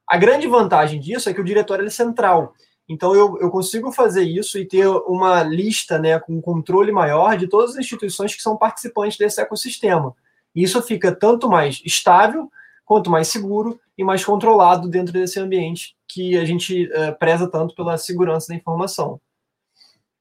A 0.07 0.17
grande 0.17 0.47
vantagem 0.47 1.01
disso 1.01 1.29
é 1.29 1.35
que 1.35 1.41
o 1.41 1.45
diretório 1.45 1.87
é 1.87 1.91
central. 1.91 2.55
Então, 2.89 3.15
eu, 3.15 3.39
eu 3.41 3.51
consigo 3.51 3.91
fazer 3.91 4.25
isso 4.25 4.59
e 4.59 4.67
ter 4.67 4.87
uma 4.87 5.43
lista 5.43 5.99
né, 5.99 6.19
com 6.19 6.35
um 6.35 6.41
controle 6.41 6.93
maior 6.93 7.37
de 7.37 7.49
todas 7.49 7.71
as 7.71 7.77
instituições 7.79 8.35
que 8.35 8.43
são 8.43 8.57
participantes 8.57 9.17
desse 9.17 9.41
ecossistema. 9.41 10.15
E 10.55 10.63
isso 10.63 10.83
fica 10.83 11.15
tanto 11.15 11.49
mais 11.49 11.81
estável, 11.85 12.51
quanto 12.85 13.11
mais 13.11 13.29
seguro 13.29 13.81
e 13.97 14.05
mais 14.05 14.25
controlado 14.25 14.89
dentro 14.89 15.13
desse 15.13 15.41
ambiente 15.41 15.97
que 16.07 16.37
a 16.37 16.45
gente 16.45 16.91
é, 16.93 17.11
preza 17.13 17.49
tanto 17.51 17.75
pela 17.75 17.97
segurança 17.97 18.49
da 18.49 18.55
informação. 18.55 19.19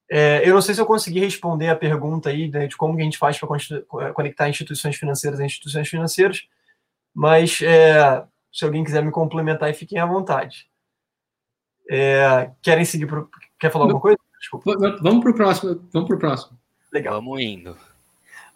É, 0.10 0.48
eu 0.48 0.54
não 0.54 0.62
sei 0.62 0.76
se 0.76 0.82
eu 0.82 0.86
consegui 0.86 1.20
responder 1.20 1.70
a 1.70 1.76
pergunta 1.76 2.30
aí 2.30 2.50
né, 2.50 2.68
de 2.68 2.78
como 2.78 2.98
a 2.98 3.02
gente 3.02 3.18
faz 3.18 3.38
para 3.40 4.14
conectar 4.14 4.50
instituições 4.50 4.96
financeiras 4.96 5.40
a 5.40 5.46
instituições 5.46 5.90
financeiras, 5.90 6.48
mas 7.14 7.62
é, 7.62 8.24
se 8.54 8.64
alguém 8.64 8.84
quiser 8.84 9.04
me 9.04 9.12
complementar 9.12 9.70
e 9.70 9.74
fiquem 9.74 10.00
à 10.00 10.06
vontade. 10.06 10.70
É, 11.90 12.52
querem 12.62 12.86
seguir 12.86 13.08
pro, 13.08 13.30
Quer 13.64 13.72
falar 13.72 13.86
alguma 13.86 14.02
coisa? 14.02 14.18
Desculpa. 14.40 14.74
Vamos 15.02 15.22
para 15.22 15.32
o 15.32 15.34
próximo. 15.34 15.90
Vamos 15.94 16.08
para 16.08 16.18
o 16.18 16.20
próximo. 16.20 16.60
Legal. 16.92 17.14
Vamos 17.14 17.40
indo. 17.42 17.78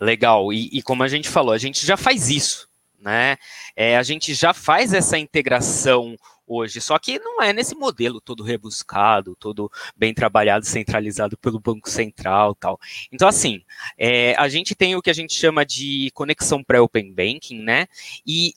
Legal. 0.01 0.51
E, 0.51 0.69
e, 0.73 0.81
como 0.81 1.01
a 1.01 1.07
gente 1.07 1.29
falou, 1.29 1.53
a 1.53 1.57
gente 1.57 1.86
já 1.86 1.95
faz 1.95 2.29
isso, 2.29 2.67
né? 2.99 3.38
É, 3.73 3.95
a 3.95 4.03
gente 4.03 4.33
já 4.33 4.53
faz 4.53 4.93
essa 4.93 5.17
integração 5.17 6.17
hoje. 6.45 6.81
Só 6.81 6.99
que 6.99 7.19
não 7.19 7.41
é 7.41 7.53
nesse 7.53 7.73
modelo 7.73 8.19
todo 8.19 8.43
rebuscado, 8.43 9.33
todo 9.38 9.71
bem 9.95 10.13
trabalhado, 10.13 10.65
centralizado 10.65 11.38
pelo 11.38 11.57
Banco 11.57 11.89
Central 11.89 12.53
tal. 12.53 12.77
Então, 13.10 13.29
assim, 13.29 13.63
é, 13.97 14.36
a 14.36 14.49
gente 14.49 14.75
tem 14.75 14.93
o 14.95 15.01
que 15.01 15.10
a 15.10 15.13
gente 15.13 15.33
chama 15.33 15.65
de 15.65 16.12
conexão 16.13 16.62
pré-open 16.62 17.13
banking, 17.13 17.62
né? 17.62 17.88
E 18.25 18.53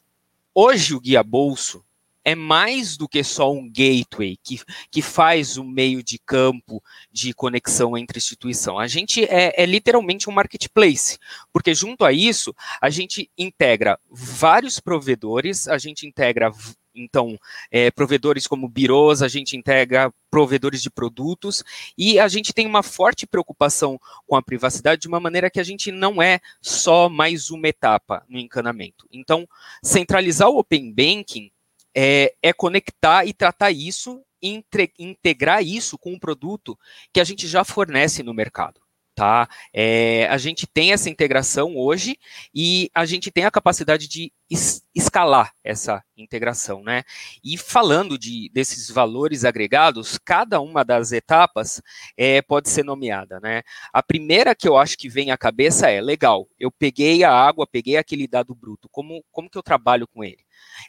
hoje 0.55 0.95
o 0.95 1.01
guia 1.01 1.23
bolso 1.23 1.85
é 2.25 2.35
mais 2.35 2.97
do 2.97 3.09
que 3.09 3.25
só 3.25 3.51
um 3.53 3.69
gateway 3.69 4.37
que, 4.43 4.61
que 4.91 5.03
faz 5.03 5.57
o 5.57 5.65
meio 5.65 6.03
de 6.03 6.19
campo 6.19 6.83
de 7.11 7.33
conexão 7.33 7.97
entre 7.97 8.19
instituição. 8.19 8.79
A 8.79 8.87
gente 8.87 9.25
é, 9.25 9.63
é, 9.63 9.67
literalmente 9.67 10.29
um 10.29 10.33
marketplace, 10.33 11.19
porque 11.53 11.75
junto 11.75 12.05
a 12.05 12.13
isso 12.13 12.55
a 12.81 12.91
gente 12.91 13.31
integra 13.39 13.99
vários 14.11 14.79
provedores, 14.79 15.67
a 15.67 15.79
gente 15.79 16.07
integra 16.07 16.53
então, 16.95 17.39
é, 17.71 17.91
provedores 17.91 18.47
como 18.47 18.69
birôs, 18.69 19.23
a 19.23 19.29
gente 19.29 19.57
integra 19.57 20.13
provedores 20.31 20.83
de 20.83 20.91
produtos 20.91 21.65
e 21.97 22.19
a 22.19 22.29
gente 22.29 22.53
tem 22.53 22.67
uma 22.67 22.83
forte 22.83 23.27
preocupação 23.27 24.01
com 24.27 24.37
a 24.37 24.43
privacidade 24.43 25.03
de 25.03 25.09
uma 25.09 25.21
maneira 25.21 25.51
que 25.51 25.61
a 25.61 25.65
gente 25.65 25.91
não 25.91 26.23
é 26.23 26.41
só 26.61 27.09
mais 27.09 27.51
uma 27.51 27.69
etapa 27.69 28.25
no 28.29 28.39
encanamento. 28.39 29.07
Então, 29.13 29.49
centralizar 29.83 30.49
o 30.49 30.59
Open 30.59 30.93
Banking 30.93 31.51
é, 31.95 32.35
é 32.43 32.53
conectar 32.53 33.25
e 33.25 33.33
tratar 33.33 33.71
isso, 33.71 34.23
entre, 34.43 34.93
integrar 34.99 35.63
isso 35.63 35.99
com 35.99 36.13
um 36.13 36.19
produto 36.19 36.79
que 37.13 37.21
a 37.21 37.25
gente 37.25 37.47
já 37.47 37.65
fornece 37.65 38.23
no 38.23 38.35
mercado 38.35 38.80
tá? 39.21 39.47
É, 39.71 40.27
a 40.31 40.39
gente 40.39 40.67
tem 40.67 40.95
essa 40.95 41.11
integração 41.11 41.77
hoje 41.77 42.17
e 42.55 42.91
a 42.95 43.05
gente 43.05 43.31
tem 43.31 43.45
a 43.45 43.51
capacidade 43.51 44.09
de 44.09 44.33
es 44.49 44.83
escalar 44.95 45.53
essa 45.63 46.03
integração, 46.17 46.83
né? 46.83 47.03
E 47.45 47.59
falando 47.59 48.19
de, 48.19 48.51
desses 48.53 48.91
valores 48.91 49.45
agregados, 49.45 50.17
cada 50.17 50.59
uma 50.59 50.83
das 50.83 51.13
etapas 51.13 51.83
é, 52.17 52.41
pode 52.41 52.71
ser 52.71 52.83
nomeada, 52.83 53.39
né? 53.41 53.63
A 53.93 54.03
primeira 54.03 54.55
que 54.55 54.67
eu 54.67 54.79
acho 54.79 54.97
que 54.97 55.09
vem 55.09 55.31
à 55.31 55.37
cabeça 55.37 55.91
é, 55.91 56.01
legal, 56.01 56.49
eu 56.59 56.71
peguei 56.71 57.23
a 57.23 57.31
água, 57.31 57.67
peguei 57.67 57.99
aquele 57.99 58.27
dado 58.27 58.55
bruto, 58.55 58.89
como, 58.91 59.23
como 59.31 59.51
que 59.51 59.59
eu 59.59 59.63
trabalho 59.63 60.09
com 60.09 60.25
ele? 60.25 60.45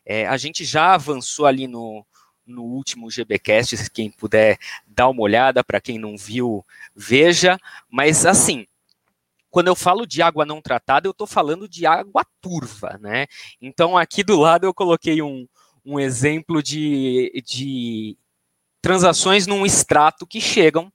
É, 0.06 0.26
a 0.26 0.38
gente 0.38 0.64
já 0.64 0.94
avançou 0.94 1.46
ali 1.46 1.68
no, 1.68 2.06
no 2.46 2.64
último 2.64 3.10
GBcast, 3.10 3.90
quem 3.92 4.10
puder 4.10 4.58
dar 4.86 5.10
uma 5.10 5.22
olhada, 5.22 5.64
para 5.64 5.82
quem 5.82 5.98
não 5.98 6.18
viu, 6.18 6.66
veja. 6.96 7.58
Mas 7.90 8.26
assim, 8.26 8.66
quando 9.50 9.68
eu 9.68 9.76
falo 9.76 10.06
de 10.06 10.22
água 10.22 10.46
não 10.46 10.62
tratada, 10.62 11.08
eu 11.08 11.12
estou 11.12 11.28
falando 11.28 11.68
de 11.68 11.86
água 11.86 12.26
turva, 12.42 12.98
né? 13.02 13.28
Então 13.62 13.98
aqui 13.98 14.24
do 14.24 14.40
lado 14.40 14.66
eu 14.66 14.74
coloquei 14.74 15.22
um, 15.22 15.48
um 15.86 16.00
exemplo 16.00 16.62
de, 16.64 17.32
de 17.46 18.18
transações 18.82 19.46
num 19.46 19.66
extrato 19.66 20.26
que 20.26 20.42
chegam 20.42 20.92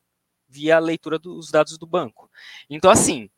via 0.48 0.78
leitura 0.78 1.18
dos 1.18 1.50
dados 1.50 1.76
do 1.76 1.86
banco. 1.86 2.30
Então, 2.70 2.90
assim, 2.90 3.28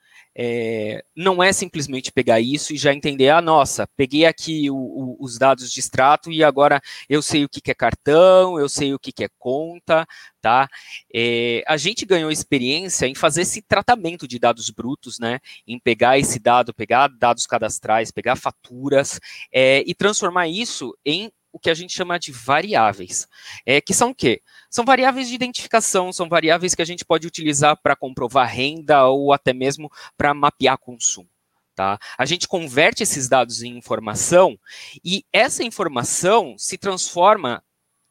é, 0.41 1.03
não 1.17 1.43
é 1.43 1.53
simplesmente 1.53 2.13
pegar 2.13 2.41
isso 2.41 2.73
e 2.73 2.77
já 2.77 2.95
entender, 2.95 3.29
ah, 3.29 3.43
nossa, 3.43 3.89
peguei 3.97 4.25
aqui 4.25 4.71
o, 4.71 4.77
o, 4.77 5.17
os 5.19 5.37
dados 5.37 5.73
de 5.73 5.81
extrato 5.81 6.31
e 6.31 6.45
agora 6.45 6.81
eu 7.09 7.21
sei 7.21 7.45
o 7.45 7.49
que, 7.49 7.61
que 7.61 7.73
é 7.73 7.75
cartão, 7.75 8.57
eu 8.57 8.69
sei 8.69 8.95
o 8.95 9.01
que, 9.01 9.11
que 9.11 9.25
é 9.25 9.29
conta, 9.37 10.07
tá? 10.41 10.69
É, 11.13 11.65
a 11.67 11.77
gente 11.77 12.07
ganhou 12.07 12.31
experiência 12.31 13.07
em 13.07 13.17
fazer 13.17 13.43
esse 13.43 13.61
tratamento 13.63 14.29
de 14.29 14.39
dados 14.39 14.71
brutos, 14.71 15.19
né? 15.19 15.41
Em 15.67 15.77
pegar 15.77 16.21
esse 16.21 16.39
dado, 16.39 16.73
pegar 16.73 17.09
dados 17.09 17.45
cadastrais, 17.45 18.13
pegar 18.13 18.37
faturas 18.37 19.19
é, 19.53 19.83
e 19.87 19.93
transformar 19.93 20.47
isso 20.47 20.97
em 21.05 21.33
o 21.59 21.61
que 21.61 21.69
a 21.69 21.75
gente 21.75 21.93
chama 21.93 22.19
de 22.19 22.31
variáveis, 22.31 23.27
é, 23.67 23.81
que 23.81 23.93
são 23.93 24.11
o 24.11 24.15
quê? 24.15 24.41
São 24.71 24.85
variáveis 24.85 25.29
de 25.29 25.35
identificação, 25.35 26.13
são 26.13 26.29
variáveis 26.29 26.73
que 26.73 26.83
a 26.83 26.85
gente 26.85 27.05
pode 27.05 27.27
utilizar 27.27 27.77
para 27.83 27.97
comprovar 27.97 28.49
renda 28.49 29.07
ou 29.07 29.33
até 29.33 29.53
mesmo 29.53 29.91
para 30.17 30.33
mapear 30.33 30.79
consumo. 30.79 31.29
Tá? 31.75 31.99
A 32.17 32.25
gente 32.25 32.47
converte 32.47 33.03
esses 33.03 33.29
dados 33.29 33.63
em 33.63 33.77
informação 33.77 34.59
e 35.05 35.25
essa 35.33 35.65
informação 35.65 36.55
se 36.57 36.79
transforma 36.79 37.63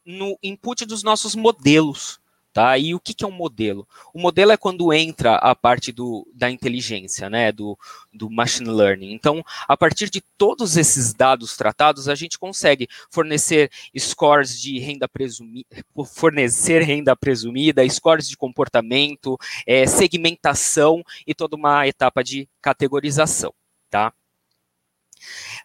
no 0.05 0.37
input 0.43 0.85
dos 0.85 1.03
nossos 1.03 1.33
modelos. 1.33 2.19
Tá? 2.57 2.75
E 2.75 2.95
o 2.95 2.99
que, 2.99 3.13
que 3.13 3.23
é 3.23 3.27
um 3.27 3.29
modelo? 3.29 3.87
O 4.11 4.19
modelo 4.19 4.51
é 4.51 4.57
quando 4.57 4.91
entra 4.91 5.35
a 5.35 5.53
parte 5.53 5.91
do, 5.91 6.27
da 6.33 6.49
inteligência, 6.49 7.29
né? 7.29 7.51
do, 7.51 7.77
do 8.11 8.31
machine 8.31 8.71
learning. 8.71 9.13
Então, 9.13 9.45
a 9.67 9.77
partir 9.77 10.09
de 10.09 10.21
todos 10.39 10.75
esses 10.75 11.13
dados 11.13 11.55
tratados, 11.55 12.09
a 12.09 12.15
gente 12.15 12.39
consegue 12.39 12.89
fornecer 13.11 13.69
scores 13.95 14.59
de 14.59 14.79
renda 14.79 15.07
presumida, 15.07 15.67
fornecer 16.15 16.81
renda 16.81 17.15
presumida, 17.15 17.87
scores 17.87 18.27
de 18.27 18.35
comportamento, 18.35 19.37
é, 19.67 19.85
segmentação 19.85 21.03
e 21.27 21.35
toda 21.35 21.55
uma 21.55 21.87
etapa 21.87 22.23
de 22.23 22.49
categorização. 22.59 23.53
Tá? 23.87 24.11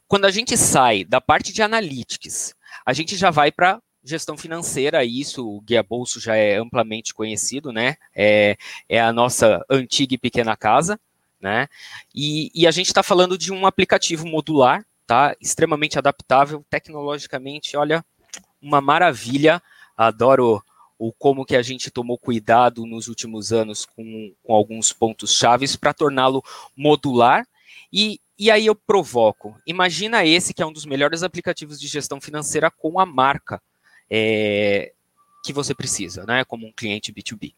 Quando 0.07 0.27
a 0.27 0.31
gente 0.31 0.59
sai 0.59 1.05
da 1.05 1.23
parte 1.23 1.55
de 1.55 1.63
analytics, 1.63 2.55
a 2.85 2.93
gente 2.93 3.17
já 3.17 3.31
vai 3.31 3.51
para 3.51 3.81
gestão 4.05 4.37
financeira, 4.37 5.05
isso 5.05 5.47
o 5.47 5.61
Guia 5.61 5.83
Bolso 5.83 6.21
já 6.21 6.35
é 6.35 6.57
amplamente 6.57 7.15
conhecido, 7.15 7.73
né? 7.73 7.97
É, 8.15 8.57
é 8.89 9.01
a 9.01 9.13
nossa 9.13 9.65
antiga 9.71 10.15
e 10.15 10.19
pequena 10.19 10.57
casa, 10.57 10.99
né? 11.41 11.69
E, 12.15 12.51
e 12.55 12.67
a 12.67 12.71
gente 12.71 12.87
está 12.87 13.03
falando 13.03 13.39
de 13.39 13.53
um 13.53 13.65
aplicativo 13.65 14.27
modular, 14.27 14.85
tá? 15.07 15.37
Extremamente 15.41 15.99
adaptável, 15.99 16.65
tecnologicamente, 16.69 17.77
olha, 17.77 18.05
uma 18.61 18.81
maravilha. 18.81 19.63
Adoro 19.97 20.63
o 20.99 21.13
como 21.13 21.45
que 21.45 21.57
a 21.57 21.63
gente 21.63 21.91
tomou 21.91 22.19
cuidado 22.19 22.87
nos 22.87 23.09
últimos 23.09 23.53
anos 23.53 23.85
com, 23.85 24.33
com 24.43 24.55
alguns 24.55 24.93
pontos 24.93 25.37
chaves 25.37 25.77
para 25.77 25.93
torná-lo 25.95 26.43
modular. 26.77 27.47
E, 27.93 28.21
e 28.39 28.51
aí 28.51 28.67
eu 28.67 28.75
provoco. 28.75 29.57
Imagina 29.67 30.25
esse 30.25 30.55
que 30.55 30.63
é 30.63 30.67
um 30.67 30.73
dos 30.73 30.87
melhores 30.87 31.23
aplicativos 31.23 31.79
de 31.79 31.87
gestão 31.87 32.21
financeira 32.21 32.71
com 32.71 32.99
a 32.99 33.07
marca 33.07 33.61
é, 34.15 34.93
que 35.43 35.55
você 35.55 35.75
precisa, 35.75 36.27
né, 36.27 36.45
como 36.45 36.67
um 36.67 36.73
cliente 36.73 37.11
B2B. 37.11 37.55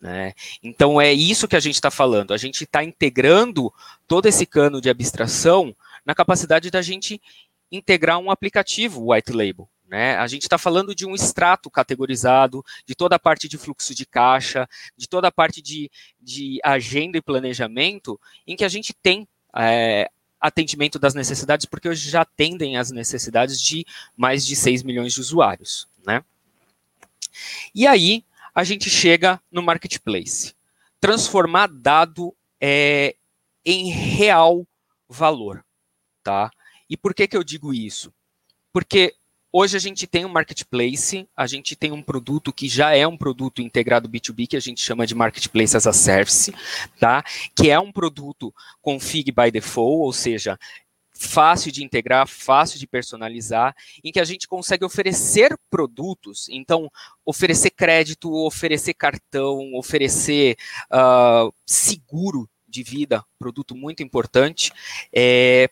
Né? 0.00 0.32
Então 0.62 0.98
é 0.98 1.12
isso 1.12 1.46
que 1.46 1.54
a 1.54 1.60
gente 1.60 1.74
está 1.74 1.90
falando. 1.90 2.32
A 2.32 2.38
gente 2.38 2.64
está 2.64 2.82
integrando 2.82 3.72
todo 4.08 4.26
esse 4.26 4.46
cano 4.46 4.80
de 4.80 4.88
abstração 4.88 5.76
na 6.04 6.14
capacidade 6.14 6.70
da 6.70 6.80
gente 6.80 7.20
integrar 7.70 8.18
um 8.18 8.30
aplicativo 8.30 9.12
white 9.12 9.32
label. 9.32 9.68
Né? 9.86 10.16
A 10.16 10.26
gente 10.26 10.42
está 10.42 10.56
falando 10.56 10.94
de 10.94 11.06
um 11.06 11.14
extrato 11.14 11.70
categorizado, 11.70 12.64
de 12.86 12.94
toda 12.94 13.16
a 13.16 13.18
parte 13.18 13.46
de 13.46 13.58
fluxo 13.58 13.94
de 13.94 14.06
caixa, 14.06 14.66
de 14.96 15.06
toda 15.06 15.28
a 15.28 15.32
parte 15.32 15.60
de, 15.60 15.90
de 16.18 16.58
agenda 16.64 17.18
e 17.18 17.22
planejamento, 17.22 18.18
em 18.46 18.56
que 18.56 18.64
a 18.64 18.68
gente 18.68 18.94
tem 18.94 19.28
é, 19.54 20.10
atendimento 20.42 20.98
das 20.98 21.14
necessidades, 21.14 21.64
porque 21.64 21.88
hoje 21.88 22.10
já 22.10 22.22
atendem 22.22 22.76
as 22.76 22.90
necessidades 22.90 23.62
de 23.62 23.86
mais 24.16 24.44
de 24.44 24.56
6 24.56 24.82
milhões 24.82 25.14
de 25.14 25.20
usuários, 25.20 25.86
né? 26.04 26.24
E 27.72 27.86
aí, 27.86 28.24
a 28.52 28.64
gente 28.64 28.90
chega 28.90 29.40
no 29.50 29.62
marketplace. 29.62 30.54
Transformar 31.00 31.68
dado 31.68 32.34
é, 32.60 33.14
em 33.64 33.90
real 33.90 34.66
valor, 35.08 35.64
tá? 36.22 36.50
E 36.90 36.96
por 36.96 37.14
que 37.14 37.26
que 37.26 37.36
eu 37.36 37.44
digo 37.44 37.72
isso? 37.72 38.12
Porque 38.72 39.14
Hoje 39.54 39.76
a 39.76 39.80
gente 39.80 40.06
tem 40.06 40.24
um 40.24 40.30
marketplace, 40.30 41.28
a 41.36 41.46
gente 41.46 41.76
tem 41.76 41.92
um 41.92 42.02
produto 42.02 42.50
que 42.54 42.66
já 42.66 42.96
é 42.96 43.06
um 43.06 43.18
produto 43.18 43.60
integrado 43.60 44.08
B2B, 44.08 44.46
que 44.46 44.56
a 44.56 44.60
gente 44.60 44.80
chama 44.80 45.06
de 45.06 45.14
Marketplace 45.14 45.76
as 45.76 45.86
a 45.86 45.92
Service, 45.92 46.54
tá? 46.98 47.22
Que 47.54 47.68
é 47.68 47.78
um 47.78 47.92
produto 47.92 48.54
config 48.80 49.30
by 49.30 49.50
default, 49.50 50.06
ou 50.06 50.10
seja, 50.10 50.58
fácil 51.12 51.70
de 51.70 51.84
integrar, 51.84 52.26
fácil 52.26 52.78
de 52.78 52.86
personalizar, 52.86 53.76
em 54.02 54.10
que 54.10 54.18
a 54.18 54.24
gente 54.24 54.48
consegue 54.48 54.86
oferecer 54.86 55.54
produtos, 55.70 56.48
então 56.48 56.90
oferecer 57.22 57.72
crédito, 57.72 58.32
oferecer 58.32 58.94
cartão, 58.94 59.74
oferecer 59.74 60.56
uh, 60.90 61.52
seguro 61.66 62.48
de 62.66 62.82
vida, 62.82 63.22
produto 63.38 63.76
muito 63.76 64.02
importante, 64.02 64.72
é, 65.12 65.68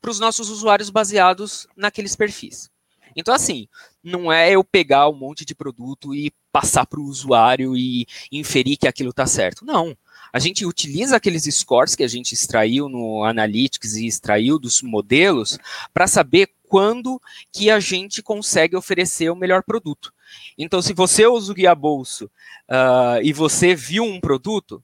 para 0.00 0.10
os 0.10 0.18
nossos 0.18 0.50
usuários 0.50 0.90
baseados 0.90 1.68
naqueles 1.76 2.16
perfis. 2.16 2.68
Então, 3.16 3.34
assim, 3.34 3.66
não 4.04 4.30
é 4.30 4.50
eu 4.52 4.62
pegar 4.62 5.08
um 5.08 5.16
monte 5.16 5.44
de 5.44 5.54
produto 5.54 6.14
e 6.14 6.30
passar 6.52 6.86
para 6.86 7.00
o 7.00 7.04
usuário 7.04 7.76
e 7.76 8.06
inferir 8.30 8.76
que 8.76 8.86
aquilo 8.86 9.10
está 9.10 9.26
certo. 9.26 9.64
Não. 9.64 9.96
A 10.32 10.38
gente 10.38 10.66
utiliza 10.66 11.16
aqueles 11.16 11.44
scores 11.54 11.94
que 11.94 12.02
a 12.02 12.08
gente 12.08 12.32
extraiu 12.32 12.88
no 12.88 13.24
Analytics 13.24 13.94
e 13.94 14.06
extraiu 14.06 14.58
dos 14.58 14.82
modelos 14.82 15.58
para 15.94 16.06
saber 16.06 16.50
quando 16.68 17.20
que 17.52 17.70
a 17.70 17.80
gente 17.80 18.22
consegue 18.22 18.76
oferecer 18.76 19.30
o 19.30 19.36
melhor 19.36 19.62
produto. 19.62 20.12
Então, 20.58 20.82
se 20.82 20.92
você 20.92 21.26
usa 21.26 21.52
o 21.52 21.54
guia 21.54 21.74
bolso 21.74 22.26
uh, 22.68 23.22
e 23.22 23.32
você 23.32 23.74
viu 23.74 24.04
um 24.04 24.20
produto, 24.20 24.82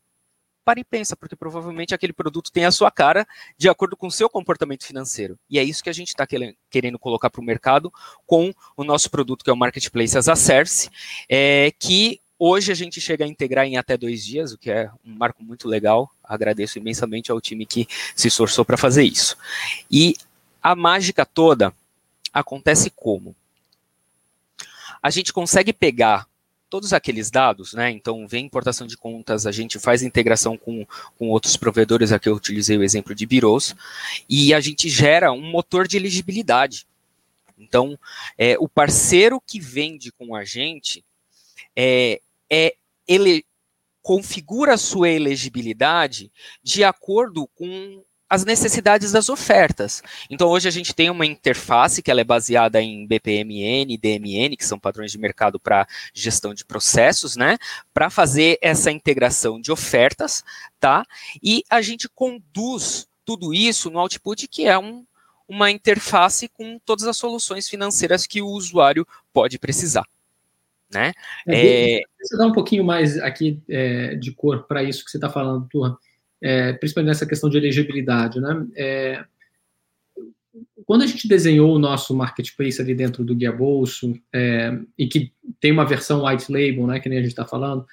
para 0.64 0.80
e 0.80 0.84
pensa, 0.84 1.16
porque 1.16 1.36
provavelmente 1.36 1.94
aquele 1.94 2.12
produto 2.12 2.50
tem 2.50 2.64
a 2.64 2.70
sua 2.70 2.90
cara 2.90 3.26
de 3.56 3.68
acordo 3.68 3.96
com 3.96 4.06
o 4.06 4.10
seu 4.10 4.28
comportamento 4.28 4.84
financeiro. 4.84 5.38
E 5.48 5.58
é 5.58 5.64
isso 5.64 5.82
que 5.82 5.90
a 5.90 5.92
gente 5.92 6.08
está 6.08 6.26
querendo 6.70 6.98
colocar 6.98 7.30
para 7.30 7.40
o 7.40 7.44
mercado 7.44 7.92
com 8.26 8.52
o 8.76 8.84
nosso 8.84 9.10
produto, 9.10 9.44
que 9.44 9.50
é 9.50 9.52
o 9.52 9.56
Marketplace 9.56 10.16
as 10.16 10.28
a 10.28 10.36
Service, 10.36 10.90
é, 11.28 11.72
que 11.78 12.20
hoje 12.38 12.72
a 12.72 12.74
gente 12.74 13.00
chega 13.00 13.24
a 13.24 13.28
integrar 13.28 13.66
em 13.66 13.76
até 13.76 13.96
dois 13.96 14.24
dias, 14.24 14.52
o 14.52 14.58
que 14.58 14.70
é 14.70 14.90
um 15.04 15.14
marco 15.14 15.42
muito 15.42 15.68
legal. 15.68 16.10
Agradeço 16.24 16.78
imensamente 16.78 17.30
ao 17.30 17.40
time 17.40 17.66
que 17.66 17.86
se 18.16 18.28
esforçou 18.28 18.64
para 18.64 18.76
fazer 18.76 19.04
isso. 19.04 19.36
E 19.90 20.16
a 20.62 20.74
mágica 20.74 21.26
toda 21.26 21.72
acontece 22.32 22.90
como? 22.90 23.34
A 25.02 25.10
gente 25.10 25.32
consegue 25.32 25.72
pegar 25.72 26.26
todos 26.72 26.94
aqueles 26.94 27.30
dados, 27.30 27.74
né? 27.74 27.90
Então, 27.90 28.26
vem 28.26 28.46
importação 28.46 28.86
de 28.86 28.96
contas, 28.96 29.46
a 29.46 29.52
gente 29.52 29.78
faz 29.78 30.02
integração 30.02 30.56
com, 30.56 30.86
com 31.18 31.28
outros 31.28 31.54
provedores, 31.54 32.12
aqui 32.12 32.30
eu 32.30 32.34
utilizei 32.34 32.78
o 32.78 32.82
exemplo 32.82 33.14
de 33.14 33.26
birôs, 33.26 33.76
e 34.26 34.54
a 34.54 34.58
gente 34.58 34.88
gera 34.88 35.30
um 35.32 35.50
motor 35.50 35.86
de 35.86 35.98
elegibilidade. 35.98 36.86
Então, 37.58 37.98
é, 38.38 38.56
o 38.58 38.66
parceiro 38.66 39.38
que 39.38 39.60
vende 39.60 40.10
com 40.12 40.34
a 40.34 40.46
gente 40.46 41.04
é, 41.76 42.22
é 42.50 42.74
ele 43.06 43.44
configura 44.00 44.72
a 44.72 44.78
sua 44.78 45.10
elegibilidade 45.10 46.32
de 46.62 46.82
acordo 46.82 47.46
com 47.48 48.02
as 48.32 48.46
necessidades 48.46 49.12
das 49.12 49.28
ofertas. 49.28 50.02
Então 50.30 50.48
hoje 50.48 50.66
a 50.66 50.70
gente 50.70 50.94
tem 50.94 51.10
uma 51.10 51.26
interface 51.26 52.02
que 52.02 52.10
ela 52.10 52.22
é 52.22 52.24
baseada 52.24 52.80
em 52.80 53.06
BPMN, 53.06 53.98
DMN, 53.98 54.56
que 54.56 54.64
são 54.64 54.78
padrões 54.78 55.12
de 55.12 55.18
mercado 55.18 55.60
para 55.60 55.86
gestão 56.14 56.54
de 56.54 56.64
processos, 56.64 57.36
né? 57.36 57.58
Para 57.92 58.08
fazer 58.08 58.58
essa 58.62 58.90
integração 58.90 59.60
de 59.60 59.70
ofertas, 59.70 60.42
tá? 60.80 61.04
E 61.42 61.62
a 61.68 61.82
gente 61.82 62.08
conduz 62.08 63.06
tudo 63.22 63.52
isso 63.52 63.90
no 63.90 63.98
output 63.98 64.48
que 64.48 64.64
é 64.66 64.78
um, 64.78 65.04
uma 65.46 65.70
interface 65.70 66.48
com 66.48 66.80
todas 66.86 67.06
as 67.06 67.18
soluções 67.18 67.68
financeiras 67.68 68.26
que 68.26 68.40
o 68.40 68.48
usuário 68.48 69.06
pode 69.30 69.58
precisar. 69.58 70.06
Né? 70.90 71.12
É, 71.46 71.96
é... 71.98 72.02
Você 72.18 72.38
dá 72.38 72.46
um 72.46 72.52
pouquinho 72.52 72.82
mais 72.82 73.18
aqui 73.18 73.62
é, 73.68 74.14
de 74.14 74.32
cor 74.32 74.62
para 74.62 74.82
isso 74.82 75.04
que 75.04 75.10
você 75.10 75.18
está 75.18 75.28
falando, 75.28 75.68
Turra 75.68 75.98
é, 76.42 76.72
principalmente 76.72 77.08
nessa 77.08 77.26
questão 77.26 77.48
de 77.48 77.56
elegibilidade, 77.56 78.40
né? 78.40 78.66
É, 78.76 79.24
quando 80.84 81.02
a 81.02 81.06
gente 81.06 81.28
desenhou 81.28 81.74
o 81.74 81.78
nosso 81.78 82.14
marketplace 82.14 82.80
ali 82.80 82.94
dentro 82.94 83.24
do 83.24 83.34
Guia 83.34 83.52
Bolso, 83.52 84.18
é, 84.32 84.76
e 84.98 85.06
que 85.06 85.32
tem 85.60 85.70
uma 85.70 85.86
versão 85.86 86.26
white 86.26 86.50
label, 86.50 86.86
né, 86.86 87.00
que 87.00 87.08
nem 87.08 87.18
a 87.18 87.22
gente 87.22 87.30
está 87.30 87.46
falando, 87.46 87.86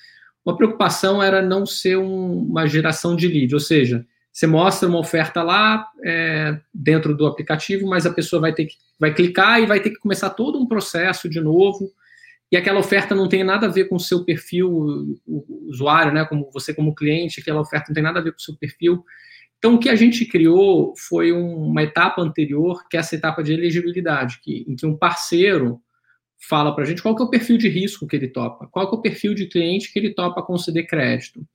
uma 0.44 0.58
preocupação 0.58 1.22
era 1.22 1.42
não 1.42 1.66
ser 1.66 1.98
um, 1.98 2.40
uma 2.40 2.68
geração 2.68 3.16
de 3.16 3.28
lead, 3.28 3.54
ou 3.54 3.60
seja, 3.60 4.06
você 4.32 4.48
mostra 4.48 4.90
uma 4.90 5.00
oferta 5.00 5.44
lá 5.44 5.88
é, 6.04 6.60
dentro 6.74 7.16
do 7.16 7.28
aplicativo, 7.28 7.88
mas 7.88 8.06
a 8.06 8.14
pessoa 8.14 8.42
vai 8.42 8.54
ter 8.54 8.66
que 8.66 8.76
vai 9.00 9.14
clicar 9.14 9.62
e 9.62 9.66
vai 9.66 9.80
ter 9.80 9.92
que 9.92 10.00
começar 10.00 10.30
todo 10.32 10.60
um 10.60 10.68
processo 10.68 11.30
de 11.30 11.40
novo 11.40 11.90
e 12.52 12.58
aquela 12.58 12.80
oferta 12.80 13.14
não 13.14 13.30
tem 13.30 13.44
nada 13.44 13.68
a 13.68 13.70
ver 13.70 13.86
com 13.86 13.96
o 13.96 14.00
seu 14.00 14.26
perfil, 14.26 14.72
o 15.28 15.68
usuário, 15.68 16.12
né, 16.12 16.26
como 16.26 16.50
você 16.52 16.74
como 16.74 16.96
cliente, 16.96 17.40
aquela 17.40 17.62
oferta 17.62 17.88
não 17.90 17.94
tem 17.94 18.04
nada 18.04 18.20
a 18.20 18.24
ver 18.24 18.32
com 18.32 18.40
o 18.40 18.42
seu 18.42 18.56
perfil. 18.58 19.04
Então, 19.60 19.76
o 19.76 19.80
que 19.80 19.90
a 19.90 19.96
gente 19.96 20.26
criou 20.26 20.94
foi 20.98 21.32
uma 21.32 21.84
etapa 21.84 22.22
anterior, 22.22 22.88
que 22.90 22.98
é 22.98 23.02
essa 23.02 23.16
etapa 23.16 23.44
de 23.44 23.54
elegibilidade, 23.54 24.40
que, 24.42 24.66
em 24.68 24.76
que 24.76 24.86
um 24.86 24.98
parceiro 24.98 25.80
fala 26.48 26.74
para 26.74 26.86
a 26.86 26.88
gente 26.88 27.02
qual 27.02 27.16
que 27.16 27.22
é 27.22 27.26
o 27.26 27.30
perfil 27.30 27.58
de 27.58 27.68
risco 27.68 28.08
que 28.08 28.16
ele 28.16 28.30
topa, 28.30 28.68
qual 28.68 28.90
que 28.90 28.96
é 28.96 29.00
o 29.00 29.02
perfil 29.02 29.36
de 29.36 29.46
cliente 29.48 29.92
que 29.92 30.00
ele 30.00 30.14
topa 30.14 30.42
conceder 30.42 30.88
crédito. 30.88 31.46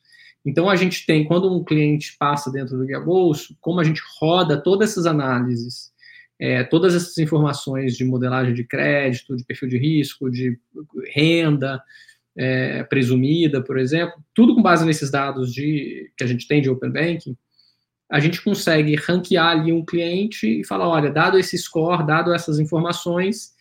Então, 0.44 0.68
a 0.68 0.76
gente 0.76 1.06
tem, 1.06 1.24
quando 1.24 1.50
um 1.50 1.64
cliente 1.64 2.14
passa 2.18 2.52
dentro 2.52 2.76
do 2.76 2.84
Guia 2.84 3.00
Bolso, 3.00 3.56
como 3.60 3.80
a 3.80 3.84
gente 3.84 4.02
roda 4.20 4.62
todas 4.62 4.90
essas 4.90 5.06
análises 5.06 5.93
é, 6.38 6.64
todas 6.64 6.94
essas 6.94 7.16
informações 7.18 7.96
de 7.96 8.04
modelagem 8.04 8.54
de 8.54 8.64
crédito, 8.64 9.36
de 9.36 9.44
perfil 9.44 9.68
de 9.68 9.78
risco, 9.78 10.30
de 10.30 10.58
renda 11.12 11.82
é, 12.36 12.82
presumida, 12.84 13.62
por 13.62 13.78
exemplo, 13.78 14.22
tudo 14.34 14.54
com 14.54 14.62
base 14.62 14.84
nesses 14.84 15.10
dados 15.10 15.52
de, 15.52 16.10
que 16.16 16.24
a 16.24 16.26
gente 16.26 16.48
tem 16.48 16.60
de 16.60 16.68
Open 16.68 16.90
Banking, 16.90 17.36
a 18.10 18.20
gente 18.20 18.42
consegue 18.42 18.94
ranquear 18.96 19.48
ali 19.48 19.72
um 19.72 19.84
cliente 19.84 20.60
e 20.60 20.64
falar, 20.64 20.88
olha, 20.88 21.10
dado 21.10 21.38
esse 21.38 21.56
score, 21.56 22.06
dado 22.06 22.32
essas 22.34 22.58
informações, 22.58 23.52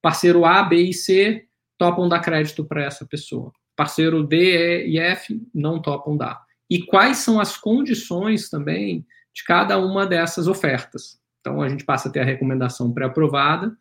parceiro 0.00 0.44
A, 0.44 0.62
B 0.62 0.76
e 0.76 0.92
C 0.92 1.46
topam 1.78 2.08
dar 2.08 2.20
crédito 2.20 2.64
para 2.64 2.84
essa 2.84 3.06
pessoa. 3.06 3.52
Parceiro 3.76 4.22
D, 4.22 4.86
E 4.86 4.90
e 4.92 4.98
F 4.98 5.40
não 5.54 5.80
topam 5.80 6.16
dar. 6.16 6.42
E 6.68 6.82
quais 6.84 7.18
são 7.18 7.40
as 7.40 7.56
condições 7.56 8.48
também 8.48 9.06
de 9.34 9.44
cada 9.44 9.78
uma 9.78 10.06
dessas 10.06 10.46
ofertas. 10.46 11.18
Então, 11.42 11.60
a 11.60 11.68
gente 11.68 11.84
passa 11.84 12.08
a 12.08 12.12
ter 12.12 12.20
a 12.20 12.24
recomendação 12.24 12.92
pré-aprovada, 12.92 13.76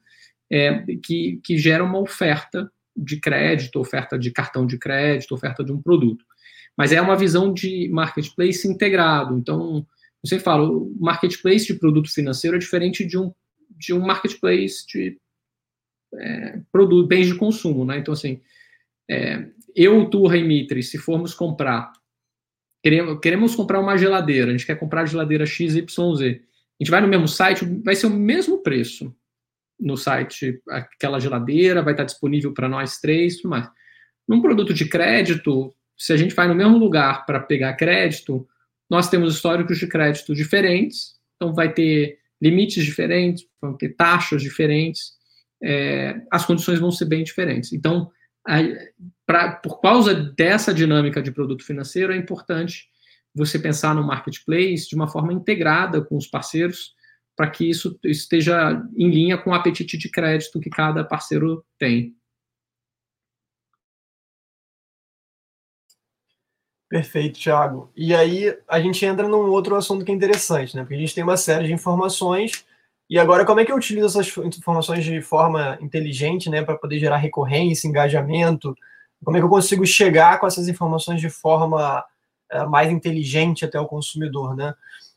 é, 0.52 0.84
que, 1.04 1.40
que 1.44 1.58
gera 1.58 1.84
uma 1.84 2.00
oferta 2.00 2.70
de 2.98 3.20
crédito, 3.20 3.80
oferta 3.80 4.20
de 4.20 4.32
cartão 4.32 4.66
de 4.66 4.78
crédito, 4.78 5.34
oferta 5.34 5.64
de 5.64 5.72
um 5.72 5.82
produto. 5.82 6.26
Mas 6.76 6.92
é 6.92 7.00
uma 7.00 7.16
visão 7.16 7.54
de 7.54 7.88
marketplace 7.90 8.68
integrado. 8.68 9.38
Então, 9.38 9.86
você 10.24 10.40
fala, 10.40 10.68
o 10.68 10.94
marketplace 11.00 11.68
de 11.68 11.76
produto 11.76 12.12
financeiro 12.12 12.58
é 12.58 12.60
diferente 12.60 13.06
de 13.06 13.18
um, 13.18 13.32
de 13.70 13.94
um 13.94 14.02
marketplace 14.02 14.86
de 14.88 15.18
é, 16.16 16.60
produto, 16.72 17.08
bens 17.08 17.28
de 17.28 17.36
consumo. 17.36 17.86
Né? 17.86 18.00
Então, 18.00 18.14
assim, 18.14 18.42
é, 19.10 19.46
eu, 19.76 20.10
Turra 20.10 20.38
e 20.38 20.44
Mitri, 20.44 20.82
se 20.82 20.98
formos 20.98 21.34
comprar, 21.34 21.94
queremos, 22.84 23.20
queremos 23.22 23.56
comprar 23.56 23.80
uma 23.80 23.98
geladeira, 23.98 24.50
a 24.50 24.52
gente 24.52 24.66
quer 24.66 24.80
comprar 24.80 25.04
a 25.04 25.06
geladeira 25.06 25.46
XYZ 25.46 26.42
a 26.82 26.84
gente 26.84 26.90
vai 26.90 27.02
no 27.02 27.08
mesmo 27.08 27.28
site, 27.28 27.64
vai 27.86 27.96
ser 27.96 28.08
o 28.08 28.10
mesmo 28.10 28.64
preço 28.64 29.16
no 29.80 29.96
site, 29.96 30.60
aquela 30.68 31.20
geladeira 31.20 31.84
vai 31.84 31.94
estar 31.94 32.06
disponível 32.06 32.54
para 32.56 32.68
nós 32.68 32.98
três, 32.98 33.38
tudo 33.38 33.52
mais. 33.52 33.70
Num 34.28 34.42
produto 34.42 34.74
de 34.74 34.90
crédito, 34.90 35.72
se 35.96 36.12
a 36.12 36.18
gente 36.18 36.34
vai 36.34 36.48
no 36.48 36.56
mesmo 36.56 36.80
lugar 36.80 37.24
para 37.28 37.40
pegar 37.40 37.76
crédito, 37.76 38.48
nós 38.90 39.10
temos 39.10 39.36
históricos 39.36 39.78
de 39.78 39.86
crédito 39.86 40.34
diferentes, 40.34 41.20
então 41.36 41.54
vai 41.54 41.72
ter 41.72 42.18
limites 42.42 42.84
diferentes, 42.84 43.46
vão 43.62 43.78
ter 43.78 43.90
taxas 43.90 44.42
diferentes, 44.42 45.14
é, 45.62 46.20
as 46.32 46.48
condições 46.48 46.80
vão 46.80 46.92
ser 46.92 47.06
bem 47.06 47.24
diferentes. 47.24 47.74
Então, 47.74 48.10
a, 48.48 48.58
pra, 49.24 49.52
por 49.52 49.82
causa 49.82 50.16
dessa 50.16 50.74
dinâmica 50.74 51.22
de 51.22 51.32
produto 51.32 51.64
financeiro, 51.64 52.12
é 52.12 52.18
importante 52.18 52.91
você 53.34 53.58
pensar 53.58 53.96
no 53.96 54.06
marketplace 54.06 54.88
de 54.88 54.96
uma 54.96 55.08
forma 55.08 55.34
integrada 55.34 56.02
com 56.02 56.18
os 56.18 56.28
parceiros, 56.28 56.94
para 57.36 57.50
que 57.50 57.70
isso 57.70 57.98
esteja 58.04 58.84
em 58.96 59.10
linha 59.10 59.38
com 59.38 59.52
o 59.52 59.54
apetite 59.54 59.98
de 59.98 60.10
crédito 60.10 60.60
que 60.60 60.70
cada 60.70 61.04
parceiro 61.04 61.66
tem. 61.78 62.16
Perfeito, 66.90 67.40
Thiago. 67.40 67.90
E 67.96 68.14
aí 68.14 68.54
a 68.68 68.82
gente 68.82 69.06
entra 69.06 69.26
num 69.26 69.50
outro 69.50 69.78
assunto 69.78 70.04
que 70.04 70.12
é 70.12 70.16
interessante, 70.16 70.76
né? 70.76 70.82
Porque 70.82 70.96
a 70.96 70.98
gente 70.98 71.16
tem 71.16 71.24
uma 71.24 71.38
série 71.38 71.68
de 71.68 71.74
informações 71.74 72.66
e 73.10 73.18
agora 73.18 73.46
como 73.46 73.60
é 73.60 73.66
que 73.66 73.72
eu 73.72 73.78
utilizo 73.78 74.20
essas 74.20 74.58
informações 74.58 75.04
de 75.04 75.22
forma 75.22 75.78
inteligente, 75.82 76.50
né, 76.50 76.64
para 76.64 76.78
poder 76.78 77.00
gerar 77.00 77.18
recorrência, 77.18 77.88
engajamento? 77.88 78.76
Como 79.24 79.38
é 79.38 79.40
que 79.40 79.46
eu 79.46 79.50
consigo 79.50 79.86
chegar 79.86 80.40
com 80.40 80.48
essas 80.48 80.68
informações 80.68 81.20
de 81.22 81.30
forma 81.30 82.04
mais 82.70 82.92
inteligente 82.92 83.66
até 83.66 83.80
o 83.80 83.88
consumidor, 83.88 84.56
né? 84.56 84.74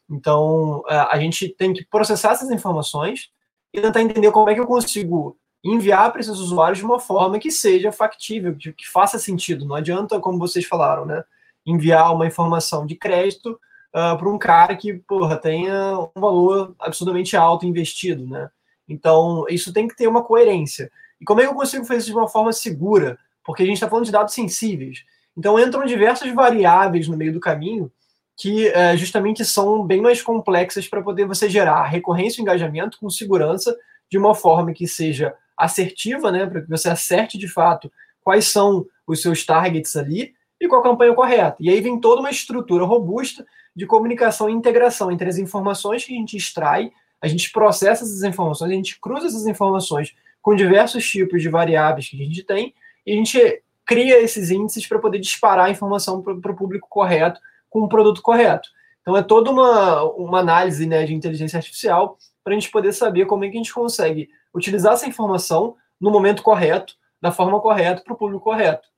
Então, 0.09 0.83
é, 0.89 0.97
a 0.97 1.19
gente 1.19 1.49
tem 1.49 1.73
que 1.73 1.85
processar 1.85 2.33
essas 2.33 2.51
informações 2.51 3.31
e 3.73 3.81
tentar 3.81 4.03
entender 4.03 4.31
como 4.31 4.51
é 4.51 4.55
que 4.55 4.61
eu 4.61 4.67
consigo 4.67 5.37
enviar 5.65 6.13
para 6.13 6.21
esses 6.21 6.39
usuários 6.39 6.79
de 6.79 6.85
uma 6.85 7.01
forma 7.01 7.39
que 7.39 7.51
seja 7.51 7.91
factível, 7.91 8.55
que, 8.55 8.73
que 8.73 8.89
faça 8.89 9.19
sentido. 9.19 9.65
Não 9.65 9.75
adianta, 9.75 10.21
como 10.21 10.39
vocês 10.39 10.67
falaram, 10.67 11.07
né? 11.07 11.25
Enviar 11.65 12.15
uma 12.15 12.27
informação 12.27 12.85
de 12.85 12.95
crédito 12.95 13.59
uh, 13.95 14.17
para 14.19 14.29
um 14.29 14.39
cara 14.39 14.77
que, 14.77 14.93
porra, 14.93 15.37
tenha 15.37 15.99
um 16.15 16.21
valor 16.21 16.75
absurdamente 16.79 17.35
alto 17.37 17.65
investido, 17.65 18.27
né? 18.27 18.51
Então, 18.87 19.47
isso 19.49 19.73
tem 19.73 19.89
que 19.89 19.97
ter 19.97 20.07
uma 20.07 20.23
coerência. 20.23 20.93
E 21.19 21.25
como 21.25 21.41
é 21.41 21.45
que 21.45 21.51
eu 21.51 21.57
consigo 21.57 21.87
fazer 21.87 22.01
isso 22.01 22.11
de 22.11 22.17
uma 22.17 22.29
forma 22.29 22.53
segura? 22.53 23.19
Porque 23.43 23.63
a 23.63 23.67
gente 23.67 23.77
está 23.77 23.89
falando 23.89 24.05
de 24.05 24.13
dados 24.13 24.35
sensíveis. 24.35 25.05
Então 25.37 25.59
entram 25.59 25.85
diversas 25.85 26.33
variáveis 26.33 27.09
no 27.09 27.17
meio 27.17 27.33
do 27.33 27.41
caminho 27.41 27.91
que 28.37 28.69
é, 28.69 28.97
justamente 28.97 29.45
são 29.45 29.87
bem 29.87 30.01
mais 30.01 30.21
complexas 30.21 30.89
para 30.89 31.03
poder 31.03 31.27
você 31.27 31.49
gerar 31.49 31.85
recorrência 31.85 32.41
e 32.41 32.43
engajamento 32.43 32.99
com 32.99 33.09
segurança 33.09 33.77
de 34.11 34.19
uma 34.19 34.35
forma 34.35 34.73
que 34.73 34.89
seja 34.89 35.35
assertiva, 35.57 36.33
né, 36.33 36.47
para 36.47 36.61
que 36.61 36.69
você 36.69 36.89
acerte 36.89 37.39
de 37.39 37.49
fato 37.49 37.91
quais 38.21 38.47
são 38.47 38.85
os 39.07 39.23
seus 39.23 39.45
targets 39.47 39.95
ali 39.97 40.35
e 40.61 40.67
com 40.67 40.77
a 40.77 40.83
campanha 40.83 41.15
correta. 41.15 41.57
E 41.61 41.71
aí 41.71 41.81
vem 41.81 42.01
toda 42.01 42.21
uma 42.21 42.31
estrutura 42.31 42.85
robusta 42.85 43.47
de 43.75 43.87
comunicação 43.87 44.49
e 44.49 44.53
integração 44.53 45.11
entre 45.11 45.29
as 45.29 45.39
informações 45.39 46.05
que 46.05 46.13
a 46.13 46.17
gente 46.17 46.37
extrai, 46.37 46.91
a 47.21 47.29
gente 47.29 47.51
processa 47.53 48.05
essas 48.05 48.23
informações, 48.23 48.71
a 48.71 48.75
gente 48.75 48.99
cruza 49.01 49.27
essas 49.27 49.47
informações 49.47 50.15
com 50.43 50.55
diversos 50.55 51.09
tipos 51.09 51.41
de 51.41 51.49
variáveis 51.49 52.09
que 52.09 52.21
a 52.21 52.25
gente 52.25 52.43
tem 52.43 52.75
e 53.07 53.13
a 53.13 53.17
gente 53.17 53.63
cria 53.87 54.21
esses 54.21 54.51
índices 54.51 54.87
para 54.87 54.99
poder 54.99 55.19
disparar 55.19 55.67
a 55.67 55.71
informação 55.71 56.23
para 56.23 56.53
o 56.53 56.57
público 56.57 56.89
correto, 56.89 57.41
com 57.69 57.81
o 57.81 57.89
produto 57.89 58.23
correto. 58.23 58.69
Então 59.03 59.17
é 59.17 59.23
toda 59.23 59.51
uma, 59.51 60.03
uma 60.15 60.39
análise 60.39 60.87
né, 60.87 61.05
de 61.05 61.15
inteligência 61.15 61.59
artificial 61.59 62.17
para 62.43 62.53
a 62.53 62.59
gente 62.59 62.71
poder 62.71 62.93
saber 62.93 63.27
como 63.27 63.45
é 63.45 63.49
que 63.49 63.55
a 63.55 63.59
gente 63.59 63.73
consegue 63.73 64.31
utilizar 64.55 64.95
essa 64.95 65.07
informação 65.07 65.77
no 66.01 66.11
momento 66.11 66.43
correto, 66.43 66.95
da 67.21 67.33
forma 67.33 67.61
correta, 67.61 68.03
para 68.03 68.13
o 68.13 68.17
público 68.17 68.45
correto. 68.45 68.89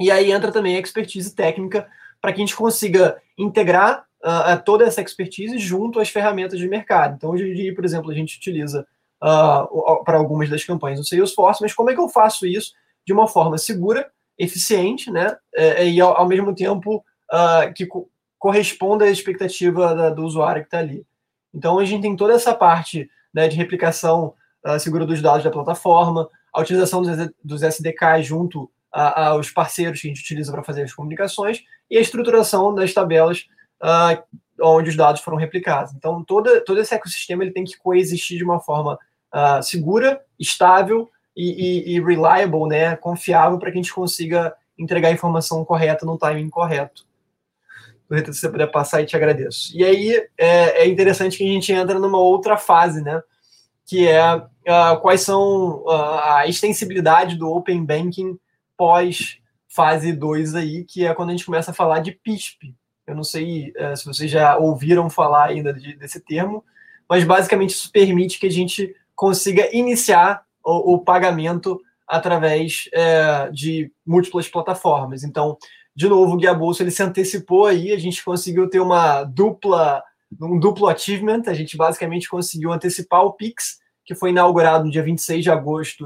E 0.00 0.10
aí 0.10 0.32
entra 0.32 0.50
também 0.50 0.76
a 0.76 0.80
expertise 0.80 1.34
técnica 1.34 1.88
para 2.20 2.32
que 2.32 2.40
a 2.40 2.44
gente 2.44 2.56
consiga 2.56 3.20
integrar 3.36 4.04
uh, 4.22 4.62
toda 4.64 4.84
essa 4.84 5.00
expertise 5.00 5.58
junto 5.58 6.00
às 6.00 6.08
ferramentas 6.08 6.58
de 6.58 6.68
mercado. 6.68 7.14
Então, 7.16 7.30
hoje 7.30 7.72
por 7.72 7.84
exemplo, 7.84 8.10
a 8.10 8.14
gente 8.14 8.36
utiliza 8.36 8.86
uh, 9.22 10.04
para 10.04 10.18
algumas 10.18 10.48
das 10.48 10.64
campanhas 10.64 11.00
o 11.00 11.04
Salesforce, 11.04 11.62
mas 11.62 11.74
como 11.74 11.90
é 11.90 11.94
que 11.94 12.00
eu 12.00 12.08
faço 12.08 12.46
isso 12.46 12.72
de 13.10 13.12
uma 13.12 13.26
forma 13.26 13.58
segura, 13.58 14.08
eficiente, 14.38 15.10
né, 15.10 15.36
é, 15.52 15.84
e 15.88 16.00
ao, 16.00 16.16
ao 16.16 16.28
mesmo 16.28 16.54
tempo 16.54 17.04
uh, 17.32 17.74
que 17.74 17.84
co 17.84 18.08
corresponda 18.38 19.04
à 19.04 19.10
expectativa 19.10 19.94
da, 19.94 20.10
do 20.10 20.24
usuário 20.24 20.62
que 20.62 20.68
está 20.68 20.78
ali. 20.78 21.04
Então, 21.52 21.78
a 21.78 21.84
gente 21.84 22.02
tem 22.02 22.16
toda 22.16 22.32
essa 22.32 22.54
parte 22.54 23.10
né, 23.34 23.48
de 23.48 23.56
replicação 23.56 24.32
segura 24.78 25.04
dos 25.04 25.20
dados 25.20 25.44
da 25.44 25.50
plataforma, 25.50 26.26
a 26.54 26.60
utilização 26.62 27.02
dos, 27.02 27.30
dos 27.44 27.62
SDKs 27.62 28.24
junto 28.24 28.70
aos 28.90 29.50
parceiros 29.50 30.00
que 30.00 30.06
a 30.06 30.10
gente 30.10 30.22
utiliza 30.22 30.50
para 30.50 30.64
fazer 30.64 30.84
as 30.84 30.94
comunicações 30.94 31.62
e 31.90 31.98
a 31.98 32.00
estruturação 32.00 32.74
das 32.74 32.94
tabelas 32.94 33.46
uh, 33.82 34.22
onde 34.62 34.88
os 34.88 34.96
dados 34.96 35.20
foram 35.20 35.36
replicados. 35.36 35.92
Então, 35.92 36.24
todo, 36.24 36.62
todo 36.64 36.80
esse 36.80 36.94
ecossistema 36.94 37.42
ele 37.42 37.52
tem 37.52 37.64
que 37.64 37.76
coexistir 37.76 38.38
de 38.38 38.44
uma 38.44 38.58
forma 38.58 38.98
uh, 39.34 39.62
segura, 39.62 40.18
estável 40.38 41.10
e, 41.36 41.92
e, 41.92 41.96
e, 41.96 42.00
reliable, 42.00 42.68
né, 42.68 42.96
confiável, 42.96 43.58
para 43.58 43.70
que 43.70 43.78
a 43.78 43.82
gente 43.82 43.94
consiga 43.94 44.54
entregar 44.78 45.08
a 45.08 45.12
informação 45.12 45.64
correta 45.64 46.04
no 46.04 46.18
timing 46.18 46.50
correto. 46.50 47.04
Se 48.10 48.34
você 48.34 48.48
puder 48.48 48.66
passar, 48.66 49.00
eu 49.00 49.06
te 49.06 49.14
agradeço. 49.14 49.70
E 49.76 49.84
aí 49.84 50.26
é, 50.36 50.82
é 50.82 50.88
interessante 50.88 51.38
que 51.38 51.44
a 51.44 51.52
gente 51.52 51.72
entra 51.72 51.98
numa 51.98 52.18
outra 52.18 52.56
fase, 52.56 53.00
né? 53.02 53.22
Que 53.86 54.08
é 54.08 54.34
uh, 54.34 55.00
quais 55.00 55.20
são 55.20 55.82
uh, 55.84 56.18
a 56.22 56.46
extensibilidade 56.48 57.36
do 57.36 57.48
Open 57.48 57.84
Banking 57.84 58.36
pós 58.76 59.38
fase 59.68 60.12
2 60.12 60.56
aí, 60.56 60.84
que 60.84 61.06
é 61.06 61.14
quando 61.14 61.28
a 61.28 61.32
gente 61.32 61.46
começa 61.46 61.70
a 61.70 61.74
falar 61.74 62.00
de 62.00 62.10
PISP. 62.10 62.74
Eu 63.06 63.14
não 63.14 63.22
sei 63.22 63.72
uh, 63.78 63.96
se 63.96 64.04
vocês 64.04 64.28
já 64.28 64.56
ouviram 64.56 65.08
falar 65.08 65.46
ainda 65.46 65.72
de, 65.72 65.94
desse 65.96 66.18
termo, 66.18 66.64
mas 67.08 67.22
basicamente 67.22 67.70
isso 67.70 67.92
permite 67.92 68.40
que 68.40 68.46
a 68.46 68.50
gente 68.50 68.94
consiga 69.14 69.68
iniciar 69.72 70.44
o, 70.70 70.94
o 70.94 70.98
pagamento 70.98 71.80
através 72.06 72.88
é, 72.92 73.50
de 73.52 73.92
múltiplas 74.06 74.48
plataformas. 74.48 75.22
Então, 75.22 75.56
de 75.94 76.08
novo, 76.08 76.34
o 76.34 76.36
Guia 76.36 76.54
Bolsa 76.54 76.82
ele 76.82 76.90
se 76.90 77.02
antecipou 77.02 77.66
aí, 77.66 77.92
a 77.92 77.98
gente 77.98 78.24
conseguiu 78.24 78.68
ter 78.68 78.80
uma 78.80 79.22
dupla, 79.22 80.02
um 80.40 80.58
duplo 80.58 80.88
achievement, 80.88 81.42
a 81.46 81.54
gente 81.54 81.76
basicamente 81.76 82.28
conseguiu 82.28 82.72
antecipar 82.72 83.22
o 83.22 83.32
Pix 83.32 83.80
que 84.10 84.14
foi 84.16 84.30
inaugurado 84.30 84.86
no 84.86 84.90
dia 84.90 85.04
26 85.04 85.44
de 85.44 85.50
agosto, 85.52 86.04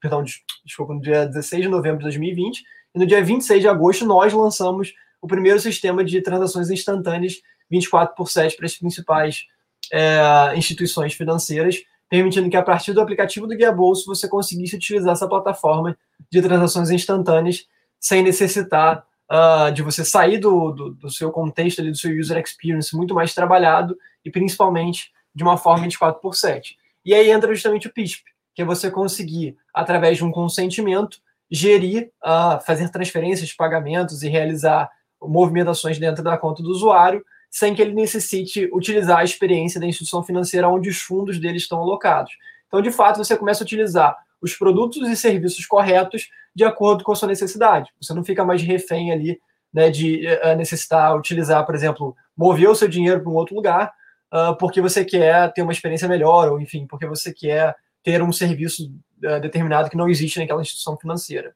perdão, 0.00 0.22
desculpa, 0.64 0.94
no 0.94 1.00
dia 1.00 1.26
16 1.26 1.64
de 1.64 1.68
novembro 1.68 1.98
de 1.98 2.04
2020, 2.04 2.62
e 2.94 2.98
no 3.00 3.04
dia 3.04 3.20
26 3.20 3.60
de 3.60 3.66
agosto 3.66 4.06
nós 4.06 4.32
lançamos 4.32 4.92
o 5.20 5.26
primeiro 5.26 5.58
sistema 5.58 6.04
de 6.04 6.22
transações 6.22 6.70
instantâneas 6.70 7.40
24 7.68 8.14
por 8.14 8.30
7 8.30 8.56
para 8.56 8.66
as 8.66 8.76
principais 8.76 9.44
é, 9.92 10.56
instituições 10.56 11.14
financeiras, 11.14 11.82
permitindo 12.12 12.50
que 12.50 12.56
a 12.58 12.62
partir 12.62 12.92
do 12.92 13.00
aplicativo 13.00 13.46
do 13.46 13.56
Guia 13.56 13.72
Bolso 13.72 14.04
você 14.04 14.28
conseguisse 14.28 14.76
utilizar 14.76 15.14
essa 15.14 15.26
plataforma 15.26 15.96
de 16.30 16.42
transações 16.42 16.90
instantâneas 16.90 17.66
sem 17.98 18.22
necessitar 18.22 19.02
uh, 19.30 19.72
de 19.72 19.80
você 19.80 20.04
sair 20.04 20.36
do, 20.36 20.72
do, 20.72 20.90
do, 20.90 21.10
seu 21.10 21.32
contexto, 21.32 21.80
ali, 21.80 21.90
do 21.90 21.96
seu 21.96 22.14
user 22.14 22.36
experience 22.36 22.94
muito 22.94 23.14
mais 23.14 23.32
trabalhado 23.32 23.96
e 24.22 24.30
principalmente 24.30 25.10
de 25.34 25.42
uma 25.42 25.56
forma 25.56 25.84
24 25.84 26.20
por 26.20 26.34
7. 26.34 26.76
E 27.02 27.14
aí 27.14 27.30
entra 27.30 27.54
justamente 27.54 27.86
o 27.86 27.92
PISP, 27.94 28.24
que 28.54 28.60
é 28.60 28.64
você 28.66 28.90
conseguir, 28.90 29.56
através 29.72 30.18
de 30.18 30.24
um 30.24 30.30
consentimento, 30.30 31.16
gerir, 31.50 32.12
uh, 32.22 32.62
fazer 32.66 32.90
transferências, 32.90 33.54
pagamentos 33.54 34.22
e 34.22 34.28
realizar 34.28 34.90
movimentações 35.18 35.98
dentro 35.98 36.22
da 36.22 36.36
conta 36.36 36.62
do 36.62 36.68
usuário, 36.68 37.24
sem 37.52 37.74
que 37.74 37.82
ele 37.82 37.92
necessite 37.92 38.66
utilizar 38.72 39.18
a 39.18 39.24
experiência 39.24 39.78
da 39.78 39.86
instituição 39.86 40.22
financeira 40.24 40.70
onde 40.70 40.88
os 40.88 41.02
fundos 41.02 41.38
dele 41.38 41.58
estão 41.58 41.78
alocados. 41.80 42.32
Então, 42.66 42.80
de 42.80 42.90
fato, 42.90 43.18
você 43.18 43.36
começa 43.36 43.62
a 43.62 43.66
utilizar 43.66 44.16
os 44.40 44.56
produtos 44.56 45.06
e 45.06 45.14
serviços 45.14 45.66
corretos 45.66 46.30
de 46.56 46.64
acordo 46.64 47.04
com 47.04 47.12
a 47.12 47.14
sua 47.14 47.28
necessidade. 47.28 47.90
Você 48.00 48.14
não 48.14 48.24
fica 48.24 48.42
mais 48.42 48.62
refém 48.62 49.12
ali 49.12 49.38
né, 49.72 49.90
de 49.90 50.26
uh, 50.26 50.56
necessitar 50.56 51.14
utilizar, 51.14 51.64
por 51.66 51.74
exemplo, 51.74 52.16
mover 52.34 52.70
o 52.70 52.74
seu 52.74 52.88
dinheiro 52.88 53.20
para 53.20 53.30
um 53.30 53.34
outro 53.34 53.54
lugar, 53.54 53.92
uh, 54.32 54.56
porque 54.56 54.80
você 54.80 55.04
quer 55.04 55.52
ter 55.52 55.60
uma 55.60 55.72
experiência 55.72 56.08
melhor, 56.08 56.50
ou 56.50 56.58
enfim, 56.58 56.86
porque 56.86 57.06
você 57.06 57.34
quer 57.34 57.76
ter 58.02 58.22
um 58.22 58.32
serviço 58.32 58.90
uh, 59.24 59.40
determinado 59.40 59.90
que 59.90 59.96
não 59.96 60.08
existe 60.08 60.40
naquela 60.40 60.62
instituição 60.62 60.96
financeira. 60.96 61.54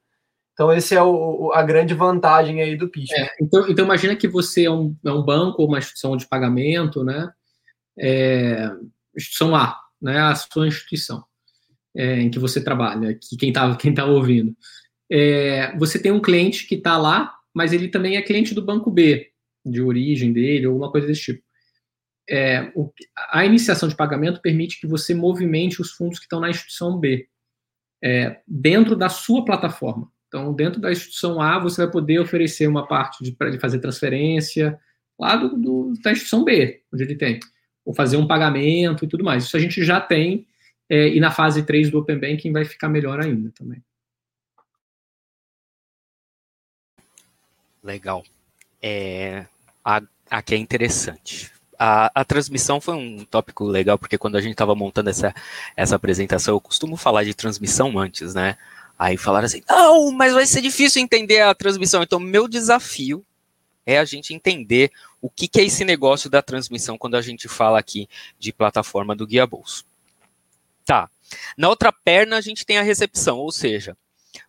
Então, 0.56 0.72
esse 0.72 0.94
é 0.94 1.02
o, 1.02 1.52
a 1.52 1.62
grande 1.62 1.92
vantagem 1.92 2.62
aí 2.62 2.76
do 2.76 2.88
PIS. 2.88 3.10
É, 3.10 3.28
então, 3.40 3.68
então, 3.68 3.84
imagina 3.84 4.16
que 4.16 4.26
você 4.26 4.64
é 4.64 4.70
um, 4.70 4.96
é 5.04 5.12
um 5.12 5.22
banco 5.22 5.60
ou 5.60 5.68
uma 5.68 5.78
instituição 5.78 6.16
de 6.16 6.26
pagamento, 6.26 7.04
né? 7.04 7.30
É, 7.98 8.70
instituição 9.14 9.54
A, 9.54 9.78
né? 10.00 10.18
A 10.18 10.34
sua 10.34 10.66
instituição 10.66 11.22
é, 11.94 12.20
em 12.20 12.30
que 12.30 12.38
você 12.38 12.62
trabalha, 12.62 13.14
que 13.14 13.36
quem 13.36 13.50
está 13.50 13.76
quem 13.76 13.92
tá 13.92 14.06
ouvindo. 14.06 14.56
É, 15.12 15.76
você 15.76 15.98
tem 15.98 16.10
um 16.10 16.20
cliente 16.20 16.66
que 16.66 16.76
está 16.76 16.96
lá, 16.96 17.34
mas 17.54 17.74
ele 17.74 17.88
também 17.88 18.16
é 18.16 18.22
cliente 18.22 18.54
do 18.54 18.64
banco 18.64 18.90
B, 18.90 19.30
de 19.64 19.82
origem 19.82 20.32
dele, 20.32 20.66
ou 20.66 20.72
alguma 20.72 20.90
coisa 20.90 21.06
desse 21.06 21.20
tipo 21.20 21.46
é, 22.28 22.72
o, 22.74 22.92
a 23.30 23.44
iniciação 23.44 23.88
de 23.88 23.94
pagamento 23.94 24.40
permite 24.40 24.80
que 24.80 24.86
você 24.86 25.14
movimente 25.14 25.80
os 25.80 25.92
fundos 25.92 26.18
que 26.18 26.24
estão 26.24 26.40
na 26.40 26.50
instituição 26.50 26.98
B 26.98 27.28
é, 28.02 28.40
dentro 28.46 28.96
da 28.96 29.08
sua 29.08 29.44
plataforma. 29.44 30.10
Então, 30.36 30.52
dentro 30.52 30.78
da 30.78 30.92
instituição 30.92 31.40
A, 31.40 31.58
você 31.58 31.82
vai 31.82 31.90
poder 31.90 32.18
oferecer 32.18 32.66
uma 32.66 32.86
parte 32.86 33.32
para 33.32 33.48
ele 33.48 33.58
fazer 33.58 33.78
transferência 33.78 34.78
lá 35.18 35.34
do, 35.34 35.56
do, 35.56 35.94
da 36.02 36.12
instituição 36.12 36.44
B, 36.44 36.82
onde 36.92 37.04
ele 37.04 37.14
tem, 37.14 37.40
ou 37.86 37.94
fazer 37.94 38.18
um 38.18 38.26
pagamento 38.26 39.02
e 39.02 39.08
tudo 39.08 39.24
mais. 39.24 39.44
Isso 39.44 39.56
a 39.56 39.60
gente 39.60 39.82
já 39.82 39.98
tem, 39.98 40.46
é, 40.90 41.08
e 41.08 41.18
na 41.20 41.30
fase 41.30 41.64
3 41.64 41.90
do 41.90 42.00
Open 42.00 42.18
Banking 42.18 42.52
vai 42.52 42.66
ficar 42.66 42.90
melhor 42.90 43.18
ainda 43.18 43.50
também. 43.52 43.82
Legal. 47.82 48.22
É, 48.82 49.46
aqui 50.30 50.54
é 50.54 50.58
interessante 50.58 51.50
a, 51.78 52.10
a 52.14 52.24
transmissão 52.24 52.80
foi 52.80 52.94
um 52.94 53.24
tópico 53.24 53.64
legal, 53.64 53.98
porque 53.98 54.18
quando 54.18 54.36
a 54.36 54.40
gente 54.40 54.52
estava 54.52 54.74
montando 54.74 55.10
essa, 55.10 55.34
essa 55.76 55.96
apresentação, 55.96 56.54
eu 56.54 56.60
costumo 56.60 56.96
falar 56.96 57.24
de 57.24 57.34
transmissão 57.34 57.98
antes, 57.98 58.34
né? 58.34 58.56
Aí 58.98 59.16
falaram 59.16 59.46
assim, 59.46 59.62
não, 59.68 60.10
mas 60.10 60.32
vai 60.32 60.46
ser 60.46 60.62
difícil 60.62 61.02
entender 61.02 61.40
a 61.40 61.54
transmissão. 61.54 62.02
Então, 62.02 62.18
meu 62.18 62.48
desafio 62.48 63.24
é 63.84 63.98
a 63.98 64.04
gente 64.04 64.34
entender 64.34 64.90
o 65.20 65.30
que, 65.30 65.46
que 65.46 65.60
é 65.60 65.64
esse 65.64 65.84
negócio 65.84 66.28
da 66.30 66.42
transmissão 66.42 66.96
quando 66.96 67.14
a 67.14 67.22
gente 67.22 67.46
fala 67.48 67.78
aqui 67.78 68.08
de 68.38 68.52
plataforma 68.52 69.14
do 69.14 69.26
Guia 69.26 69.46
Bolso. 69.46 69.84
Tá. 70.84 71.10
Na 71.56 71.68
outra 71.68 71.92
perna, 71.92 72.36
a 72.36 72.40
gente 72.40 72.64
tem 72.64 72.78
a 72.78 72.82
recepção, 72.82 73.38
ou 73.38 73.52
seja, 73.52 73.96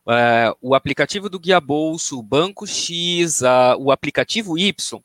uh, 0.06 0.58
o 0.62 0.74
aplicativo 0.74 1.30
do 1.30 1.40
Guia 1.40 1.60
Bolso, 1.60 2.18
o 2.18 2.24
Banco 2.24 2.66
X, 2.66 3.42
uh, 3.42 3.78
o 3.80 3.92
aplicativo 3.92 4.58
Y, 4.58 5.02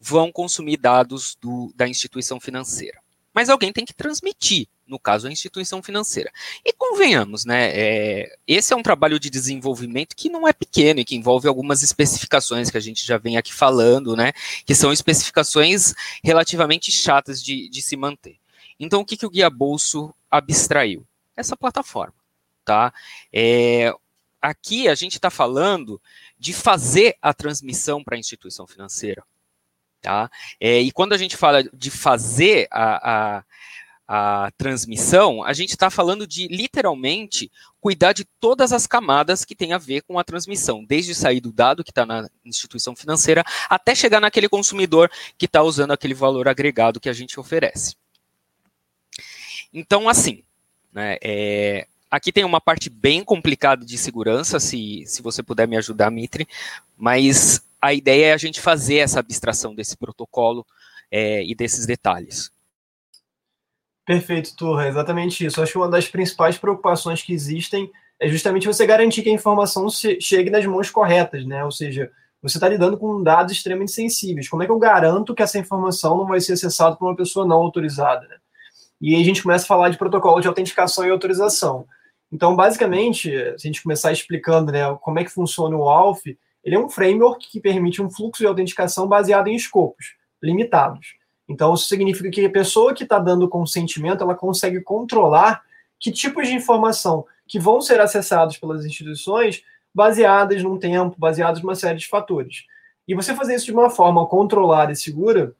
vão 0.00 0.32
consumir 0.32 0.76
dados 0.76 1.36
do, 1.40 1.72
da 1.74 1.88
instituição 1.88 2.40
financeira. 2.40 3.00
Mas 3.32 3.48
alguém 3.48 3.72
tem 3.72 3.84
que 3.84 3.94
transmitir, 3.94 4.66
no 4.86 4.98
caso, 4.98 5.28
a 5.28 5.32
instituição 5.32 5.82
financeira. 5.82 6.32
E 6.64 6.72
convenhamos, 6.72 7.44
né? 7.44 7.70
É, 7.72 8.36
esse 8.46 8.72
é 8.72 8.76
um 8.76 8.82
trabalho 8.82 9.20
de 9.20 9.30
desenvolvimento 9.30 10.16
que 10.16 10.30
não 10.30 10.48
é 10.48 10.52
pequeno 10.52 11.00
e 11.00 11.04
que 11.04 11.14
envolve 11.14 11.46
algumas 11.46 11.82
especificações 11.82 12.70
que 12.70 12.76
a 12.76 12.80
gente 12.80 13.06
já 13.06 13.18
vem 13.18 13.36
aqui 13.36 13.52
falando, 13.52 14.16
né? 14.16 14.32
Que 14.64 14.74
são 14.74 14.92
especificações 14.92 15.94
relativamente 16.24 16.90
chatas 16.90 17.42
de, 17.42 17.68
de 17.68 17.82
se 17.82 17.96
manter. 17.96 18.36
Então, 18.80 19.00
o 19.00 19.04
que, 19.04 19.16
que 19.16 19.26
o 19.26 19.30
Guia 19.30 19.50
Bolso 19.50 20.14
abstraiu? 20.30 21.06
Essa 21.36 21.56
plataforma, 21.56 22.14
tá? 22.64 22.92
É, 23.32 23.92
aqui 24.40 24.88
a 24.88 24.94
gente 24.94 25.14
está 25.14 25.30
falando 25.30 26.00
de 26.38 26.52
fazer 26.52 27.16
a 27.20 27.32
transmissão 27.34 28.02
para 28.02 28.16
a 28.16 28.18
instituição 28.18 28.66
financeira. 28.66 29.22
Tá? 30.00 30.30
É, 30.60 30.80
e 30.80 30.92
quando 30.92 31.12
a 31.12 31.18
gente 31.18 31.36
fala 31.36 31.62
de 31.62 31.90
fazer 31.90 32.68
a, 32.70 33.38
a, 33.38 34.44
a 34.46 34.50
transmissão, 34.52 35.42
a 35.42 35.52
gente 35.52 35.70
está 35.70 35.90
falando 35.90 36.26
de 36.26 36.46
literalmente 36.48 37.50
cuidar 37.80 38.12
de 38.12 38.24
todas 38.40 38.72
as 38.72 38.86
camadas 38.86 39.44
que 39.44 39.54
tem 39.54 39.72
a 39.72 39.78
ver 39.78 40.02
com 40.02 40.18
a 40.18 40.24
transmissão, 40.24 40.84
desde 40.84 41.14
sair 41.14 41.40
do 41.40 41.52
dado 41.52 41.84
que 41.84 41.90
está 41.90 42.06
na 42.06 42.28
instituição 42.44 42.94
financeira 42.94 43.44
até 43.68 43.94
chegar 43.94 44.20
naquele 44.20 44.48
consumidor 44.48 45.10
que 45.36 45.46
está 45.46 45.62
usando 45.62 45.92
aquele 45.92 46.14
valor 46.14 46.48
agregado 46.48 47.00
que 47.00 47.08
a 47.08 47.12
gente 47.12 47.38
oferece. 47.38 47.96
Então, 49.72 50.08
assim, 50.08 50.42
né, 50.92 51.18
é, 51.22 51.86
aqui 52.10 52.32
tem 52.32 52.44
uma 52.44 52.60
parte 52.60 52.88
bem 52.88 53.22
complicada 53.22 53.84
de 53.84 53.98
segurança, 53.98 54.58
se, 54.58 55.04
se 55.06 55.22
você 55.22 55.42
puder 55.42 55.68
me 55.68 55.76
ajudar, 55.76 56.10
Mitri, 56.10 56.48
mas 56.96 57.62
a 57.80 57.94
ideia 57.94 58.26
é 58.26 58.32
a 58.32 58.38
gente 58.38 58.60
fazer 58.60 58.96
essa 58.96 59.20
abstração 59.20 59.74
desse 59.74 59.96
protocolo 59.96 60.66
é, 61.10 61.44
e 61.44 61.54
desses 61.54 61.86
detalhes. 61.86 62.50
Perfeito, 64.04 64.56
Turra, 64.56 64.88
exatamente 64.88 65.44
isso. 65.44 65.62
Acho 65.62 65.72
que 65.72 65.78
uma 65.78 65.88
das 65.88 66.08
principais 66.08 66.56
preocupações 66.56 67.22
que 67.22 67.32
existem 67.32 67.90
é 68.18 68.28
justamente 68.28 68.66
você 68.66 68.86
garantir 68.86 69.22
que 69.22 69.28
a 69.28 69.34
informação 69.34 69.86
chegue 69.90 70.50
nas 70.50 70.64
mãos 70.66 70.90
corretas, 70.90 71.44
né? 71.44 71.64
Ou 71.64 71.70
seja, 71.70 72.10
você 72.42 72.56
está 72.56 72.68
lidando 72.68 72.96
com 72.96 73.22
dados 73.22 73.52
extremamente 73.52 73.92
sensíveis. 73.92 74.48
Como 74.48 74.62
é 74.62 74.66
que 74.66 74.72
eu 74.72 74.78
garanto 74.78 75.34
que 75.34 75.42
essa 75.42 75.58
informação 75.58 76.16
não 76.16 76.26
vai 76.26 76.40
ser 76.40 76.54
acessada 76.54 76.96
por 76.96 77.06
uma 77.06 77.16
pessoa 77.16 77.46
não 77.46 77.58
autorizada? 77.58 78.26
Né? 78.26 78.36
E 79.00 79.14
aí 79.14 79.22
a 79.22 79.24
gente 79.24 79.42
começa 79.42 79.64
a 79.64 79.68
falar 79.68 79.88
de 79.90 79.98
protocolo 79.98 80.40
de 80.40 80.48
autenticação 80.48 81.06
e 81.06 81.10
autorização. 81.10 81.86
Então, 82.32 82.54
basicamente, 82.54 83.30
se 83.30 83.66
a 83.66 83.68
gente 83.68 83.82
começar 83.82 84.12
explicando 84.12 84.72
né, 84.72 84.82
como 85.00 85.18
é 85.18 85.24
que 85.24 85.30
funciona 85.30 85.76
o 85.76 85.88
ALF, 85.88 86.36
ele 86.64 86.76
é 86.76 86.78
um 86.78 86.88
framework 86.88 87.50
que 87.50 87.60
permite 87.60 88.02
um 88.02 88.10
fluxo 88.10 88.42
de 88.42 88.46
autenticação 88.46 89.06
baseado 89.06 89.48
em 89.48 89.54
escopos 89.54 90.16
limitados. 90.42 91.14
Então, 91.48 91.72
isso 91.74 91.88
significa 91.88 92.30
que 92.30 92.44
a 92.44 92.50
pessoa 92.50 92.94
que 92.94 93.04
está 93.04 93.18
dando 93.18 93.48
consentimento, 93.48 94.22
ela 94.22 94.34
consegue 94.34 94.80
controlar 94.80 95.62
que 95.98 96.12
tipos 96.12 96.46
de 96.46 96.54
informação 96.54 97.24
que 97.46 97.58
vão 97.58 97.80
ser 97.80 98.00
acessados 98.00 98.58
pelas 98.58 98.84
instituições 98.84 99.62
baseadas 99.94 100.62
num 100.62 100.78
tempo, 100.78 101.16
baseadas 101.18 101.62
numa 101.62 101.74
série 101.74 101.98
de 101.98 102.06
fatores. 102.06 102.64
E 103.06 103.14
você 103.14 103.34
fazer 103.34 103.54
isso 103.54 103.64
de 103.64 103.72
uma 103.72 103.88
forma 103.88 104.26
controlada 104.26 104.92
e 104.92 104.96
segura 104.96 105.54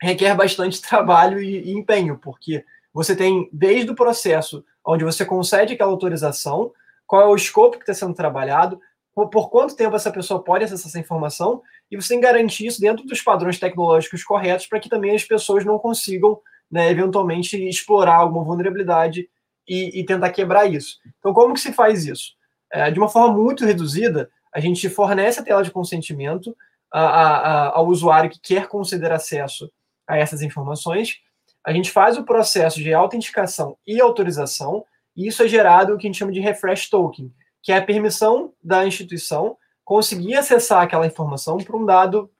requer 0.00 0.34
bastante 0.36 0.80
trabalho 0.82 1.42
e, 1.42 1.70
e 1.70 1.72
empenho, 1.72 2.18
porque 2.18 2.64
você 2.92 3.16
tem 3.16 3.48
desde 3.52 3.90
o 3.90 3.94
processo 3.94 4.64
onde 4.86 5.04
você 5.04 5.24
concede 5.24 5.74
aquela 5.74 5.90
autorização, 5.90 6.72
qual 7.06 7.22
é 7.22 7.26
o 7.26 7.34
escopo 7.34 7.76
que 7.76 7.82
está 7.82 7.94
sendo 7.94 8.14
trabalhado, 8.14 8.80
por, 9.14 9.28
por, 9.28 9.50
quanto 9.50 9.76
tempo 9.76 9.94
essa 9.94 10.10
pessoa 10.10 10.42
pode 10.42 10.64
acessar 10.64 10.88
essa 10.88 10.98
informação, 10.98 11.62
e 11.90 11.96
você 11.96 12.08
tem 12.08 12.20
que 12.20 12.26
garantir 12.26 12.66
isso 12.66 12.80
dentro 12.80 13.04
dos 13.06 13.22
padrões 13.22 13.58
tecnológicos 13.58 14.24
corretos 14.24 14.66
para 14.66 14.80
que 14.80 14.88
também 14.88 15.14
as 15.14 15.24
pessoas 15.24 15.64
não 15.64 15.78
consigam, 15.78 16.40
né, 16.70 16.90
eventualmente, 16.90 17.56
explorar 17.68 18.16
alguma 18.16 18.44
vulnerabilidade 18.44 19.28
e, 19.68 20.00
e, 20.00 20.04
tentar 20.04 20.30
quebrar 20.30 20.66
isso. 20.66 20.98
Então, 21.18 21.32
como 21.32 21.54
que 21.54 21.60
se 21.60 21.72
faz 21.72 22.04
isso? 22.04 22.32
É, 22.72 22.90
de 22.90 22.98
uma 22.98 23.08
forma 23.08 23.36
muito 23.36 23.64
reduzida, 23.64 24.28
a 24.52 24.60
gente 24.60 24.88
fornece 24.88 25.40
a 25.40 25.42
tela 25.42 25.62
de 25.62 25.70
consentimento 25.70 26.54
a, 26.92 27.00
a, 27.00 27.36
a, 27.38 27.76
ao 27.76 27.86
usuário 27.86 28.30
que 28.30 28.40
quer 28.40 28.68
conceder 28.68 29.10
acesso 29.12 29.70
a 30.06 30.16
essas 30.16 30.42
informações, 30.42 31.20
a 31.64 31.72
gente 31.72 31.90
faz 31.90 32.18
o 32.18 32.24
processo 32.24 32.78
de 32.78 32.92
autenticação 32.92 33.76
e 33.86 34.00
autorização, 34.00 34.84
e 35.16 35.26
isso 35.26 35.42
é 35.42 35.48
gerado 35.48 35.94
o 35.94 35.98
que 35.98 36.06
a 36.06 36.08
gente 36.08 36.18
chama 36.18 36.32
de 36.32 36.40
refresh 36.40 36.90
token, 36.90 37.32
que 37.64 37.72
é 37.72 37.78
a 37.78 37.84
permissão 37.84 38.52
da 38.62 38.86
instituição 38.86 39.56
conseguir 39.82 40.36
acessar 40.36 40.82
aquela 40.82 41.06
informação 41.06 41.56
para 41.56 41.76
um 41.76 41.84
dado 41.84 42.30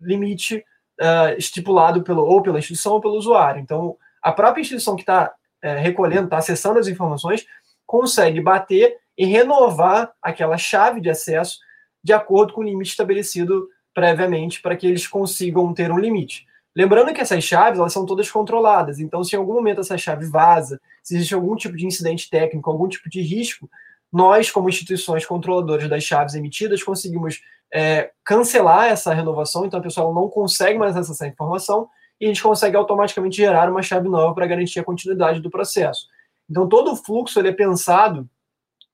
limite 0.00 0.64
uh, 1.00 1.36
estipulado 1.38 2.02
pelo, 2.02 2.24
ou 2.24 2.42
pela 2.42 2.58
instituição 2.58 2.94
ou 2.94 3.00
pelo 3.00 3.14
usuário. 3.14 3.60
Então, 3.60 3.96
a 4.22 4.32
própria 4.32 4.62
instituição 4.62 4.96
que 4.96 5.02
está 5.02 5.26
uh, 5.26 5.30
eh, 5.62 5.78
recolhendo, 5.78 6.24
está 6.24 6.38
acessando 6.38 6.78
as 6.78 6.88
informações, 6.88 7.46
consegue 7.86 8.40
bater 8.40 8.98
e 9.16 9.26
renovar 9.26 10.12
aquela 10.22 10.56
chave 10.56 11.00
de 11.00 11.10
acesso 11.10 11.58
de 12.02 12.12
acordo 12.14 12.54
com 12.54 12.62
o 12.62 12.64
limite 12.64 12.90
estabelecido 12.90 13.68
previamente 13.92 14.62
para 14.62 14.76
que 14.76 14.86
eles 14.86 15.06
consigam 15.06 15.74
ter 15.74 15.92
um 15.92 15.98
limite. 15.98 16.46
Lembrando 16.74 17.12
que 17.12 17.20
essas 17.20 17.44
chaves 17.44 17.78
elas 17.78 17.92
são 17.92 18.06
todas 18.06 18.30
controladas, 18.30 19.00
então 19.00 19.22
se 19.24 19.34
em 19.34 19.38
algum 19.38 19.54
momento 19.54 19.80
essa 19.80 19.98
chave 19.98 20.26
vaza, 20.26 20.80
se 21.02 21.16
existe 21.16 21.34
algum 21.34 21.56
tipo 21.56 21.76
de 21.76 21.84
incidente 21.84 22.30
técnico, 22.30 22.70
algum 22.70 22.88
tipo 22.88 23.10
de 23.10 23.20
risco, 23.20 23.68
nós, 24.12 24.50
como 24.50 24.68
instituições 24.68 25.24
controladoras 25.24 25.88
das 25.88 26.02
chaves 26.02 26.34
emitidas, 26.34 26.82
conseguimos 26.82 27.40
é, 27.72 28.10
cancelar 28.24 28.86
essa 28.86 29.14
renovação, 29.14 29.64
então 29.64 29.78
a 29.78 29.82
pessoa 29.82 30.12
não 30.12 30.28
consegue 30.28 30.78
mais 30.78 30.96
acessar 30.96 31.28
essa 31.28 31.32
informação 31.32 31.88
e 32.20 32.24
a 32.24 32.28
gente 32.28 32.42
consegue 32.42 32.76
automaticamente 32.76 33.36
gerar 33.36 33.70
uma 33.70 33.82
chave 33.82 34.08
nova 34.08 34.34
para 34.34 34.46
garantir 34.46 34.80
a 34.80 34.84
continuidade 34.84 35.40
do 35.40 35.50
processo. 35.50 36.06
Então 36.48 36.68
todo 36.68 36.92
o 36.92 36.96
fluxo 36.96 37.38
ele 37.38 37.48
é 37.48 37.52
pensado 37.52 38.28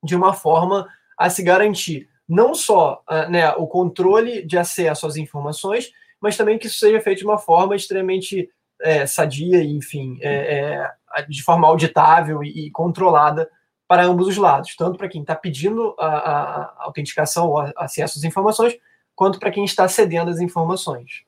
de 0.02 0.14
uma 0.14 0.34
forma 0.34 0.86
a 1.18 1.30
se 1.30 1.42
garantir 1.42 2.08
não 2.28 2.54
só 2.54 3.02
uh, 3.08 3.30
né, 3.30 3.50
o 3.52 3.66
controle 3.66 4.44
de 4.44 4.58
acesso 4.58 5.06
às 5.06 5.16
informações, 5.16 5.90
mas 6.20 6.36
também 6.36 6.58
que 6.58 6.66
isso 6.66 6.78
seja 6.78 7.00
feito 7.00 7.18
de 7.18 7.24
uma 7.24 7.38
forma 7.38 7.74
extremamente 7.74 8.50
é, 8.80 9.06
sadia 9.06 9.62
enfim, 9.62 10.18
é, 10.20 10.90
é, 11.16 11.22
de 11.28 11.42
forma 11.42 11.66
auditável 11.66 12.42
e, 12.42 12.66
e, 12.66 12.70
controlada 12.70 13.48
para 13.88 14.04
ambos 14.04 14.26
os 14.26 14.36
lados, 14.36 14.74
tanto 14.76 14.98
para 14.98 15.08
quem 15.08 15.20
está 15.20 15.34
pedindo 15.34 15.94
a, 15.98 16.06
a, 16.06 16.62
a 16.62 16.84
autenticação 16.84 17.48
ou 17.48 17.60
acesso 17.76 18.18
às 18.18 18.24
informações, 18.24 18.76
quanto 19.14 19.38
para 19.38 19.50
quem 19.50 19.64
está 19.64 19.86
cedendo 19.88 20.30
as 20.30 20.40
informações. 20.40 21.24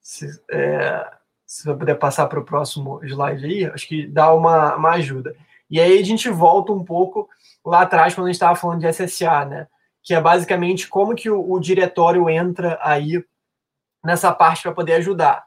Se, 0.00 0.26
é, 0.50 1.10
se 1.46 1.64
você 1.64 1.74
puder 1.74 1.96
passar 1.96 2.26
para 2.26 2.40
o 2.40 2.44
próximo 2.44 3.00
slide 3.04 3.44
aí, 3.44 3.64
acho 3.66 3.86
que 3.86 4.06
dá 4.06 4.32
uma, 4.32 4.76
uma 4.76 4.90
ajuda. 4.92 5.36
E 5.70 5.80
aí 5.80 5.98
a 5.98 6.04
gente 6.04 6.28
volta 6.28 6.72
um 6.72 6.84
pouco 6.84 7.28
lá 7.64 7.82
atrás, 7.82 8.14
quando 8.14 8.26
a 8.26 8.30
gente 8.30 8.36
estava 8.36 8.56
falando 8.56 8.80
de 8.80 8.92
SSA, 8.92 9.44
né? 9.44 9.66
Que 10.02 10.14
é 10.14 10.20
basicamente 10.20 10.88
como 10.88 11.14
que 11.14 11.30
o, 11.30 11.52
o 11.52 11.58
diretório 11.58 12.28
entra 12.28 12.78
aí 12.82 13.24
nessa 14.04 14.32
parte 14.32 14.62
para 14.62 14.72
poder 14.72 14.94
ajudar. 14.94 15.44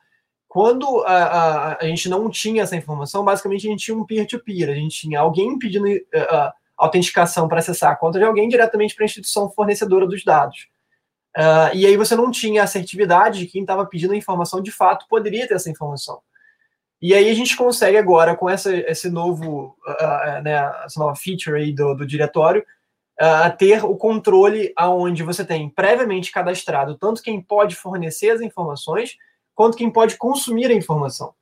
Quando 0.47 1.03
a, 1.03 1.13
a, 1.13 1.77
a, 1.81 1.85
gente 1.85 2.07
não 2.07 2.29
tinha 2.29 2.63
essa 2.63 2.75
informação, 2.75 3.23
basicamente 3.23 3.67
a 3.67 3.69
gente 3.69 3.83
tinha 3.83 3.97
um 3.97 4.05
peer-to-peer, 4.05 4.67
-peer, 4.67 4.71
a 4.71 4.79
gente 4.79 5.01
tinha 5.01 5.19
alguém 5.19 5.59
pedindo 5.59 5.85
uh, 5.87 6.53
autenticação 6.77 7.47
para 7.47 7.59
acessar 7.59 7.91
a 7.91 7.95
conta 7.95 8.19
de 8.19 8.25
alguém 8.25 8.47
diretamente 8.47 8.95
para 8.95 9.03
a 9.03 9.07
instituição 9.07 9.49
fornecedora 9.49 10.07
dos 10.07 10.23
dados. 10.23 10.67
Uh, 11.35 11.75
e 11.75 11.85
aí 11.85 11.97
você 11.97 12.15
não 12.15 12.31
tinha 12.31 12.63
assertividade 12.63 13.39
de 13.39 13.47
quem 13.47 13.61
estava 13.61 13.85
pedindo 13.85 14.13
a 14.13 14.17
informação 14.17 14.61
de 14.61 14.71
fato 14.71 15.05
poderia 15.07 15.47
ter 15.47 15.55
essa 15.55 15.69
informação. 15.69 16.19
E 16.99 17.13
aí 17.13 17.29
a 17.29 17.33
gente 17.33 17.55
consegue 17.55 17.97
agora, 17.97 18.35
com 18.35 18.49
essa, 18.49 18.75
esse 18.75 19.09
novo, 19.09 19.77
uh, 19.87 20.41
né, 20.43 20.53
essa 20.83 20.99
nova 20.99 21.15
feature 21.15 21.55
aí 21.55 21.71
do, 21.71 21.93
do 21.93 22.07
diretório, 22.07 22.65
uh, 23.21 23.55
ter 23.55 23.85
o 23.85 23.95
controle 23.95 24.73
aonde 24.75 25.21
você 25.21 25.45
tem 25.45 25.69
previamente 25.69 26.31
cadastrado 26.31 26.97
tanto 26.97 27.21
quem 27.21 27.39
pode 27.39 27.75
fornecer 27.75 28.31
as 28.31 28.41
informações, 28.41 29.15
quanto 29.57 29.75
quem 29.75 29.89
pode 29.89 30.17
consumir 30.17 30.69
a 30.69 30.73
informação. 30.75 31.33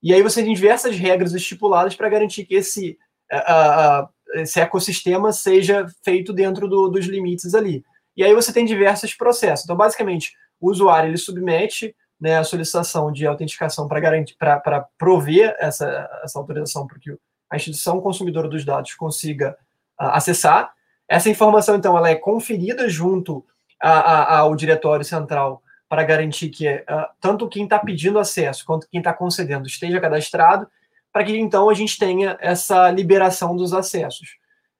E 0.00 0.14
aí 0.14 0.22
você 0.22 0.44
tem 0.44 0.54
diversas 0.54 0.96
regras 0.96 1.34
estipuladas 1.34 1.96
para 1.96 2.08
garantir 2.08 2.44
que 2.44 2.54
esse, 2.54 2.96
uh, 3.32 4.08
esse 4.34 4.60
ecossistema 4.60 5.32
seja 5.32 5.84
feito 6.04 6.32
dentro 6.32 6.68
do, 6.68 6.88
dos 6.88 7.06
limites 7.06 7.52
ali. 7.52 7.84
E 8.16 8.22
aí 8.22 8.32
você 8.32 8.52
tem 8.52 8.64
diversos 8.64 9.12
processos. 9.14 9.64
Então, 9.64 9.76
basicamente, 9.76 10.34
o 10.60 10.70
usuário 10.70 11.10
ele 11.10 11.16
submete 11.16 11.96
né, 12.20 12.38
a 12.38 12.44
solicitação 12.44 13.10
de 13.10 13.26
autenticação 13.26 13.88
para 13.88 13.98
garantir, 13.98 14.36
para 14.38 14.86
prover 14.96 15.56
essa, 15.58 16.08
essa 16.22 16.38
autorização 16.38 16.86
para 16.86 17.00
que 17.00 17.10
a 17.50 17.56
instituição 17.56 18.00
consumidora 18.00 18.48
dos 18.48 18.64
dados 18.64 18.94
consiga 18.94 19.58
uh, 20.00 20.14
acessar. 20.14 20.72
Essa 21.08 21.28
informação, 21.28 21.74
então, 21.74 21.98
ela 21.98 22.08
é 22.08 22.14
conferida 22.14 22.88
junto 22.88 23.44
a, 23.82 23.90
a, 23.90 24.38
ao 24.38 24.54
diretório 24.54 25.04
central 25.04 25.60
para 25.88 26.02
garantir 26.02 26.48
que 26.48 26.68
uh, 26.68 27.06
tanto 27.20 27.48
quem 27.48 27.64
está 27.64 27.78
pedindo 27.78 28.18
acesso 28.18 28.64
quanto 28.64 28.88
quem 28.88 28.98
está 28.98 29.12
concedendo 29.12 29.66
esteja 29.66 30.00
cadastrado, 30.00 30.66
para 31.12 31.24
que 31.24 31.36
então 31.36 31.68
a 31.68 31.74
gente 31.74 31.98
tenha 31.98 32.36
essa 32.40 32.90
liberação 32.90 33.56
dos 33.56 33.72
acessos. 33.72 34.36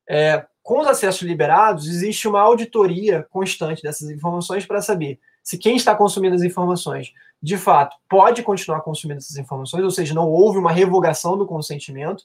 É, 0.08 0.44
com 0.62 0.80
os 0.80 0.86
acessos 0.86 1.22
liberados, 1.22 1.86
existe 1.86 2.26
uma 2.26 2.40
auditoria 2.40 3.26
constante 3.30 3.82
dessas 3.82 4.10
informações 4.10 4.66
para 4.66 4.82
saber 4.82 5.20
se 5.42 5.58
quem 5.58 5.76
está 5.76 5.94
consumindo 5.94 6.34
as 6.34 6.42
informações, 6.42 7.12
de 7.40 7.58
fato, 7.58 7.96
pode 8.08 8.42
continuar 8.42 8.80
consumindo 8.80 9.18
essas 9.18 9.36
informações, 9.36 9.84
ou 9.84 9.90
seja, 9.90 10.14
não 10.14 10.30
houve 10.30 10.58
uma 10.58 10.72
revogação 10.72 11.36
do 11.36 11.46
consentimento, 11.46 12.24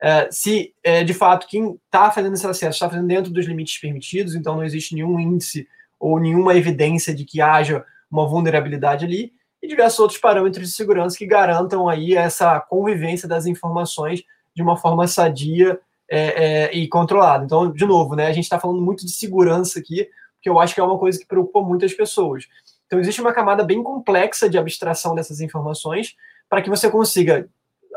é, 0.00 0.28
se 0.30 0.72
é, 0.82 1.02
de 1.02 1.12
fato 1.12 1.46
quem 1.46 1.78
está 1.86 2.10
fazendo 2.10 2.34
esse 2.34 2.46
acesso 2.46 2.76
está 2.76 2.88
fazendo 2.88 3.08
dentro 3.08 3.32
dos 3.32 3.46
limites 3.46 3.80
permitidos, 3.80 4.34
então 4.36 4.56
não 4.56 4.64
existe 4.64 4.94
nenhum 4.94 5.18
índice 5.18 5.68
ou 5.98 6.18
nenhuma 6.20 6.56
evidência 6.56 7.12
de 7.14 7.24
que 7.24 7.40
haja 7.40 7.84
uma 8.12 8.28
vulnerabilidade 8.28 9.04
ali, 9.06 9.32
e 9.62 9.66
diversos 9.66 9.98
outros 10.00 10.20
parâmetros 10.20 10.68
de 10.68 10.74
segurança 10.74 11.16
que 11.16 11.24
garantam 11.24 11.88
aí 11.88 12.14
essa 12.14 12.60
convivência 12.60 13.26
das 13.26 13.46
informações 13.46 14.22
de 14.54 14.62
uma 14.62 14.76
forma 14.76 15.06
sadia 15.06 15.80
é, 16.10 16.18
é, 16.44 16.76
e 16.76 16.88
controlada. 16.88 17.44
Então, 17.44 17.72
de 17.72 17.86
novo, 17.86 18.14
né, 18.14 18.26
a 18.26 18.32
gente 18.32 18.44
está 18.44 18.60
falando 18.60 18.82
muito 18.82 19.06
de 19.06 19.12
segurança 19.12 19.78
aqui, 19.78 20.08
que 20.42 20.50
eu 20.50 20.58
acho 20.58 20.74
que 20.74 20.80
é 20.80 20.84
uma 20.84 20.98
coisa 20.98 21.18
que 21.18 21.26
preocupa 21.26 21.62
muitas 21.62 21.94
pessoas. 21.94 22.44
Então, 22.86 22.98
existe 23.00 23.20
uma 23.20 23.32
camada 23.32 23.64
bem 23.64 23.82
complexa 23.82 24.50
de 24.50 24.58
abstração 24.58 25.14
dessas 25.14 25.40
informações 25.40 26.14
para 26.50 26.60
que 26.60 26.68
você 26.68 26.90
consiga, 26.90 27.48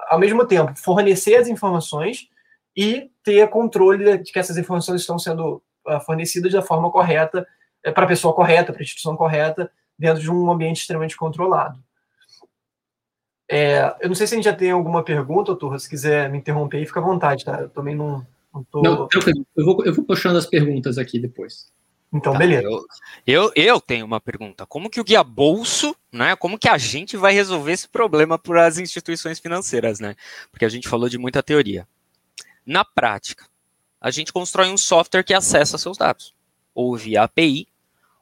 ao 0.10 0.20
mesmo 0.20 0.46
tempo, 0.46 0.74
fornecer 0.78 1.36
as 1.36 1.50
informações 1.50 2.30
e 2.78 3.10
ter 3.24 3.50
controle 3.50 4.20
de 4.20 4.32
que 4.32 4.40
essas 4.40 4.58
informações 4.58 5.02
estão 5.02 5.18
sendo 5.18 5.62
uh, 5.88 6.00
fornecidas 6.06 6.54
da 6.54 6.62
forma 6.62 6.90
correta, 6.92 7.46
é, 7.84 7.92
para 7.92 8.06
a 8.06 8.08
pessoa 8.08 8.34
correta, 8.34 8.72
para 8.72 8.82
a 8.82 8.84
instituição 8.84 9.18
correta, 9.18 9.70
dentro 9.98 10.22
de 10.22 10.32
um 10.32 10.52
ambiente 10.52 10.82
extremamente 10.82 11.16
controlado. 11.16 11.80
É, 13.50 13.96
eu 14.02 14.08
não 14.08 14.16
sei 14.16 14.26
se 14.26 14.34
a 14.34 14.38
gente 14.38 14.46
já 14.46 14.54
tem 14.54 14.72
alguma 14.72 15.04
pergunta, 15.04 15.56
Turra, 15.56 15.78
se 15.78 15.90
quiser 15.90 16.30
me 16.30 16.40
interromper 16.40 16.78
aí, 16.78 16.86
fica 16.86 17.00
à 17.00 17.04
vontade, 17.04 17.46
tá? 17.46 17.62
Eu 17.62 17.70
também 17.70 17.96
não, 17.96 18.26
não 18.54 18.64
tô... 18.64 18.82
Não, 18.82 19.08
eu 19.56 19.66
vou, 19.66 19.86
eu 19.86 19.94
vou 19.94 20.04
puxando 20.04 20.38
as 20.38 20.48
perguntas 20.48 20.98
aqui 20.98 21.20
depois. 21.20 21.72
Então, 22.12 22.34
tá, 22.34 22.40
beleza. 22.40 22.68
Eu, 22.68 22.86
eu, 23.28 23.52
eu, 23.56 23.82
tenho 23.82 24.06
uma 24.06 24.22
pergunta. 24.22 24.66
Como 24.66 24.90
que 24.90 25.02
o 25.02 25.04
guia 25.04 25.24
bolso, 25.24 25.96
né? 26.12 26.36
Como 26.36 26.58
que 26.58 26.70
a 26.70 26.78
gente 26.78 27.18
vai 27.18 27.34
resolver 27.34 27.74
esse 27.74 27.88
problema 27.88 28.40
para 28.40 28.66
as 28.66 28.78
instituições 28.78 29.38
financeiras, 29.38 30.00
né? 30.00 30.16
Porque 30.50 30.66
a 30.66 30.70
gente 30.70 30.88
falou 30.88 31.10
de 31.10 31.18
muita 31.18 31.44
teoria. 31.44 31.88
Na 32.66 32.86
prática, 32.86 33.46
a 34.00 34.10
gente 34.12 34.32
constrói 34.32 34.70
um 34.70 34.78
software 34.78 35.24
que 35.24 35.34
acessa 35.34 35.78
seus 35.78 35.98
dados, 35.98 36.34
ou 36.74 36.96
via 36.96 37.24
API, 37.24 37.68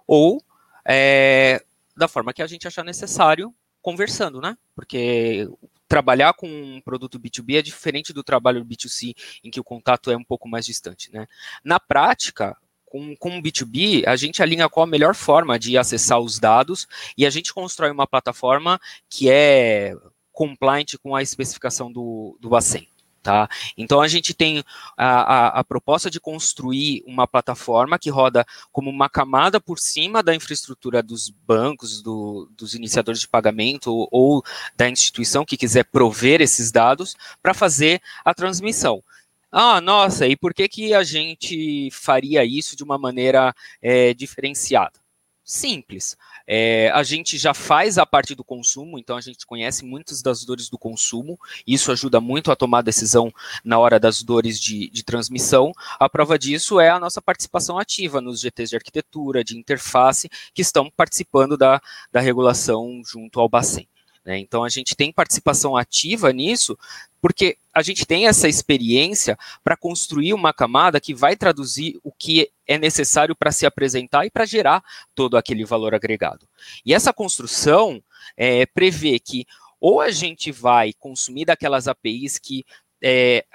ou 0.08 0.42
é, 0.86 1.64
da 1.96 2.08
forma 2.08 2.34
que 2.34 2.42
a 2.42 2.48
gente 2.48 2.68
achar 2.68 2.84
necessário, 2.84 3.54
conversando, 3.82 4.40
né? 4.42 4.58
Porque 4.76 5.48
trabalhar 5.88 6.34
com 6.34 6.48
um 6.48 6.82
produto 6.82 7.20
B2B 7.20 7.58
é 7.58 7.62
diferente 7.62 8.14
do 8.14 8.24
trabalho 8.24 8.66
B2C, 8.66 9.14
em 9.44 9.52
que 9.52 9.60
o 9.60 9.64
contato 9.64 10.10
é 10.10 10.18
um 10.18 10.24
pouco 10.24 10.48
mais 10.48 10.66
distante, 10.66 11.12
né? 11.12 11.28
Na 11.64 11.80
prática, 11.80 12.58
com, 12.86 13.16
com 13.16 13.42
B2B, 13.42 14.04
a 14.08 14.16
gente 14.16 14.42
alinha 14.42 14.70
qual 14.70 14.86
a 14.86 14.88
melhor 14.88 15.16
forma 15.16 15.58
de 15.60 15.78
acessar 15.78 16.20
os 16.20 16.40
dados 16.40 16.88
e 17.18 17.26
a 17.26 17.30
gente 17.30 17.54
constrói 17.54 17.92
uma 17.92 18.08
plataforma 18.08 18.80
que 19.10 19.30
é 19.30 19.96
compliant 20.32 20.96
com 21.02 21.16
a 21.16 21.22
especificação 21.22 21.92
do, 21.92 22.38
do 22.40 22.50
Bacen. 22.50 22.88
Tá? 23.24 23.48
Então 23.78 24.02
a 24.02 24.08
gente 24.10 24.34
tem 24.34 24.66
a, 24.98 25.08
a, 25.08 25.48
a, 25.60 25.64
proposta 25.64 26.12
de 26.12 26.20
construir 26.20 27.02
uma 27.08 27.26
plataforma 27.26 27.98
que 27.98 28.10
roda 28.10 28.46
como 28.70 28.90
uma 28.90 29.08
camada 29.08 29.62
por 29.62 29.80
cima 29.80 30.22
da 30.22 30.36
infraestrutura 30.36 31.02
dos 31.02 31.30
bancos, 31.30 32.02
do, 32.02 32.50
dos 32.52 32.74
iniciadores 32.76 33.22
de 33.22 33.28
pagamento 33.30 33.94
ou, 33.94 34.10
ou 34.12 34.44
da 34.76 34.90
instituição 34.90 35.46
que 35.46 35.56
quiser 35.56 35.86
prover 35.86 36.42
esses 36.42 36.70
dados 36.70 37.16
para 37.42 37.54
fazer 37.54 38.02
a 38.26 38.34
transmissão. 38.34 39.02
Ah, 39.50 39.80
nossa, 39.80 40.28
e 40.28 40.36
por 40.36 40.54
que, 40.54 40.68
que 40.68 40.94
a 40.94 41.04
gente 41.04 41.90
faria 41.94 42.44
isso 42.44 42.76
de 42.76 42.84
uma 42.84 42.98
maneira 42.98 43.56
é, 43.82 44.14
diferenciada? 44.14 45.00
Simples. 45.46 46.18
É, 46.48 46.90
a 46.94 47.04
gente 47.04 47.38
já 47.38 47.54
faz 47.54 47.98
a 47.98 48.06
parte 48.06 48.36
do 48.36 48.44
consumo, 48.44 49.00
então 49.00 49.16
a 49.16 49.22
gente 49.22 49.46
conhece 49.46 49.86
muitas 49.86 50.22
das 50.22 50.44
dores 50.44 50.70
do 50.70 50.78
consumo, 50.78 51.40
isso 51.66 51.92
ajuda 51.92 52.20
muito 52.20 52.52
a 52.52 52.56
tomar 52.56 52.82
decisão 52.82 53.32
na 53.64 53.80
hora 53.80 54.00
das 54.00 54.22
dores 54.22 54.60
de, 54.60 54.90
de 54.90 55.04
transmissão. 55.04 55.72
A 56.00 56.10
prova 56.10 56.38
disso 56.38 56.80
é 56.80 56.90
a 56.90 57.00
nossa 57.00 57.22
participação 57.22 57.78
ativa 57.78 58.20
nos 58.20 58.42
GTs 58.42 58.70
de 58.72 58.76
arquitetura, 58.76 59.44
de 59.44 59.58
interface, 59.58 60.30
que 60.54 60.62
estão 60.62 60.90
participando 60.90 61.58
da, 61.58 61.82
da 62.12 62.20
regulação 62.20 63.02
junto 63.06 63.40
ao 63.40 63.50
Bacen. 63.50 63.88
Né? 64.26 64.40
Então 64.40 64.64
a 64.64 64.70
gente 64.70 64.96
tem 64.96 65.12
participação 65.12 65.76
ativa 65.76 66.32
nisso, 66.32 66.78
porque 67.22 67.58
a 67.74 67.82
gente 67.82 68.06
tem 68.06 68.28
essa 68.28 68.48
experiência 68.48 69.38
para 69.64 69.78
construir 69.78 70.34
uma 70.34 70.54
camada 70.54 71.00
que 71.00 71.14
vai 71.14 71.36
traduzir 71.36 72.00
o 72.04 72.12
que 72.12 72.50
é 72.68 72.78
necessário 72.78 73.36
para 73.36 73.52
se 73.52 73.66
apresentar 73.66 74.26
e 74.26 74.32
para 74.32 74.46
gerar 74.46 74.84
todo 75.14 75.38
aquele 75.38 75.66
valor 75.66 75.94
agregado. 75.94 76.48
E 76.86 76.94
essa 76.94 77.12
construção 77.12 78.02
é, 78.38 78.66
prevê 78.66 79.20
que 79.20 79.46
ou 79.80 80.00
a 80.00 80.12
gente 80.12 80.50
vai 80.52 80.94
consumir 80.94 81.44
daquelas 81.44 81.90
APIs 81.90 82.38
que 82.40 82.66
é, 83.02 83.46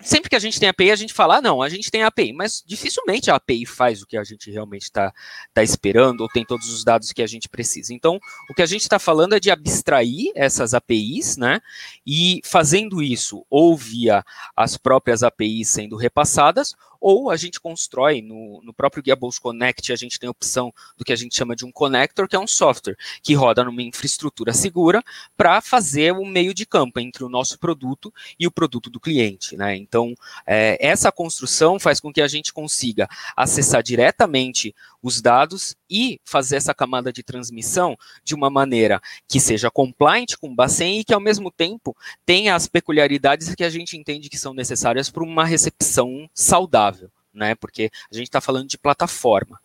sempre 0.00 0.28
que 0.28 0.36
a 0.36 0.40
gente 0.40 0.58
tem 0.58 0.68
API, 0.68 0.90
a 0.90 0.96
gente 0.96 1.14
fala, 1.14 1.36
ah, 1.36 1.40
não, 1.40 1.62
a 1.62 1.68
gente 1.68 1.90
tem 1.90 2.02
API, 2.02 2.32
mas 2.32 2.62
dificilmente 2.66 3.30
a 3.30 3.36
API 3.36 3.64
faz 3.66 4.02
o 4.02 4.06
que 4.06 4.16
a 4.16 4.24
gente 4.24 4.50
realmente 4.50 4.82
está 4.82 5.12
tá 5.52 5.62
esperando 5.62 6.20
ou 6.20 6.28
tem 6.28 6.44
todos 6.44 6.68
os 6.72 6.84
dados 6.84 7.12
que 7.12 7.22
a 7.22 7.26
gente 7.26 7.48
precisa. 7.48 7.92
Então, 7.92 8.18
o 8.50 8.54
que 8.54 8.62
a 8.62 8.66
gente 8.66 8.82
está 8.82 8.98
falando 8.98 9.34
é 9.34 9.40
de 9.40 9.50
abstrair 9.50 10.32
essas 10.34 10.74
APIs, 10.74 11.36
né? 11.36 11.60
E 12.06 12.40
fazendo 12.44 13.02
isso 13.02 13.44
ou 13.48 13.76
via 13.76 14.24
as 14.56 14.76
próprias 14.76 15.22
APIs 15.22 15.68
sendo 15.68 15.96
repassadas, 15.96 16.74
ou 17.04 17.30
a 17.30 17.36
gente 17.36 17.60
constrói 17.60 18.22
no, 18.22 18.62
no 18.62 18.72
próprio 18.72 19.02
Gearbox 19.04 19.38
Connect, 19.38 19.92
a 19.92 19.96
gente 19.96 20.18
tem 20.18 20.26
a 20.26 20.30
opção 20.30 20.72
do 20.96 21.04
que 21.04 21.12
a 21.12 21.16
gente 21.16 21.36
chama 21.36 21.54
de 21.54 21.62
um 21.62 21.70
connector, 21.70 22.26
que 22.26 22.34
é 22.34 22.40
um 22.40 22.46
software 22.46 22.96
que 23.22 23.34
roda 23.34 23.62
numa 23.62 23.82
infraestrutura 23.82 24.54
segura 24.54 25.04
para 25.36 25.60
fazer 25.60 26.12
o 26.12 26.24
meio 26.24 26.54
de 26.54 26.64
campo 26.64 26.98
entre 26.98 27.22
o 27.22 27.28
nosso 27.28 27.58
produto 27.58 28.10
e 28.40 28.46
o 28.46 28.50
produto 28.50 28.88
do 28.88 28.98
cliente. 28.98 29.54
Né? 29.54 29.76
Então, 29.76 30.14
é, 30.46 30.78
essa 30.80 31.12
construção 31.12 31.78
faz 31.78 32.00
com 32.00 32.10
que 32.10 32.22
a 32.22 32.26
gente 32.26 32.54
consiga 32.54 33.06
acessar 33.36 33.82
diretamente 33.82 34.74
os 35.02 35.20
dados 35.20 35.76
e 35.94 36.20
fazer 36.24 36.56
essa 36.56 36.74
camada 36.74 37.12
de 37.12 37.22
transmissão 37.22 37.96
de 38.24 38.34
uma 38.34 38.50
maneira 38.50 39.00
que 39.28 39.38
seja 39.38 39.70
compliant 39.70 40.34
com 40.40 40.48
o 40.48 40.54
Bacen 40.54 40.98
e 40.98 41.04
que, 41.04 41.14
ao 41.14 41.20
mesmo 41.20 41.52
tempo, 41.52 41.96
tenha 42.26 42.56
as 42.56 42.66
peculiaridades 42.66 43.54
que 43.54 43.62
a 43.62 43.70
gente 43.70 43.96
entende 43.96 44.28
que 44.28 44.36
são 44.36 44.52
necessárias 44.52 45.08
para 45.08 45.22
uma 45.22 45.44
recepção 45.44 46.28
saudável, 46.34 47.08
né? 47.32 47.54
Porque 47.54 47.92
a 48.10 48.14
gente 48.16 48.26
está 48.26 48.40
falando 48.40 48.68
de 48.68 48.76
plataforma. 48.76 49.60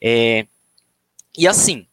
É, 0.00 0.46
e 1.36 1.46
assim, 1.46 1.86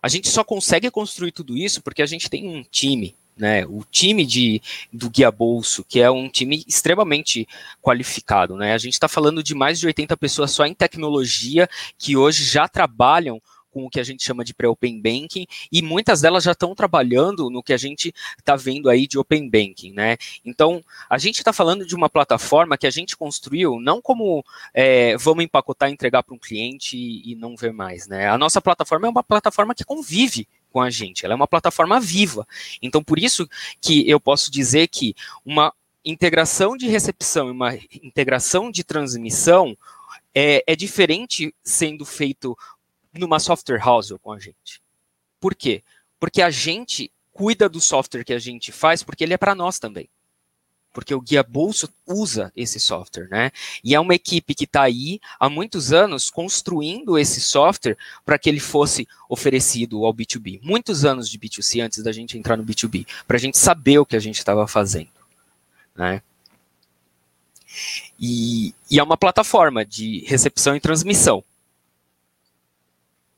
a 0.00 0.06
gente 0.06 0.28
só 0.28 0.44
consegue 0.44 0.88
construir 0.88 1.32
tudo 1.32 1.56
isso 1.56 1.82
porque 1.82 2.02
a 2.02 2.06
gente 2.06 2.30
tem 2.30 2.46
um 2.48 2.62
time 2.62 3.16
né, 3.36 3.66
o 3.66 3.84
time 3.90 4.24
de, 4.24 4.62
do 4.92 5.10
Guia 5.10 5.30
Bolso, 5.30 5.84
que 5.84 6.00
é 6.00 6.10
um 6.10 6.28
time 6.28 6.64
extremamente 6.66 7.46
qualificado. 7.82 8.56
Né? 8.56 8.72
A 8.72 8.78
gente 8.78 8.94
está 8.94 9.08
falando 9.08 9.42
de 9.42 9.54
mais 9.54 9.78
de 9.78 9.86
80 9.86 10.16
pessoas 10.16 10.50
só 10.50 10.64
em 10.64 10.74
tecnologia 10.74 11.68
que 11.98 12.16
hoje 12.16 12.44
já 12.44 12.66
trabalham 12.66 13.40
com 13.76 13.84
o 13.84 13.90
que 13.90 14.00
a 14.00 14.02
gente 14.02 14.24
chama 14.24 14.42
de 14.42 14.54
pré-open 14.54 15.02
banking, 15.02 15.46
e 15.70 15.82
muitas 15.82 16.22
delas 16.22 16.44
já 16.44 16.52
estão 16.52 16.74
trabalhando 16.74 17.50
no 17.50 17.62
que 17.62 17.74
a 17.74 17.76
gente 17.76 18.10
está 18.38 18.56
vendo 18.56 18.88
aí 18.88 19.06
de 19.06 19.18
open 19.18 19.50
banking, 19.50 19.92
né? 19.92 20.16
Então, 20.42 20.82
a 21.10 21.18
gente 21.18 21.36
está 21.36 21.52
falando 21.52 21.84
de 21.84 21.94
uma 21.94 22.08
plataforma 22.08 22.78
que 22.78 22.86
a 22.86 22.90
gente 22.90 23.14
construiu 23.14 23.78
não 23.78 24.00
como 24.00 24.42
é, 24.72 25.14
vamos 25.18 25.44
empacotar 25.44 25.90
entregar 25.90 26.22
para 26.22 26.34
um 26.34 26.38
cliente 26.38 26.96
e, 26.96 27.32
e 27.32 27.34
não 27.34 27.54
ver 27.54 27.74
mais, 27.74 28.08
né? 28.08 28.30
A 28.30 28.38
nossa 28.38 28.62
plataforma 28.62 29.08
é 29.08 29.10
uma 29.10 29.22
plataforma 29.22 29.74
que 29.74 29.84
convive 29.84 30.48
com 30.72 30.80
a 30.80 30.88
gente. 30.88 31.26
Ela 31.26 31.34
é 31.34 31.36
uma 31.36 31.46
plataforma 31.46 32.00
viva. 32.00 32.48
Então, 32.80 33.04
por 33.04 33.18
isso 33.18 33.46
que 33.78 34.08
eu 34.08 34.18
posso 34.18 34.50
dizer 34.50 34.88
que 34.88 35.14
uma 35.44 35.70
integração 36.02 36.78
de 36.78 36.88
recepção 36.88 37.48
e 37.48 37.50
uma 37.50 37.74
integração 38.02 38.70
de 38.70 38.82
transmissão 38.82 39.76
é, 40.34 40.62
é 40.66 40.76
diferente 40.76 41.54
sendo 41.64 42.04
feito 42.04 42.56
numa 43.18 43.38
software 43.38 43.78
house 43.78 44.12
com 44.22 44.32
a 44.32 44.38
gente. 44.38 44.80
Por 45.40 45.54
quê? 45.54 45.82
Porque 46.18 46.42
a 46.42 46.50
gente 46.50 47.10
cuida 47.32 47.68
do 47.68 47.80
software 47.80 48.24
que 48.24 48.32
a 48.32 48.38
gente 48.38 48.72
faz 48.72 49.02
porque 49.02 49.24
ele 49.24 49.34
é 49.34 49.38
para 49.38 49.54
nós 49.54 49.78
também 49.78 50.08
porque 50.96 51.14
o 51.14 51.20
Guia 51.20 51.42
Bolso 51.42 51.90
usa 52.06 52.50
esse 52.56 52.80
software, 52.80 53.28
né? 53.28 53.52
E 53.84 53.94
é 53.94 54.00
uma 54.00 54.14
equipe 54.14 54.54
que 54.54 54.64
está 54.64 54.80
aí 54.80 55.20
há 55.38 55.46
muitos 55.46 55.92
anos 55.92 56.30
construindo 56.30 57.18
esse 57.18 57.38
software 57.38 57.98
para 58.24 58.38
que 58.38 58.48
ele 58.48 58.58
fosse 58.58 59.06
oferecido 59.28 60.06
ao 60.06 60.14
B2B. 60.14 60.58
Muitos 60.62 61.04
anos 61.04 61.28
de 61.28 61.38
B2C 61.38 61.84
antes 61.84 62.02
da 62.02 62.12
gente 62.12 62.38
entrar 62.38 62.56
no 62.56 62.64
B2B, 62.64 63.06
para 63.28 63.36
a 63.36 63.38
gente 63.38 63.58
saber 63.58 63.98
o 63.98 64.06
que 64.06 64.16
a 64.16 64.18
gente 64.18 64.38
estava 64.38 64.66
fazendo, 64.66 65.10
né? 65.94 66.22
E, 68.18 68.74
e 68.90 68.98
é 68.98 69.02
uma 69.02 69.18
plataforma 69.18 69.84
de 69.84 70.24
recepção 70.26 70.74
e 70.74 70.80
transmissão. 70.80 71.44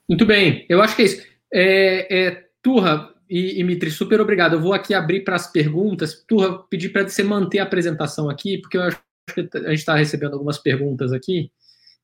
Muito 0.09 0.24
bem, 0.24 0.64
eu 0.68 0.80
acho 0.80 0.96
que 0.96 1.02
é 1.02 1.04
isso. 1.04 1.26
É, 1.52 2.18
é, 2.18 2.44
Turra, 2.62 3.12
e, 3.28 3.61
e 3.61 3.64
Mitri, 3.64 3.90
super 3.90 4.20
obrigado. 4.20 4.54
Eu 4.54 4.61
vou 4.61 4.72
aqui 4.72 4.94
abrir 4.94 5.20
para 5.22 5.36
as 5.36 5.50
perguntas. 5.50 6.24
Turra, 6.26 6.59
pedir 6.70 6.88
para 6.90 7.06
você 7.06 7.22
manter 7.22 7.59
a 7.59 7.64
apresentação 7.64 8.30
aqui, 8.30 8.59
porque 8.59 8.78
eu 8.78 8.82
acho 8.82 8.98
que 9.34 9.40
a 9.40 9.70
gente 9.70 9.78
está 9.78 9.94
recebendo 9.94 10.32
algumas 10.32 10.59
perguntas 10.59 11.12
aqui 11.12 11.50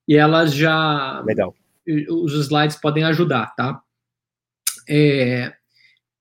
e 0.07 0.17
elas 0.17 0.55
já. 0.55 1.23
Legal. 1.27 1.55
Os 2.09 2.33
slides 2.35 2.77
podem 2.77 3.05
ajudar, 3.05 3.55
tá? 3.55 3.81
É, 4.89 5.53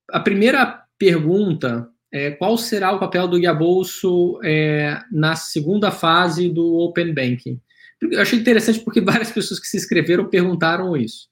a 0.09 0.19
primeira 0.19 0.85
pergunta 0.97 1.89
é 2.11 2.31
qual 2.31 2.57
será 2.57 2.91
o 2.91 2.99
papel 2.99 3.27
do 3.27 3.39
Guia 3.39 3.53
Bolso 3.53 4.39
é, 4.43 5.01
na 5.11 5.35
segunda 5.35 5.89
fase 5.89 6.49
do 6.49 6.75
Open 6.77 7.13
Banking? 7.13 7.59
Eu 8.01 8.21
achei 8.21 8.39
interessante 8.39 8.79
porque 8.81 8.99
várias 9.01 9.31
pessoas 9.31 9.59
que 9.59 9.67
se 9.67 9.77
inscreveram 9.77 10.29
perguntaram 10.29 10.95
isso. 10.95 11.27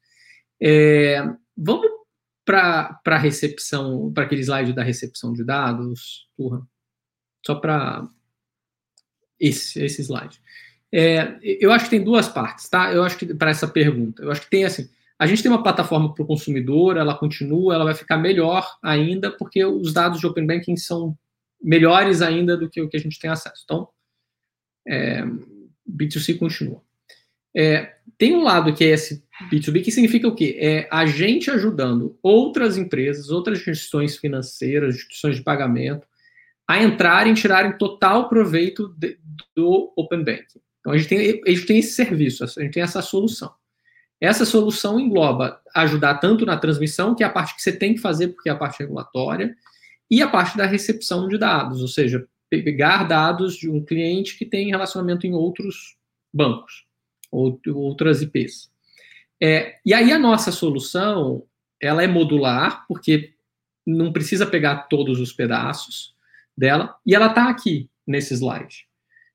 É, 0.62 1.24
vamos 1.58 1.90
para 2.46 3.00
a 3.06 3.18
recepção, 3.18 4.12
para 4.14 4.24
aquele 4.24 4.42
slide 4.42 4.74
da 4.74 4.84
recepção 4.84 5.34
de 5.34 5.44
dados, 5.44 6.28
só 7.46 7.56
para 7.56 8.08
esse, 9.40 9.84
esse 9.84 10.02
slide. 10.02 10.42
É, 10.94 11.40
eu 11.42 11.72
acho 11.72 11.86
que 11.86 11.92
tem 11.92 12.04
duas 12.04 12.28
partes, 12.28 12.70
tá? 12.70 12.92
Eu 12.94 13.04
acho 13.04 13.18
que 13.18 13.34
para 13.34 13.52
essa 13.52 13.68
pergunta, 13.68 14.22
eu 14.22 14.32
acho 14.32 14.42
que 14.42 14.50
tem 14.50 14.66
assim, 14.66 14.90
a 15.18 15.26
gente 15.26 15.42
tem 15.42 15.52
uma 15.52 15.64
plataforma 15.64 16.14
para 16.14 16.24
o 16.24 16.28
consumidor, 16.28 16.98
ela 16.98 17.18
continua, 17.18 17.74
ela 17.74 17.86
vai 17.86 17.94
ficar 17.94 18.18
melhor 18.18 18.68
ainda, 18.84 19.32
porque 19.32 19.64
os 19.64 19.94
dados 19.94 20.20
de 20.20 20.28
Open 20.28 20.46
Banking 20.46 20.76
são 20.76 21.18
melhores 21.62 22.22
ainda 22.22 22.58
do 22.58 22.70
que 22.70 22.82
o 22.82 22.90
que 22.90 22.98
a 22.98 23.00
gente 23.00 23.20
tem 23.20 23.30
acesso. 23.30 23.62
Então, 23.64 23.88
é, 24.88 25.24
B2C 25.90 26.38
continua. 26.38 26.82
É, 27.56 27.96
tem 28.18 28.36
um 28.36 28.44
lado 28.44 28.74
que 28.74 28.84
é 28.84 28.90
esse 28.90 29.24
B2B, 29.52 29.84
que 29.84 29.92
significa 29.92 30.28
o 30.28 30.36
quê? 30.36 30.58
É 30.60 30.88
a 30.92 31.06
gente 31.06 31.50
ajudando 31.50 32.18
outras 32.22 32.78
empresas, 32.78 33.30
outras 33.30 33.60
instituições 33.60 34.18
financeiras, 34.18 34.96
instituições 34.96 35.36
de 35.36 35.44
pagamento, 35.44 36.08
a 36.68 36.82
entrarem 36.82 37.34
e 37.34 37.36
tirarem 37.36 37.78
total 37.78 38.30
proveito 38.30 38.94
de, 38.98 39.18
do 39.56 39.92
Open 39.96 40.24
Banking. 40.24 40.62
Então, 40.80 40.94
a 40.94 40.98
gente, 40.98 41.10
tem, 41.10 41.42
a 41.46 41.50
gente 41.50 41.66
tem 41.66 41.80
esse 41.80 41.94
serviço, 41.94 42.44
a 42.44 42.48
gente 42.48 42.74
tem 42.74 42.84
essa 42.84 43.02
solução. 43.02 43.54
Essa 44.20 44.46
solução 44.46 45.00
engloba 45.00 45.60
ajudar 45.76 46.20
tanto 46.20 46.46
na 46.46 46.58
transmissão, 46.58 47.16
que 47.16 47.24
é 47.24 47.26
a 47.26 47.30
parte 47.30 47.56
que 47.56 47.62
você 47.62 47.72
tem 47.72 47.96
que 47.96 48.00
fazer, 48.00 48.30
porque 48.30 48.50
é 48.50 48.52
a 48.52 48.56
parte 48.56 48.80
regulatória, 48.80 49.56
e 50.10 50.22
a 50.22 50.28
parte 50.28 50.58
da 50.58 50.66
recepção 50.66 51.28
de 51.28 51.38
dados, 51.38 51.82
ou 51.82 51.88
seja, 51.88 52.28
pegar 52.50 53.06
dados 53.06 53.56
de 53.56 53.70
um 53.70 53.84
cliente 53.84 54.38
que 54.38 54.46
tem 54.46 54.70
relacionamento 54.70 55.26
em 55.26 55.34
outros 55.34 55.98
bancos, 56.34 56.86
ou 57.32 57.60
outras 57.74 58.22
IPs. 58.22 58.70
É, 59.42 59.76
e 59.86 59.94
aí 59.94 60.12
a 60.12 60.20
nossa 60.20 60.52
solução, 60.52 61.44
ela 61.80 62.04
é 62.04 62.08
modular, 62.08 62.86
porque 62.88 63.34
não 63.86 64.14
precisa 64.14 64.46
pegar 64.46 64.84
todos 64.84 65.20
os 65.20 65.34
pedaços 65.34 66.14
dela, 66.56 66.96
e 67.06 67.16
ela 67.16 67.28
está 67.28 67.50
aqui 67.50 67.90
nesse 68.06 68.34
slide. 68.34 68.86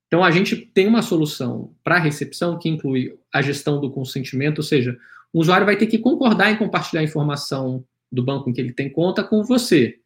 Então, 0.06 0.22
a 0.22 0.30
gente 0.30 0.54
tem 0.56 0.86
uma 0.86 1.02
solução 1.02 1.74
para 1.82 1.98
recepção 1.98 2.58
que 2.58 2.68
inclui 2.68 3.18
a 3.32 3.42
gestão 3.42 3.80
do 3.80 3.90
consentimento, 3.90 4.58
ou 4.58 4.64
seja, 4.64 4.96
o 5.32 5.40
usuário 5.40 5.66
vai 5.66 5.76
ter 5.76 5.86
que 5.86 5.98
concordar 5.98 6.50
em 6.50 6.56
compartilhar 6.56 7.00
a 7.00 7.04
informação 7.04 7.84
do 8.10 8.22
banco 8.22 8.48
em 8.48 8.52
que 8.52 8.60
ele 8.60 8.72
tem 8.72 8.88
conta 8.88 9.24
com 9.24 9.42
você. 9.42 9.98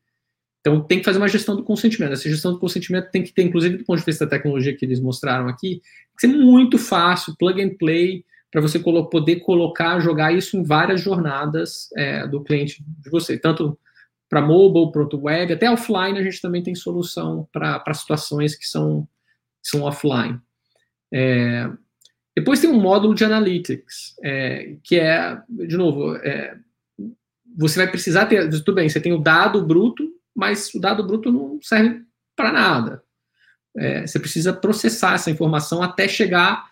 Então, 0.61 0.81
tem 0.81 0.99
que 0.99 1.05
fazer 1.05 1.19
uma 1.19 1.29
gestão 1.29 1.57
do 1.57 1.63
consentimento. 1.63 2.13
Essa 2.13 2.29
gestão 2.29 2.53
do 2.53 2.59
consentimento 2.59 3.11
tem 3.11 3.23
que 3.23 3.33
ter, 3.33 3.43
inclusive, 3.43 3.79
do 3.79 3.85
ponto 3.85 3.99
de 3.99 4.05
vista 4.05 4.27
da 4.27 4.31
tecnologia 4.31 4.77
que 4.77 4.85
eles 4.85 5.01
mostraram 5.01 5.49
aqui, 5.49 5.81
que 6.19 6.27
ser 6.27 6.27
muito 6.27 6.77
fácil, 6.79 7.35
plug 7.39 7.63
and 7.63 7.77
play, 7.79 8.25
para 8.51 8.61
você 8.61 8.79
poder 8.79 9.37
colocar, 9.37 10.01
jogar 10.01 10.33
isso 10.33 10.57
em 10.57 10.63
várias 10.63 11.01
jornadas 11.01 11.89
é, 11.97 12.27
do 12.27 12.43
cliente 12.43 12.83
de 12.83 13.11
você, 13.11 13.39
tanto 13.39 13.79
para 14.29 14.43
mobile, 14.43 14.93
para 14.93 15.17
o 15.17 15.23
web, 15.23 15.53
até 15.53 15.71
offline 15.71 16.19
a 16.19 16.23
gente 16.23 16.41
também 16.41 16.63
tem 16.63 16.75
solução 16.75 17.49
para 17.53 17.95
situações 17.95 18.55
que 18.55 18.65
são 18.65 19.09
são 19.63 19.83
offline. 19.83 20.41
É, 21.13 21.69
depois 22.35 22.61
tem 22.61 22.71
um 22.71 22.81
módulo 22.81 23.15
de 23.15 23.25
analytics, 23.25 24.15
é, 24.23 24.77
que 24.83 24.99
é, 24.99 25.39
de 25.49 25.77
novo, 25.77 26.17
é, 26.17 26.57
você 27.57 27.79
vai 27.81 27.91
precisar 27.91 28.27
ter, 28.27 28.49
tudo 28.51 28.75
bem, 28.75 28.89
você 28.89 29.01
tem 29.01 29.13
o 29.13 29.19
dado 29.19 29.67
bruto, 29.67 30.09
mas 30.41 30.75
o 30.75 30.81
dado 30.81 31.07
bruto 31.07 31.31
não 31.31 31.59
serve 31.61 32.01
para 32.35 32.51
nada. 32.51 33.03
É, 33.77 34.07
você 34.07 34.19
precisa 34.19 34.55
processar 34.55 35.13
essa 35.13 35.31
informação 35.31 35.83
até 35.83 36.09
chegar 36.09 36.65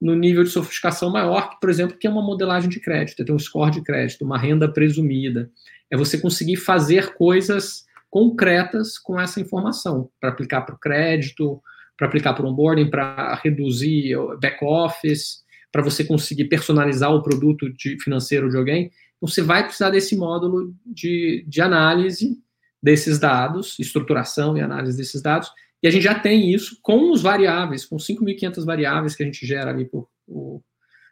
no 0.00 0.16
nível 0.16 0.42
de 0.42 0.50
sofisticação 0.50 1.08
maior, 1.08 1.50
que, 1.50 1.60
por 1.60 1.70
exemplo, 1.70 1.96
que 1.96 2.08
é 2.08 2.10
uma 2.10 2.20
modelagem 2.20 2.68
de 2.68 2.80
crédito, 2.80 3.24
tem 3.24 3.32
um 3.32 3.38
score 3.38 3.70
de 3.70 3.80
crédito, 3.80 4.24
uma 4.24 4.36
renda 4.36 4.68
presumida. 4.68 5.48
É 5.88 5.96
você 5.96 6.18
conseguir 6.18 6.56
fazer 6.56 7.14
coisas 7.14 7.84
concretas 8.10 8.98
com 8.98 9.20
essa 9.20 9.40
informação, 9.40 10.10
para 10.20 10.30
aplicar 10.30 10.62
para 10.62 10.74
o 10.74 10.78
crédito, 10.78 11.62
para 11.96 12.08
aplicar 12.08 12.34
para 12.34 12.44
o 12.44 12.50
onboarding, 12.50 12.90
para 12.90 13.36
reduzir 13.36 14.16
back-office, 14.40 15.44
para 15.70 15.80
você 15.80 16.02
conseguir 16.02 16.46
personalizar 16.46 17.14
o 17.14 17.22
produto 17.22 17.72
de, 17.72 17.96
financeiro 18.02 18.50
de 18.50 18.56
alguém. 18.56 18.90
Então, 19.16 19.28
você 19.28 19.40
vai 19.40 19.62
precisar 19.62 19.90
desse 19.90 20.16
módulo 20.16 20.74
de, 20.84 21.44
de 21.46 21.60
análise 21.60 22.42
desses 22.82 23.18
dados, 23.18 23.78
estruturação 23.78 24.56
e 24.56 24.60
análise 24.60 24.96
desses 24.96 25.22
dados, 25.22 25.50
e 25.82 25.88
a 25.88 25.90
gente 25.90 26.02
já 26.02 26.18
tem 26.18 26.52
isso 26.52 26.78
com 26.82 27.10
os 27.10 27.22
variáveis, 27.22 27.84
com 27.84 27.96
5.500 27.96 28.64
variáveis 28.64 29.16
que 29.16 29.22
a 29.22 29.26
gente 29.26 29.44
gera 29.46 29.70
ali 29.70 29.88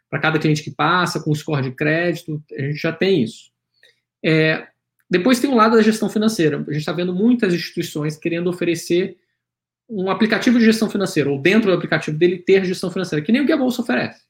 para 0.09 0.19
cada 0.19 0.39
cliente 0.39 0.63
que 0.63 0.71
passa, 0.71 1.21
com 1.21 1.31
o 1.31 1.35
score 1.35 1.61
de 1.61 1.71
crédito, 1.71 2.41
a 2.57 2.61
gente 2.61 2.77
já 2.77 2.93
tem 2.93 3.23
isso. 3.23 3.51
É, 4.23 4.67
depois 5.09 5.39
tem 5.39 5.49
o 5.49 5.55
lado 5.55 5.75
da 5.75 5.81
gestão 5.81 6.09
financeira. 6.09 6.57
A 6.57 6.71
gente 6.71 6.77
está 6.77 6.93
vendo 6.93 7.13
muitas 7.13 7.53
instituições 7.53 8.15
querendo 8.15 8.49
oferecer 8.49 9.17
um 9.89 10.09
aplicativo 10.09 10.57
de 10.57 10.63
gestão 10.63 10.89
financeira, 10.89 11.29
ou 11.29 11.37
dentro 11.37 11.69
do 11.69 11.75
aplicativo 11.75 12.17
dele 12.17 12.39
ter 12.39 12.63
gestão 12.63 12.89
financeira, 12.89 13.23
que 13.23 13.31
nem 13.31 13.41
o 13.41 13.45
que 13.45 13.51
a 13.51 13.57
Bolsa 13.57 13.81
oferece. 13.81 14.23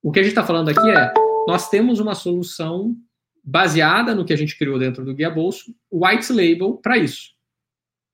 O 0.00 0.12
que 0.12 0.20
a 0.20 0.22
gente 0.22 0.30
está 0.30 0.44
falando 0.44 0.68
aqui 0.68 0.88
é, 0.88 1.12
nós 1.48 1.68
temos 1.68 1.98
uma 1.98 2.14
solução 2.14 2.96
baseada 3.42 4.14
no 4.14 4.24
que 4.24 4.32
a 4.32 4.36
gente 4.36 4.56
criou 4.56 4.78
dentro 4.78 5.04
do 5.04 5.14
Guia 5.14 5.30
Bolso, 5.30 5.74
white 5.90 6.32
label 6.32 6.76
para 6.76 6.96
isso. 6.96 7.32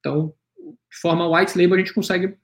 Então, 0.01 0.35
de 0.57 0.97
forma 1.01 1.29
white 1.29 1.57
label, 1.59 1.75
a 1.75 1.79
gente 1.79 1.93
consegue 1.93 2.37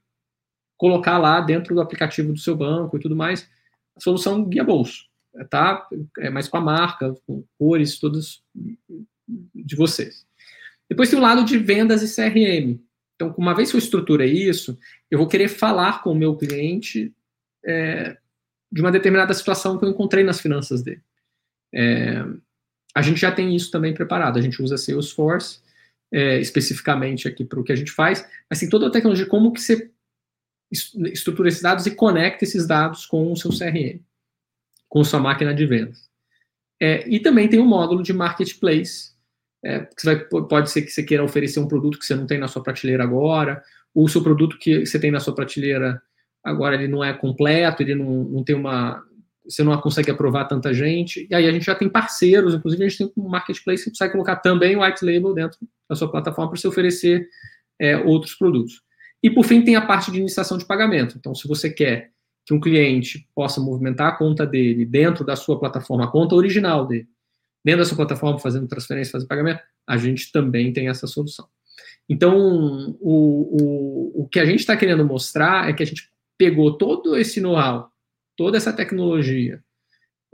colocar 0.77 1.19
lá 1.19 1.41
dentro 1.41 1.75
do 1.75 1.81
aplicativo 1.81 2.33
do 2.33 2.39
seu 2.39 2.57
banco 2.57 2.97
e 2.97 3.01
tudo 3.01 3.17
mais, 3.17 3.49
a 3.97 4.01
solução 4.01 4.45
Guia 4.45 4.65
Bolso. 4.65 5.07
Tá? 5.51 5.89
É 6.19 6.31
mais 6.31 6.49
com 6.49 6.59
a 6.59 6.61
marca, 6.61 7.15
com 7.27 7.45
cores, 7.59 7.99
todas 7.99 8.43
de 9.27 9.77
vocês. 9.77 10.27
Depois 10.89 11.09
tem 11.09 11.19
o 11.19 11.23
lado 11.23 11.45
de 11.45 11.59
vendas 11.59 12.03
e 12.03 12.15
CRM. 12.15 12.79
Então, 13.15 13.35
uma 13.39 13.55
vez 13.55 13.71
que 13.71 13.77
eu 13.77 13.79
estruturei 13.79 14.33
isso, 14.33 14.79
eu 15.11 15.19
vou 15.19 15.29
querer 15.29 15.49
falar 15.49 16.03
com 16.03 16.13
o 16.13 16.15
meu 16.15 16.37
cliente 16.37 17.15
é, 17.65 18.17
de 18.71 18.81
uma 18.81 18.93
determinada 18.93 19.33
situação 19.33 19.79
que 19.79 19.85
eu 19.85 19.89
encontrei 19.89 20.25
nas 20.25 20.41
finanças 20.41 20.83
dele. 20.83 21.03
É, 21.73 22.25
a 22.95 23.03
gente 23.03 23.21
já 23.21 23.33
tem 23.33 23.55
isso 23.55 23.71
também 23.71 23.93
preparado. 23.93 24.39
A 24.39 24.43
gente 24.43 24.63
usa 24.63 24.77
Salesforce 24.77 25.61
é, 26.13 26.39
especificamente 26.39 27.27
aqui 27.27 27.45
para 27.45 27.61
o 27.61 27.65
que 27.65 27.73
a 27.73 27.77
gente 27.77 27.91
faz, 27.91 28.27
mas 28.49 28.61
tem 28.61 28.69
toda 28.69 28.87
a 28.87 28.91
tecnologia 28.91 29.27
como 29.27 29.53
que 29.53 29.61
você 29.61 29.91
estrutura 30.73 31.49
esses 31.49 31.63
dados 31.63 31.87
e 31.87 31.95
conecta 31.95 32.45
esses 32.45 32.67
dados 32.67 33.07
com 33.07 33.31
o 33.31 33.37
seu 33.37 33.51
CRM, 33.51 34.01
com 34.89 35.05
sua 35.05 35.21
máquina 35.21 35.55
de 35.55 35.67
vendas. 35.67 36.09
É, 36.81 37.09
e 37.09 37.21
também 37.21 37.49
tem 37.49 37.61
um 37.61 37.67
módulo 37.67 38.03
de 38.03 38.13
marketplace 38.13 39.15
é, 39.65 39.89
vai, 40.05 40.17
pode 40.27 40.71
ser 40.71 40.83
que 40.83 40.91
você 40.91 41.03
queira 41.03 41.25
oferecer 41.25 41.59
um 41.59 41.67
produto 41.67 41.99
que 41.99 42.05
você 42.05 42.15
não 42.15 42.27
tem 42.27 42.39
na 42.39 42.49
sua 42.49 42.63
prateleira 42.63 43.03
agora, 43.03 43.63
ou 43.95 44.05
o 44.05 44.09
seu 44.09 44.23
produto 44.23 44.59
que 44.59 44.85
você 44.85 44.99
tem 44.99 45.11
na 45.11 45.21
sua 45.21 45.35
prateleira 45.35 46.03
agora 46.43 46.75
ele 46.75 46.87
não 46.87 47.03
é 47.03 47.15
completo, 47.15 47.83
ele 47.83 47.95
não, 47.95 48.25
não 48.25 48.45
tem 48.45 48.55
uma. 48.55 49.03
Você 49.47 49.63
não 49.63 49.79
consegue 49.81 50.11
aprovar 50.11 50.47
tanta 50.47 50.73
gente. 50.73 51.27
E 51.31 51.35
aí 51.35 51.47
a 51.47 51.53
gente 51.53 51.65
já 51.65 51.75
tem 51.75 51.89
parceiros, 51.89 52.55
inclusive 52.55 52.85
a 52.85 52.89
gente 52.89 52.99
tem 52.99 53.13
um 53.17 53.29
marketplace 53.29 53.85
que 53.85 53.91
consegue 53.91 54.13
colocar 54.13 54.37
também 54.37 54.77
o 54.77 54.83
white 54.83 55.05
label 55.05 55.35
dentro 55.35 55.59
da 55.89 55.95
sua 55.95 56.11
plataforma 56.11 56.51
para 56.51 56.61
você 56.61 56.67
oferecer 56.67 57.29
é, 57.79 57.97
outros 57.99 58.35
produtos. 58.35 58.83
E 59.23 59.31
por 59.31 59.45
fim 59.45 59.63
tem 59.63 59.77
a 59.77 59.85
parte 59.85 60.11
de 60.11 60.19
iniciação 60.19 60.59
de 60.59 60.65
pagamento. 60.65 61.17
Então, 61.19 61.35
se 61.35 61.49
você 61.49 61.71
quer 61.71 62.11
que 62.47 62.53
um 62.53 62.61
cliente 62.61 63.27
possa 63.35 63.61
movimentar 63.61 64.09
a 64.09 64.17
conta 64.17 64.47
dele 64.47 64.85
dentro 64.85 65.25
da 65.25 65.35
sua 65.35 65.59
plataforma, 65.59 66.05
a 66.05 66.11
conta 66.11 66.35
original 66.35 66.87
dele, 66.87 67.09
dentro 67.65 67.81
da 67.81 67.87
sua 67.87 67.97
plataforma, 67.97 68.39
fazendo 68.39 68.69
transferência, 68.69 69.13
fazendo 69.13 69.29
pagamento, 69.29 69.61
a 69.87 69.97
gente 69.97 70.31
também 70.31 70.73
tem 70.73 70.89
essa 70.89 71.07
solução. 71.07 71.47
Então, 72.09 72.95
o, 73.01 74.21
o, 74.21 74.23
o 74.23 74.29
que 74.29 74.39
a 74.39 74.45
gente 74.45 74.61
está 74.61 74.77
querendo 74.77 75.05
mostrar 75.05 75.69
é 75.69 75.73
que 75.73 75.83
a 75.83 75.87
gente 75.87 76.11
pegou 76.37 76.77
todo 76.77 77.17
esse 77.17 77.41
know-how, 77.41 77.91
toda 78.37 78.57
essa 78.57 78.73
tecnologia, 78.73 79.63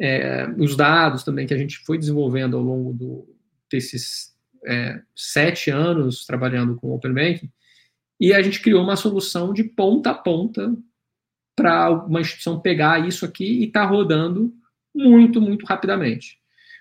é, 0.01 0.49
os 0.59 0.77
dados 0.77 1.23
também 1.23 1.47
que 1.47 1.55
a 1.55 1.59
gente 1.59 1.79
foi 1.79 1.99
desenvolvendo 1.99 2.57
ao 2.57 2.63
longo 2.63 2.93
do, 2.93 3.37
desses 3.71 4.35
é, 4.67 5.01
sete 5.15 5.71
anos 5.71 6.25
trabalhando 6.25 6.77
com 6.77 6.93
Open 6.93 7.13
Banking, 7.13 7.51
e 8.19 8.33
a 8.33 8.43
gente 8.43 8.61
criou 8.61 8.83
uma 8.83 8.97
solução 8.97 9.53
de 9.53 9.65
ponta 9.65 10.11
a 10.11 10.15
ponta 10.15 10.75
para 11.57 11.91
uma 11.91 12.21
instituição 12.21 12.61
pegar 12.61 13.07
isso 13.07 13.25
aqui 13.25 13.45
e 13.45 13.65
estar 13.65 13.83
tá 13.83 13.87
rodando 13.87 14.53
muito, 14.95 15.41
muito 15.41 15.65
rapidamente. 15.67 16.39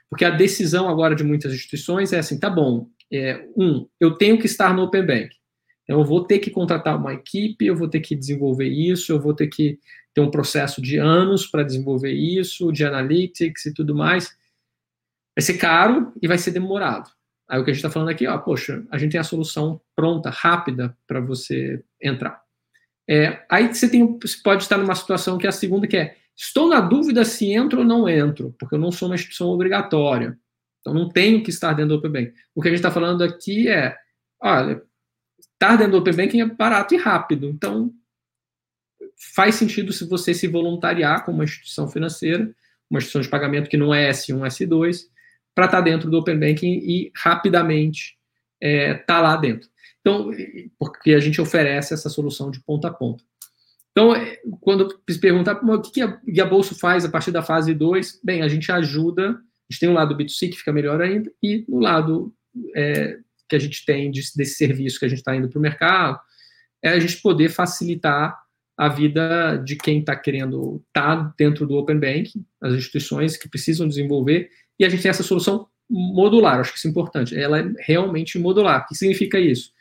Porque 0.09 0.25
a 0.25 0.29
decisão 0.29 0.89
agora 0.89 1.15
de 1.15 1.23
muitas 1.23 1.53
instituições 1.53 2.11
é 2.11 2.19
assim, 2.19 2.39
tá 2.39 2.49
bom, 2.49 2.89
é, 3.11 3.45
um, 3.55 3.87
eu 3.99 4.15
tenho 4.15 4.37
que 4.39 4.45
estar 4.45 4.73
no 4.73 4.83
Open 4.83 5.05
Bank. 5.05 5.35
Então, 5.83 5.99
eu 5.99 6.05
vou 6.05 6.23
ter 6.23 6.39
que 6.39 6.51
contratar 6.51 6.97
uma 6.97 7.13
equipe, 7.13 7.65
eu 7.65 7.75
vou 7.75 7.89
ter 7.89 7.99
que 7.99 8.15
desenvolver 8.15 8.67
isso, 8.67 9.11
eu 9.11 9.19
vou 9.19 9.33
ter 9.33 9.47
que 9.47 9.79
ter 10.13 10.21
um 10.21 10.31
processo 10.31 10.81
de 10.81 10.97
anos 10.97 11.45
para 11.45 11.63
desenvolver 11.63 12.11
isso, 12.11 12.71
de 12.71 12.85
analytics 12.85 13.65
e 13.65 13.73
tudo 13.73 13.95
mais. 13.95 14.35
Vai 15.35 15.43
ser 15.43 15.57
caro 15.57 16.13
e 16.21 16.27
vai 16.27 16.37
ser 16.37 16.51
demorado. 16.51 17.09
Aí 17.47 17.59
o 17.59 17.63
que 17.63 17.71
a 17.71 17.73
gente 17.73 17.83
está 17.83 17.89
falando 17.89 18.09
aqui, 18.09 18.27
ó, 18.27 18.37
poxa, 18.37 18.85
a 18.91 18.97
gente 18.97 19.11
tem 19.11 19.19
a 19.19 19.23
solução 19.23 19.81
pronta, 19.95 20.29
rápida 20.29 20.95
para 21.07 21.19
você 21.19 21.83
entrar. 22.01 22.41
É, 23.07 23.43
aí 23.49 23.73
você, 23.73 23.89
tem, 23.89 24.19
você 24.19 24.37
pode 24.43 24.63
estar 24.63 24.77
numa 24.77 24.93
situação 24.93 25.37
que 25.37 25.47
é 25.47 25.49
a 25.49 25.53
segunda, 25.53 25.87
que 25.87 25.97
é 25.97 26.15
Estou 26.39 26.69
na 26.69 26.79
dúvida 26.79 27.25
se 27.25 27.51
entro 27.51 27.79
ou 27.79 27.85
não 27.85 28.07
entro, 28.07 28.55
porque 28.57 28.75
eu 28.75 28.79
não 28.79 28.93
sou 28.93 29.09
uma 29.09 29.15
instituição 29.15 29.49
obrigatória. 29.49 30.39
Então, 30.79 30.93
não 30.93 31.09
tenho 31.09 31.43
que 31.43 31.49
estar 31.49 31.73
dentro 31.73 31.89
do 31.89 31.95
Open 31.95 32.11
Banking. 32.11 32.33
O 32.55 32.61
que 32.61 32.69
a 32.69 32.71
gente 32.71 32.79
está 32.79 32.89
falando 32.89 33.21
aqui 33.25 33.67
é, 33.67 33.93
olha, 34.41 34.81
estar 35.37 35.75
dentro 35.75 35.91
do 35.91 35.97
Open 35.97 36.15
Banking 36.15 36.39
é 36.39 36.45
barato 36.45 36.95
e 36.95 36.97
rápido. 36.97 37.47
Então, 37.49 37.93
faz 39.35 39.55
sentido 39.55 39.91
se 39.91 40.05
você 40.05 40.33
se 40.33 40.47
voluntariar 40.47 41.25
como 41.25 41.37
uma 41.37 41.43
instituição 41.43 41.87
financeira, 41.87 42.49
uma 42.89 42.97
instituição 42.97 43.21
de 43.21 43.29
pagamento 43.29 43.69
que 43.69 43.77
não 43.77 43.93
é 43.93 44.09
S1, 44.09 44.39
S2, 44.47 45.01
para 45.53 45.65
estar 45.65 45.81
dentro 45.81 46.09
do 46.09 46.17
Open 46.17 46.39
Banking 46.39 46.79
e 46.83 47.11
rapidamente 47.15 48.17
estar 48.61 48.67
é, 48.67 48.93
tá 48.95 49.21
lá 49.21 49.35
dentro. 49.35 49.69
Então, 49.99 50.31
porque 50.77 51.13
a 51.13 51.19
gente 51.19 51.41
oferece 51.41 51.93
essa 51.93 52.09
solução 52.09 52.49
de 52.49 52.61
ponta 52.61 52.87
a 52.87 52.93
ponta. 52.93 53.23
Então, 53.91 54.15
é, 54.15 54.39
quando 54.61 54.97
se 55.09 55.19
perguntar 55.19 55.59
o 55.61 55.81
que 55.81 56.01
a 56.01 56.45
Bolso 56.45 56.73
faz 56.73 57.03
a 57.03 57.09
partir 57.09 57.31
da 57.31 57.41
fase 57.41 57.73
2, 57.73 58.21
bem, 58.23 58.41
a 58.41 58.47
gente 58.47 58.71
ajuda, 58.71 59.31
a 59.31 59.73
gente 59.73 59.79
tem 59.79 59.89
um 59.89 59.93
lado 59.93 60.15
B2C 60.15 60.49
que 60.49 60.57
fica 60.57 60.71
melhor 60.71 61.01
ainda, 61.01 61.29
e 61.43 61.65
no 61.67 61.79
lado 61.79 62.33
é, 62.75 63.17
que 63.47 63.55
a 63.55 63.59
gente 63.59 63.83
tem 63.85 64.09
de, 64.09 64.21
desse 64.35 64.55
serviço 64.55 64.99
que 64.99 65.05
a 65.05 65.09
gente 65.09 65.19
está 65.19 65.35
indo 65.35 65.49
para 65.49 65.59
o 65.59 65.61
mercado, 65.61 66.19
é 66.81 66.89
a 66.89 66.99
gente 66.99 67.21
poder 67.21 67.49
facilitar 67.49 68.39
a 68.79 68.87
vida 68.87 69.57
de 69.57 69.75
quem 69.75 69.99
está 69.99 70.15
querendo 70.15 70.81
estar 70.87 71.17
tá 71.17 71.33
dentro 71.37 71.67
do 71.67 71.75
Open 71.75 71.99
Banking, 71.99 72.45
as 72.61 72.73
instituições 72.73 73.35
que 73.35 73.49
precisam 73.49 73.85
desenvolver, 73.85 74.49
e 74.79 74.85
a 74.85 74.89
gente 74.89 75.01
tem 75.01 75.09
essa 75.09 75.21
solução 75.21 75.67
modular, 75.89 76.61
acho 76.61 76.71
que 76.71 76.77
isso 76.77 76.87
é 76.87 76.89
importante, 76.89 77.37
ela 77.37 77.59
é 77.59 77.69
realmente 77.79 78.39
modular. 78.39 78.83
O 78.83 78.87
que 78.87 78.95
significa 78.95 79.37
isso? 79.37 79.73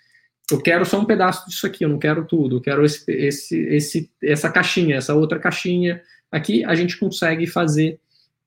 Eu 0.51 0.61
quero 0.61 0.85
só 0.85 0.99
um 0.99 1.05
pedaço 1.05 1.49
disso 1.49 1.65
aqui, 1.65 1.85
eu 1.85 1.89
não 1.89 1.99
quero 2.01 2.27
tudo, 2.27 2.57
eu 2.57 2.61
quero 2.61 2.85
esse, 2.85 3.09
esse, 3.13 3.57
esse 3.69 4.11
essa 4.21 4.51
caixinha, 4.51 4.97
essa 4.97 5.15
outra 5.15 5.39
caixinha. 5.39 6.03
Aqui 6.33 6.65
a 6.65 6.75
gente 6.75 6.99
consegue 6.99 7.47
fazer 7.47 8.01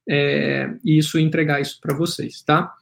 é, 0.09 0.69
isso 0.83 1.17
e 1.17 1.21
entregar 1.21 1.61
isso 1.61 1.79
para 1.79 1.95
vocês, 1.95 2.41
tá? 2.41 2.73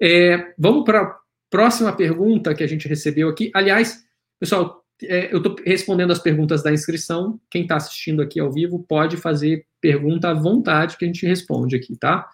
É, 0.00 0.52
vamos 0.56 0.84
para 0.84 1.00
a 1.00 1.16
próxima 1.50 1.92
pergunta 1.92 2.54
que 2.54 2.62
a 2.62 2.68
gente 2.68 2.86
recebeu 2.86 3.28
aqui. 3.28 3.50
Aliás, 3.52 4.04
pessoal, 4.38 4.79
eu 5.02 5.38
estou 5.38 5.56
respondendo 5.64 6.10
as 6.10 6.18
perguntas 6.18 6.62
da 6.62 6.72
inscrição. 6.72 7.40
Quem 7.50 7.62
está 7.62 7.76
assistindo 7.76 8.22
aqui 8.22 8.40
ao 8.40 8.52
vivo 8.52 8.84
pode 8.88 9.16
fazer 9.16 9.66
pergunta 9.80 10.30
à 10.30 10.34
vontade 10.34 10.96
que 10.96 11.04
a 11.04 11.08
gente 11.08 11.26
responde 11.26 11.76
aqui, 11.76 11.96
tá? 11.96 12.28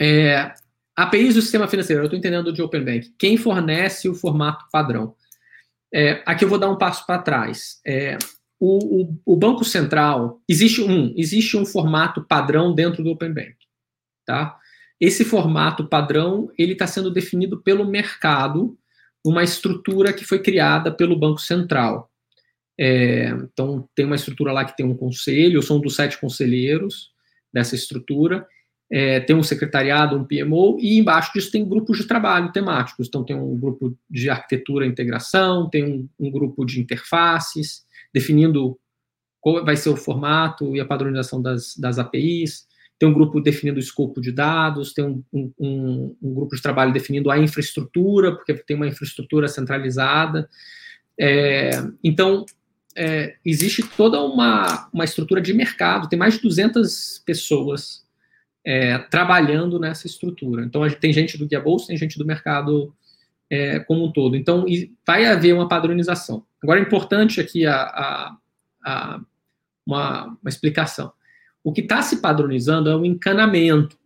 É, 0.00 0.52
APIs 0.94 1.34
do 1.34 1.42
sistema 1.42 1.68
financeiro, 1.68 2.02
eu 2.02 2.06
estou 2.06 2.18
entendendo 2.18 2.52
de 2.52 2.62
Open 2.62 2.84
Bank. 2.84 3.14
Quem 3.18 3.36
fornece 3.36 4.08
o 4.08 4.14
formato 4.14 4.64
padrão? 4.72 5.14
É, 5.92 6.22
aqui 6.26 6.44
eu 6.44 6.48
vou 6.48 6.58
dar 6.58 6.70
um 6.70 6.78
passo 6.78 7.06
para 7.06 7.22
trás. 7.22 7.80
É, 7.86 8.16
o, 8.58 9.02
o, 9.02 9.18
o, 9.24 9.36
Banco 9.36 9.64
Central, 9.64 10.40
existe 10.48 10.82
um, 10.82 11.12
existe 11.16 11.56
um 11.56 11.66
formato 11.66 12.24
padrão 12.24 12.74
dentro 12.74 13.02
do 13.02 13.10
Open 13.10 13.32
Bank. 13.32 13.56
Tá? 14.24 14.58
Esse 14.98 15.24
formato 15.24 15.86
padrão, 15.86 16.50
ele 16.58 16.72
está 16.72 16.86
sendo 16.86 17.10
definido 17.10 17.62
pelo 17.62 17.84
mercado, 17.84 18.76
uma 19.26 19.42
estrutura 19.42 20.12
que 20.12 20.24
foi 20.24 20.38
criada 20.38 20.92
pelo 20.92 21.18
Banco 21.18 21.40
Central. 21.40 22.08
É, 22.78 23.28
então, 23.30 23.88
tem 23.92 24.06
uma 24.06 24.14
estrutura 24.14 24.52
lá 24.52 24.64
que 24.64 24.76
tem 24.76 24.86
um 24.86 24.96
conselho, 24.96 25.56
eu 25.56 25.62
sou 25.62 25.78
um 25.78 25.80
dos 25.80 25.96
sete 25.96 26.20
conselheiros 26.20 27.10
dessa 27.52 27.74
estrutura, 27.74 28.46
é, 28.88 29.18
tem 29.18 29.34
um 29.34 29.42
secretariado, 29.42 30.16
um 30.16 30.24
PMO, 30.24 30.78
e 30.80 30.96
embaixo 30.98 31.32
disso 31.34 31.50
tem 31.50 31.68
grupos 31.68 31.98
de 31.98 32.04
trabalho 32.04 32.52
temáticos. 32.52 33.08
Então, 33.08 33.24
tem 33.24 33.34
um 33.34 33.58
grupo 33.58 33.98
de 34.08 34.30
arquitetura 34.30 34.86
e 34.86 34.88
integração, 34.88 35.68
tem 35.68 35.84
um, 35.84 36.08
um 36.20 36.30
grupo 36.30 36.64
de 36.64 36.80
interfaces, 36.80 37.84
definindo 38.14 38.78
qual 39.40 39.64
vai 39.64 39.76
ser 39.76 39.88
o 39.88 39.96
formato 39.96 40.76
e 40.76 40.80
a 40.80 40.84
padronização 40.84 41.42
das, 41.42 41.74
das 41.76 41.98
APIs, 41.98 42.64
tem 42.98 43.08
um 43.08 43.12
grupo 43.12 43.40
definindo 43.40 43.76
o 43.76 43.82
escopo 43.82 44.20
de 44.20 44.32
dados, 44.32 44.92
tem 44.92 45.04
um, 45.04 45.22
um, 45.32 46.16
um, 46.22 46.34
grupo 46.34 46.56
de 46.56 46.62
trabalho 46.62 46.92
definindo 46.92 47.30
a 47.30 47.38
infraestrutura, 47.38 48.34
porque 48.34 48.54
tem 48.54 48.76
uma 48.76 48.86
infraestrutura 48.86 49.48
centralizada. 49.48 50.48
É, 51.18 51.70
então, 52.02 52.46
é, 52.96 53.36
existe 53.44 53.82
toda 53.96 54.20
uma, 54.22 54.88
uma 54.92 55.04
estrutura 55.04 55.40
de 55.40 55.52
mercado, 55.52 56.08
tem 56.08 56.18
mais 56.18 56.34
de 56.34 56.42
200 56.42 57.22
pessoas 57.26 58.06
é, 58.64 58.98
trabalhando 58.98 59.78
nessa 59.78 60.06
estrutura. 60.06 60.64
Então, 60.64 60.88
gente, 60.88 60.98
tem 60.98 61.12
gente 61.12 61.36
do 61.36 61.46
Guia 61.46 61.60
Bolsa, 61.60 61.88
tem 61.88 61.96
gente 61.96 62.18
do 62.18 62.24
mercado 62.24 62.94
é, 63.50 63.78
como 63.80 64.06
um 64.06 64.12
todo. 64.12 64.34
Então, 64.36 64.64
vai 65.06 65.26
haver 65.26 65.54
uma 65.54 65.68
padronização. 65.68 66.44
Agora, 66.62 66.80
é 66.80 66.82
importante 66.82 67.40
aqui 67.40 67.66
a, 67.66 67.76
a, 67.76 68.36
a 68.84 69.20
uma, 69.86 70.24
uma 70.24 70.48
explicação. 70.48 71.12
O 71.66 71.72
que 71.72 71.80
está 71.80 72.00
se 72.00 72.18
padronizando 72.18 72.88
é 72.88 72.94
o 72.94 73.04
encanamento. 73.04 73.98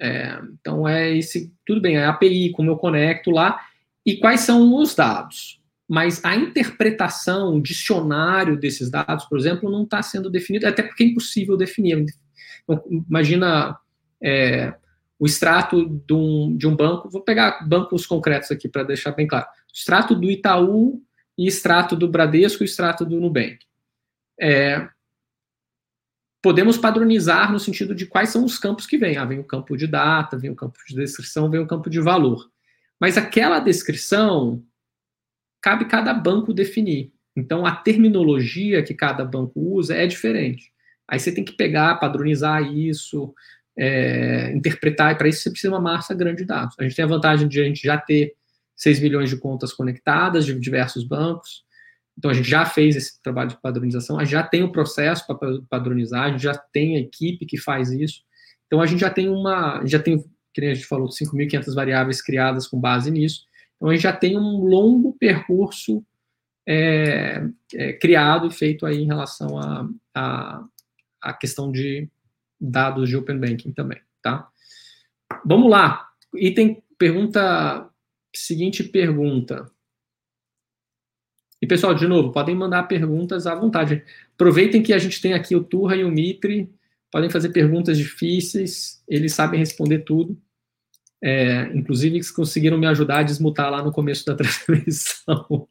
É, 0.00 0.40
então 0.52 0.86
é 0.86 1.12
esse, 1.18 1.52
tudo 1.66 1.80
bem, 1.80 1.96
é 1.96 2.04
a 2.04 2.10
API, 2.10 2.52
como 2.52 2.70
eu 2.70 2.76
conecto 2.76 3.32
lá, 3.32 3.60
e 4.06 4.16
quais 4.18 4.42
são 4.42 4.72
os 4.76 4.94
dados. 4.94 5.60
Mas 5.88 6.24
a 6.24 6.36
interpretação, 6.36 7.56
o 7.56 7.60
dicionário 7.60 8.56
desses 8.56 8.92
dados, 8.92 9.24
por 9.24 9.36
exemplo, 9.36 9.68
não 9.68 9.82
está 9.82 10.00
sendo 10.04 10.30
definido, 10.30 10.68
até 10.68 10.84
porque 10.84 11.02
é 11.02 11.06
impossível 11.08 11.56
definir. 11.56 12.06
Então, 12.62 12.80
imagina 13.08 13.76
é, 14.22 14.72
o 15.18 15.26
extrato 15.26 15.84
de 15.84 16.14
um, 16.14 16.56
de 16.56 16.68
um 16.68 16.76
banco, 16.76 17.10
vou 17.10 17.22
pegar 17.22 17.66
bancos 17.66 18.06
concretos 18.06 18.52
aqui 18.52 18.68
para 18.68 18.84
deixar 18.84 19.10
bem 19.10 19.26
claro. 19.26 19.46
Extrato 19.74 20.14
do 20.14 20.30
Itaú 20.30 21.02
e 21.36 21.48
extrato 21.48 21.96
do 21.96 22.06
Bradesco 22.06 22.62
e 22.62 22.66
extrato 22.66 23.04
do 23.04 23.20
Nubank. 23.20 23.58
É, 24.40 24.88
podemos 26.42 26.78
padronizar 26.78 27.52
no 27.52 27.58
sentido 27.58 27.94
de 27.94 28.06
quais 28.06 28.30
são 28.30 28.44
os 28.44 28.58
campos 28.58 28.86
que 28.86 28.98
vêm. 28.98 29.16
Ah, 29.16 29.24
vem 29.24 29.38
o 29.38 29.44
campo 29.44 29.76
de 29.76 29.86
data, 29.86 30.36
vem 30.36 30.50
o 30.50 30.56
campo 30.56 30.78
de 30.86 30.94
descrição, 30.94 31.50
vem 31.50 31.60
o 31.60 31.66
campo 31.66 31.90
de 31.90 32.00
valor. 32.00 32.48
Mas 33.00 33.16
aquela 33.16 33.58
descrição 33.60 34.62
cabe 35.60 35.86
cada 35.86 36.12
banco 36.14 36.52
definir. 36.52 37.12
Então 37.36 37.66
a 37.66 37.74
terminologia 37.74 38.82
que 38.82 38.94
cada 38.94 39.24
banco 39.24 39.60
usa 39.60 39.94
é 39.94 40.06
diferente. 40.06 40.72
Aí 41.06 41.18
você 41.18 41.32
tem 41.32 41.44
que 41.44 41.52
pegar, 41.52 41.96
padronizar 41.96 42.62
isso, 42.62 43.34
é, 43.76 44.52
interpretar, 44.52 45.12
e 45.12 45.14
para 45.16 45.28
isso 45.28 45.42
você 45.42 45.50
precisa 45.50 45.70
de 45.70 45.74
uma 45.74 45.80
massa 45.80 46.14
grande 46.14 46.38
de 46.38 46.44
dados. 46.44 46.74
A 46.78 46.82
gente 46.82 46.96
tem 46.96 47.04
a 47.04 47.08
vantagem 47.08 47.48
de 47.48 47.60
a 47.60 47.64
gente 47.64 47.82
já 47.82 47.96
ter 47.96 48.34
6 48.76 49.00
milhões 49.00 49.30
de 49.30 49.36
contas 49.36 49.72
conectadas 49.72 50.44
de 50.44 50.58
diversos 50.58 51.04
bancos, 51.04 51.64
então, 52.18 52.32
a 52.32 52.34
gente 52.34 52.50
já 52.50 52.66
fez 52.66 52.96
esse 52.96 53.22
trabalho 53.22 53.50
de 53.50 53.60
padronização, 53.60 54.18
a 54.18 54.24
gente 54.24 54.32
já 54.32 54.42
tem 54.42 54.64
o 54.64 54.72
processo 54.72 55.24
para 55.24 55.38
padronizar, 55.70 56.24
a 56.24 56.30
gente 56.32 56.42
já 56.42 56.58
tem 56.72 56.96
a 56.96 57.00
equipe 57.00 57.46
que 57.46 57.56
faz 57.56 57.92
isso. 57.92 58.22
Então, 58.66 58.80
a 58.80 58.86
gente 58.86 58.98
já 58.98 59.08
tem 59.08 59.28
uma, 59.28 59.86
já 59.86 60.00
tem, 60.00 60.24
que 60.52 60.64
a 60.64 60.74
gente 60.74 60.84
falou, 60.84 61.08
5.500 61.08 61.72
variáveis 61.72 62.20
criadas 62.20 62.66
com 62.66 62.80
base 62.80 63.08
nisso. 63.08 63.44
Então, 63.76 63.88
a 63.88 63.94
gente 63.94 64.02
já 64.02 64.12
tem 64.12 64.36
um 64.36 64.64
longo 64.64 65.12
percurso 65.12 66.04
é, 66.66 67.46
é, 67.72 67.92
criado 67.92 68.48
e 68.48 68.52
feito 68.52 68.84
aí 68.84 69.00
em 69.00 69.06
relação 69.06 69.56
a, 69.56 69.88
a, 70.12 70.64
a 71.22 71.32
questão 71.34 71.70
de 71.70 72.10
dados 72.60 73.08
de 73.08 73.16
Open 73.16 73.38
Banking 73.38 73.70
também, 73.70 74.00
tá? 74.20 74.48
Vamos 75.46 75.70
lá. 75.70 76.08
Item, 76.34 76.82
pergunta, 76.98 77.88
seguinte 78.34 78.82
pergunta. 78.82 79.70
E, 81.60 81.66
pessoal, 81.66 81.94
de 81.94 82.06
novo, 82.06 82.32
podem 82.32 82.54
mandar 82.54 82.84
perguntas 82.84 83.46
à 83.46 83.54
vontade. 83.54 84.04
Aproveitem 84.34 84.82
que 84.82 84.92
a 84.92 84.98
gente 84.98 85.20
tem 85.20 85.34
aqui 85.34 85.56
o 85.56 85.64
Turra 85.64 85.96
e 85.96 86.04
o 86.04 86.10
Mitre, 86.10 86.72
podem 87.10 87.30
fazer 87.30 87.50
perguntas 87.50 87.98
difíceis, 87.98 89.02
eles 89.08 89.32
sabem 89.32 89.58
responder 89.58 90.00
tudo. 90.00 90.40
É, 91.22 91.62
inclusive, 91.74 92.16
eles 92.16 92.30
conseguiram 92.30 92.78
me 92.78 92.86
ajudar 92.86 93.18
a 93.18 93.22
desmutar 93.24 93.70
lá 93.70 93.82
no 93.82 93.92
começo 93.92 94.24
da 94.24 94.34
transmissão. 94.36 95.68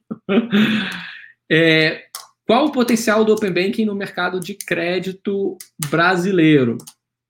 é, 1.49 2.05
qual 2.45 2.65
o 2.65 2.71
potencial 2.71 3.23
do 3.23 3.33
Open 3.33 3.51
Banking 3.51 3.85
no 3.85 3.95
mercado 3.95 4.39
de 4.39 4.55
crédito 4.55 5.57
brasileiro? 5.89 6.77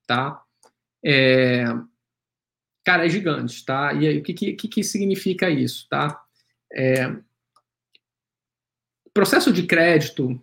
Tá? 0.07 0.41
É, 1.05 1.65
cara, 2.83 3.05
é 3.05 3.09
gigante, 3.09 3.63
tá? 3.63 3.93
E 3.93 4.07
aí, 4.07 4.17
o 4.17 4.23
que, 4.23 4.33
que, 4.33 4.67
que 4.67 4.83
significa 4.83 5.49
isso, 5.49 5.87
tá? 5.89 6.19
É, 6.73 7.15
Processo 9.17 9.51
de 9.51 9.63
crédito, 9.63 10.39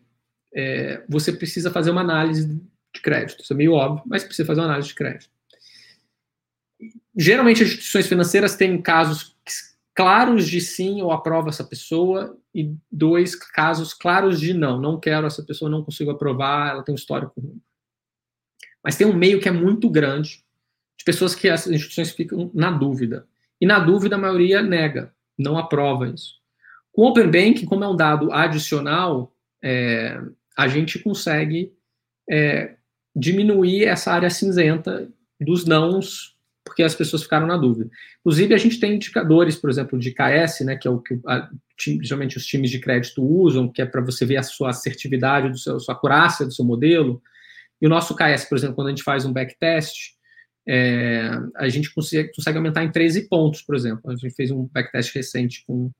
é, 0.52 1.04
você 1.08 1.32
precisa 1.32 1.70
fazer 1.70 1.92
uma 1.92 2.00
análise 2.00 2.60
de 2.92 3.00
crédito. 3.00 3.40
Isso 3.40 3.52
é 3.52 3.56
meio 3.56 3.72
óbvio, 3.74 4.02
mas 4.04 4.24
precisa 4.24 4.44
fazer 4.44 4.60
uma 4.62 4.66
análise 4.66 4.88
de 4.88 4.96
crédito. 4.96 5.30
Geralmente, 7.16 7.62
as 7.62 7.68
instituições 7.68 8.08
financeiras 8.08 8.56
têm 8.56 8.82
casos 8.82 9.36
claros 9.94 10.48
de 10.48 10.60
sim, 10.60 11.00
ou 11.02 11.12
aprova 11.12 11.50
essa 11.50 11.62
pessoa, 11.62 12.36
e 12.52 12.74
dois 12.90 13.36
casos 13.36 13.94
claros 13.94 14.40
de 14.40 14.52
não, 14.52 14.80
não 14.80 14.98
quero 14.98 15.28
essa 15.28 15.44
pessoa, 15.44 15.70
não 15.70 15.84
consigo 15.84 16.10
aprovar, 16.10 16.70
ela 16.70 16.82
tem 16.82 16.92
um 16.92 16.96
histórico 16.96 17.40
ruim. 17.40 17.62
Mas 18.82 18.96
tem 18.96 19.06
um 19.06 19.14
meio 19.14 19.40
que 19.40 19.48
é 19.48 19.52
muito 19.52 19.88
grande 19.88 20.42
de 20.98 21.04
pessoas 21.04 21.36
que 21.36 21.48
as 21.48 21.68
instituições 21.68 22.10
ficam 22.10 22.50
na 22.52 22.72
dúvida. 22.72 23.24
E 23.60 23.66
na 23.66 23.78
dúvida, 23.78 24.16
a 24.16 24.18
maioria 24.18 24.60
nega, 24.60 25.14
não 25.38 25.56
aprova 25.56 26.08
isso. 26.08 26.42
Com 26.94 27.02
o 27.02 27.08
Open 27.08 27.26
Banking, 27.26 27.66
como 27.66 27.82
é 27.82 27.88
um 27.88 27.96
dado 27.96 28.32
adicional, 28.32 29.34
é, 29.60 30.16
a 30.56 30.68
gente 30.68 31.00
consegue 31.00 31.72
é, 32.30 32.76
diminuir 33.14 33.84
essa 33.84 34.12
área 34.12 34.30
cinzenta 34.30 35.08
dos 35.40 35.64
nãos, 35.64 36.36
porque 36.64 36.84
as 36.84 36.94
pessoas 36.94 37.24
ficaram 37.24 37.48
na 37.48 37.56
dúvida. 37.56 37.90
Inclusive, 38.20 38.54
a 38.54 38.58
gente 38.58 38.78
tem 38.78 38.94
indicadores, 38.94 39.56
por 39.56 39.68
exemplo, 39.68 39.98
de 39.98 40.12
KS, 40.12 40.60
né, 40.60 40.76
que 40.76 40.86
é 40.86 40.90
o 40.90 41.00
que 41.00 41.18
a, 41.26 41.50
geralmente 42.00 42.36
os 42.36 42.46
times 42.46 42.70
de 42.70 42.78
crédito 42.78 43.24
usam, 43.24 43.68
que 43.68 43.82
é 43.82 43.86
para 43.86 44.00
você 44.00 44.24
ver 44.24 44.36
a 44.36 44.44
sua 44.44 44.70
assertividade, 44.70 45.50
do 45.50 45.58
seu, 45.58 45.74
a 45.74 45.80
sua 45.80 45.94
acurácia 45.94 46.46
do 46.46 46.54
seu 46.54 46.64
modelo. 46.64 47.20
E 47.82 47.86
o 47.86 47.90
nosso 47.90 48.14
KS, 48.14 48.44
por 48.48 48.56
exemplo, 48.56 48.76
quando 48.76 48.86
a 48.86 48.90
gente 48.90 49.02
faz 49.02 49.26
um 49.26 49.32
backtest, 49.32 50.14
é, 50.64 51.28
a 51.56 51.68
gente 51.68 51.92
consegue, 51.92 52.32
consegue 52.32 52.56
aumentar 52.56 52.84
em 52.84 52.92
13 52.92 53.28
pontos, 53.28 53.62
por 53.62 53.74
exemplo. 53.74 54.08
A 54.08 54.14
gente 54.14 54.30
fez 54.30 54.52
um 54.52 54.68
backtest 54.72 55.12
recente 55.12 55.64
com 55.66 55.90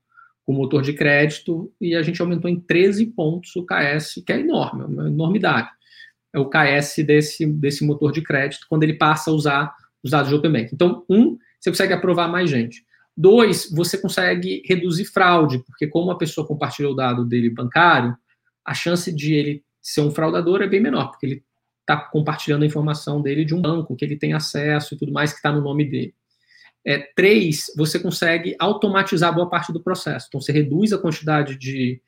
com 0.45 0.53
motor 0.53 0.81
de 0.81 0.93
crédito 0.93 1.73
e 1.81 1.95
a 1.95 2.03
gente 2.03 2.21
aumentou 2.21 2.49
em 2.49 2.59
13 2.59 3.07
pontos 3.07 3.55
o 3.55 3.65
KS, 3.65 4.21
que 4.25 4.31
é 4.31 4.39
enorme, 4.39 4.83
é 4.83 4.85
uma 4.85 5.07
enormidade. 5.07 5.69
É 6.31 6.39
o 6.39 6.49
KS 6.49 7.03
desse, 7.05 7.45
desse 7.45 7.83
motor 7.83 8.11
de 8.11 8.21
crédito 8.21 8.67
quando 8.69 8.83
ele 8.83 8.93
passa 8.93 9.31
a 9.31 9.33
usar 9.33 9.73
os 10.03 10.11
dados 10.11 10.29
de 10.29 10.35
Open 10.35 10.51
Bank. 10.51 10.69
Então, 10.71 11.03
um, 11.09 11.37
você 11.59 11.71
consegue 11.71 11.93
aprovar 11.93 12.27
mais 12.27 12.49
gente. 12.49 12.85
Dois, 13.17 13.71
você 13.71 13.97
consegue 13.97 14.61
reduzir 14.65 15.05
fraude, 15.05 15.63
porque 15.65 15.87
como 15.87 16.11
a 16.11 16.17
pessoa 16.17 16.45
compartilhou 16.45 16.93
o 16.93 16.95
dado 16.95 17.25
dele 17.25 17.49
bancário, 17.49 18.15
a 18.63 18.73
chance 18.73 19.11
de 19.11 19.33
ele 19.33 19.63
ser 19.81 20.01
um 20.01 20.11
fraudador 20.11 20.61
é 20.61 20.67
bem 20.67 20.81
menor, 20.81 21.09
porque 21.09 21.25
ele 21.25 21.43
está 21.81 21.97
compartilhando 21.97 22.63
a 22.63 22.65
informação 22.65 23.21
dele 23.21 23.45
de 23.45 23.55
um 23.55 23.61
banco 23.61 23.95
que 23.95 24.03
ele 24.03 24.17
tem 24.17 24.33
acesso 24.33 24.93
e 24.93 24.97
tudo 24.97 25.13
mais 25.13 25.31
que 25.31 25.37
está 25.37 25.51
no 25.51 25.61
nome 25.61 25.85
dele. 25.85 26.13
É, 26.85 26.99
três, 27.15 27.65
você 27.75 27.97
consegue 27.97 28.55
automatizar 28.59 29.33
boa 29.33 29.49
parte 29.49 29.73
do 29.73 29.81
processo. 29.81 30.27
Então, 30.27 30.39
você 30.39 30.51
reduz 30.51 30.93
a 30.93 30.99
quantidade 30.99 31.57
de, 31.57 31.99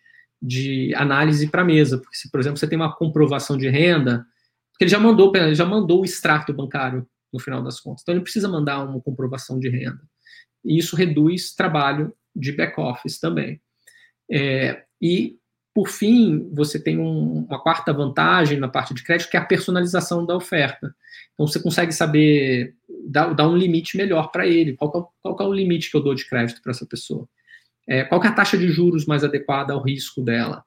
de 0.42 0.94
análise 0.96 1.48
para 1.48 1.64
a 1.64 1.66
mesa. 1.66 1.98
Porque, 1.98 2.16
se, 2.16 2.30
por 2.30 2.40
exemplo, 2.40 2.60
você 2.60 2.68
tem 2.68 2.78
uma 2.78 2.96
comprovação 2.96 3.58
de 3.58 3.68
renda, 3.70 4.26
porque 4.72 4.84
ele 4.84 4.92
já 4.92 5.00
mandou, 5.00 5.36
ele 5.36 5.56
já 5.56 5.66
mandou 5.66 6.02
o 6.02 6.06
extrato 6.06 6.54
bancário 6.54 7.08
no 7.34 7.40
final 7.40 7.64
das 7.64 7.80
contas. 7.80 8.04
Então, 8.04 8.14
ele 8.14 8.24
precisa 8.24 8.48
mandar 8.48 8.84
uma 8.84 9.02
comprovação 9.02 9.60
de 9.60 9.68
renda. 9.68 10.02
E 10.64 10.78
isso 10.78 10.96
reduz 10.96 11.54
trabalho 11.56 12.14
de 12.36 12.52
back-office 12.52 13.20
também. 13.20 13.60
É, 14.32 14.84
e 15.02 15.37
por 15.78 15.90
fim, 15.90 16.50
você 16.52 16.80
tem 16.80 16.98
um, 16.98 17.46
uma 17.48 17.62
quarta 17.62 17.94
vantagem 17.94 18.60
na 18.60 18.68
parte 18.68 18.96
de 18.96 19.04
crédito, 19.04 19.30
que 19.30 19.38
é 19.38 19.40
a 19.40 19.46
personalização 19.46 20.26
da 20.26 20.36
oferta. 20.36 20.92
Então, 21.36 21.46
você 21.46 21.60
consegue 21.60 21.92
saber, 21.92 22.74
dar, 23.08 23.32
dar 23.36 23.48
um 23.48 23.56
limite 23.56 23.96
melhor 23.96 24.32
para 24.32 24.48
ele. 24.48 24.76
Qual, 24.76 24.90
é, 24.90 25.22
qual 25.22 25.38
é 25.40 25.44
o 25.44 25.54
limite 25.54 25.92
que 25.92 25.96
eu 25.96 26.02
dou 26.02 26.16
de 26.16 26.28
crédito 26.28 26.64
para 26.64 26.72
essa 26.72 26.84
pessoa? 26.84 27.30
É, 27.88 28.04
qual 28.04 28.24
é 28.24 28.28
a 28.28 28.32
taxa 28.32 28.58
de 28.58 28.68
juros 28.70 29.06
mais 29.06 29.24
adequada 29.24 29.72
ao 29.72 29.84
risco 29.84 30.20
dela? 30.20 30.64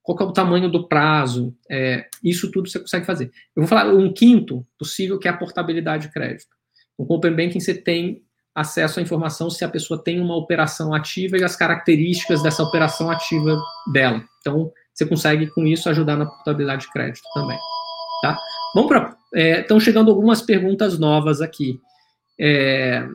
Qual 0.00 0.16
é 0.20 0.22
o 0.22 0.32
tamanho 0.32 0.70
do 0.70 0.86
prazo? 0.86 1.52
É, 1.68 2.06
isso 2.22 2.48
tudo 2.52 2.70
você 2.70 2.78
consegue 2.78 3.04
fazer. 3.04 3.32
Eu 3.56 3.62
vou 3.62 3.66
falar 3.66 3.92
um 3.92 4.12
quinto 4.12 4.64
possível, 4.78 5.18
que 5.18 5.26
é 5.26 5.32
a 5.32 5.36
portabilidade 5.36 6.06
de 6.06 6.12
crédito. 6.12 6.54
No 6.96 7.04
Open 7.08 7.34
Banking, 7.34 7.58
você 7.58 7.74
tem 7.74 8.22
acesso 8.54 8.98
à 8.98 9.02
informação 9.02 9.48
se 9.48 9.64
a 9.64 9.68
pessoa 9.68 10.02
tem 10.02 10.20
uma 10.20 10.36
operação 10.36 10.92
ativa 10.94 11.36
e 11.36 11.44
as 11.44 11.56
características 11.56 12.42
dessa 12.42 12.62
operação 12.62 13.10
ativa 13.10 13.58
dela. 13.92 14.22
Então, 14.40 14.72
você 14.92 15.06
consegue, 15.06 15.46
com 15.48 15.66
isso, 15.66 15.88
ajudar 15.88 16.16
na 16.16 16.26
portabilidade 16.26 16.82
de 16.82 16.92
crédito 16.92 17.24
também. 17.34 17.58
Tá? 18.22 18.36
Vamos 18.74 18.88
para. 18.88 19.16
Estão 19.34 19.78
é, 19.78 19.80
chegando 19.80 20.10
algumas 20.10 20.42
perguntas 20.42 20.98
novas 20.98 21.40
aqui. 21.40 21.80
É, 22.38 23.08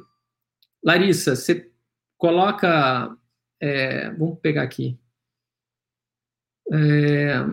Larissa, 0.83 1.35
você 1.35 1.69
coloca. 2.17 3.15
É, 3.61 4.09
vamos 4.11 4.39
pegar 4.39 4.63
aqui. 4.63 4.99
É, 6.71 7.45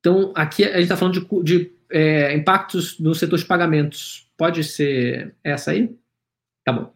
então, 0.00 0.32
aqui 0.34 0.64
a 0.64 0.72
gente 0.72 0.82
está 0.82 0.96
falando 0.96 1.20
de, 1.20 1.42
de 1.44 1.79
é, 1.90 2.34
impactos 2.34 2.98
no 2.98 3.14
setor 3.14 3.38
de 3.38 3.44
pagamentos. 3.44 4.28
Pode 4.36 4.64
ser 4.64 5.34
essa 5.42 5.72
aí? 5.72 5.94
Tá 6.64 6.72
bom. 6.72 6.94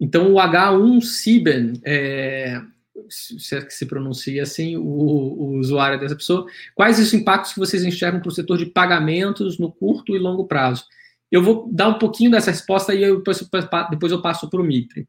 Então, 0.00 0.32
o 0.32 0.36
H1CIBEN, 0.36 1.80
é, 1.84 2.62
se 3.08 3.56
é 3.56 3.64
que 3.64 3.74
se 3.74 3.86
pronuncia 3.86 4.42
assim, 4.42 4.76
o, 4.76 4.82
o, 4.82 5.58
usuário 5.58 5.98
dessa 5.98 6.14
pessoa, 6.14 6.46
quais 6.74 6.98
os 6.98 7.12
impactos 7.12 7.52
que 7.52 7.58
vocês 7.58 7.84
enxergam 7.84 8.20
para 8.20 8.28
o 8.28 8.32
setor 8.32 8.58
de 8.58 8.66
pagamentos 8.66 9.58
no 9.58 9.72
curto 9.72 10.14
e 10.14 10.18
longo 10.18 10.46
prazo? 10.46 10.84
Eu 11.30 11.42
vou 11.42 11.68
dar 11.70 11.88
um 11.88 11.98
pouquinho 11.98 12.30
dessa 12.30 12.50
resposta 12.50 12.94
e 12.94 13.02
eu, 13.02 13.18
depois, 13.18 13.48
depois 13.90 14.12
eu 14.12 14.22
passo 14.22 14.48
para 14.48 14.60
o 14.60 14.64
Mitre. 14.64 15.06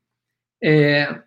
É, 0.62 1.22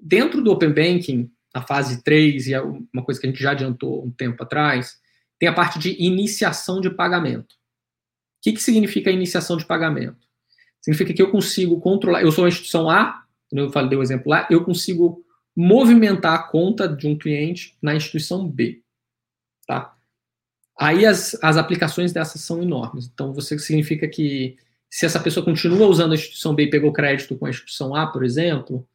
dentro 0.00 0.42
do 0.42 0.52
Open 0.52 0.72
Banking, 0.72 1.30
a 1.52 1.62
fase 1.62 2.02
3, 2.02 2.46
e 2.46 2.54
é 2.54 2.60
uma 2.60 3.04
coisa 3.04 3.20
que 3.20 3.26
a 3.26 3.30
gente 3.30 3.42
já 3.42 3.52
adiantou 3.52 4.04
um 4.04 4.10
tempo 4.10 4.42
atrás, 4.42 4.98
tem 5.38 5.48
a 5.48 5.52
parte 5.52 5.78
de 5.78 6.02
iniciação 6.02 6.80
de 6.80 6.90
pagamento. 6.90 7.52
O 7.52 8.42
que, 8.42 8.52
que 8.52 8.62
significa 8.62 9.10
iniciação 9.10 9.56
de 9.56 9.64
pagamento? 9.64 10.26
Significa 10.80 11.12
que 11.12 11.22
eu 11.22 11.30
consigo 11.30 11.80
controlar. 11.80 12.22
Eu 12.22 12.32
sou 12.32 12.44
uma 12.44 12.48
instituição 12.48 12.88
A, 12.88 13.24
eu 13.52 13.70
falei 13.70 13.96
o 13.96 14.02
exemplo 14.02 14.30
lá, 14.30 14.48
eu 14.50 14.64
consigo 14.64 15.24
movimentar 15.54 16.34
a 16.34 16.42
conta 16.42 16.88
de 16.88 17.06
um 17.06 17.16
cliente 17.16 17.76
na 17.82 17.94
instituição 17.94 18.48
B. 18.48 18.82
Tá? 19.66 19.94
Aí 20.78 21.04
as, 21.04 21.36
as 21.42 21.56
aplicações 21.56 22.12
dessas 22.12 22.40
são 22.40 22.62
enormes. 22.62 23.10
Então, 23.12 23.32
você 23.32 23.58
significa 23.58 24.08
que 24.08 24.56
se 24.90 25.06
essa 25.06 25.20
pessoa 25.20 25.44
continua 25.44 25.86
usando 25.86 26.12
a 26.12 26.14
instituição 26.14 26.54
B 26.54 26.64
e 26.64 26.70
pegou 26.70 26.92
crédito 26.92 27.36
com 27.36 27.46
a 27.46 27.50
instituição 27.50 27.94
A, 27.94 28.06
por 28.06 28.24
exemplo, 28.24 28.86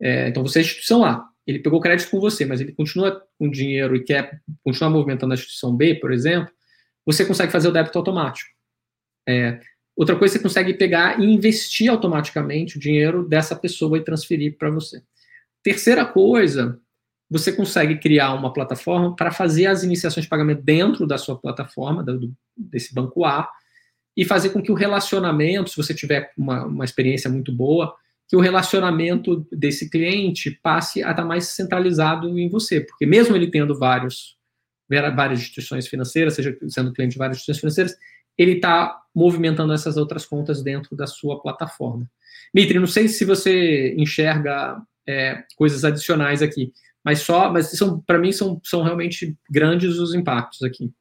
é, 0.00 0.28
então 0.28 0.42
você 0.42 0.58
é 0.58 0.62
instituição 0.62 1.04
A, 1.04 1.29
ele 1.46 1.58
pegou 1.58 1.80
crédito 1.80 2.10
com 2.10 2.20
você, 2.20 2.44
mas 2.44 2.60
ele 2.60 2.72
continua 2.72 3.22
com 3.38 3.50
dinheiro 3.50 3.96
e 3.96 4.04
quer 4.04 4.40
continuar 4.62 4.90
movimentando 4.90 5.32
a 5.32 5.36
instituição 5.36 5.74
B, 5.74 5.94
por 5.96 6.12
exemplo, 6.12 6.52
você 7.04 7.24
consegue 7.24 7.50
fazer 7.50 7.68
o 7.68 7.72
débito 7.72 7.98
automático. 7.98 8.50
É, 9.28 9.60
outra 9.96 10.16
coisa, 10.16 10.34
você 10.34 10.42
consegue 10.42 10.74
pegar 10.74 11.20
e 11.20 11.24
investir 11.24 11.90
automaticamente 11.90 12.76
o 12.76 12.80
dinheiro 12.80 13.26
dessa 13.26 13.56
pessoa 13.56 13.98
e 13.98 14.04
transferir 14.04 14.56
para 14.56 14.70
você. 14.70 15.02
Terceira 15.62 16.04
coisa, 16.04 16.78
você 17.28 17.52
consegue 17.52 17.98
criar 17.98 18.34
uma 18.34 18.52
plataforma 18.52 19.14
para 19.14 19.30
fazer 19.30 19.66
as 19.66 19.82
iniciações 19.82 20.24
de 20.24 20.30
pagamento 20.30 20.62
dentro 20.62 21.06
da 21.06 21.16
sua 21.16 21.38
plataforma, 21.38 22.02
do, 22.02 22.32
desse 22.56 22.94
banco 22.94 23.24
A, 23.24 23.48
e 24.16 24.24
fazer 24.24 24.50
com 24.50 24.60
que 24.60 24.72
o 24.72 24.74
relacionamento, 24.74 25.70
se 25.70 25.76
você 25.76 25.94
tiver 25.94 26.32
uma, 26.36 26.64
uma 26.64 26.84
experiência 26.84 27.30
muito 27.30 27.52
boa, 27.52 27.94
que 28.30 28.36
o 28.36 28.40
relacionamento 28.40 29.44
desse 29.50 29.90
cliente 29.90 30.52
passe 30.62 31.02
a 31.02 31.10
estar 31.10 31.24
mais 31.24 31.48
centralizado 31.48 32.38
em 32.38 32.48
você, 32.48 32.80
porque 32.80 33.04
mesmo 33.04 33.34
ele 33.34 33.50
tendo 33.50 33.76
vários, 33.76 34.36
várias 34.88 35.40
instituições 35.40 35.88
financeiras, 35.88 36.34
seja 36.34 36.56
sendo 36.68 36.92
cliente 36.92 37.14
de 37.14 37.18
várias 37.18 37.38
instituições 37.38 37.58
financeiras, 37.58 37.96
ele 38.38 38.52
está 38.52 38.96
movimentando 39.12 39.72
essas 39.72 39.96
outras 39.96 40.24
contas 40.24 40.62
dentro 40.62 40.94
da 40.94 41.08
sua 41.08 41.42
plataforma. 41.42 42.08
Mitri, 42.54 42.78
não 42.78 42.86
sei 42.86 43.08
se 43.08 43.24
você 43.24 43.96
enxerga 43.98 44.80
é, 45.08 45.42
coisas 45.56 45.84
adicionais 45.84 46.40
aqui, 46.40 46.72
mas 47.04 47.22
só, 47.22 47.52
mas 47.52 47.70
são 47.70 48.00
para 48.00 48.18
mim 48.20 48.30
são, 48.30 48.60
são 48.62 48.84
realmente 48.84 49.36
grandes 49.50 49.98
os 49.98 50.14
impactos 50.14 50.62
aqui. 50.62 50.92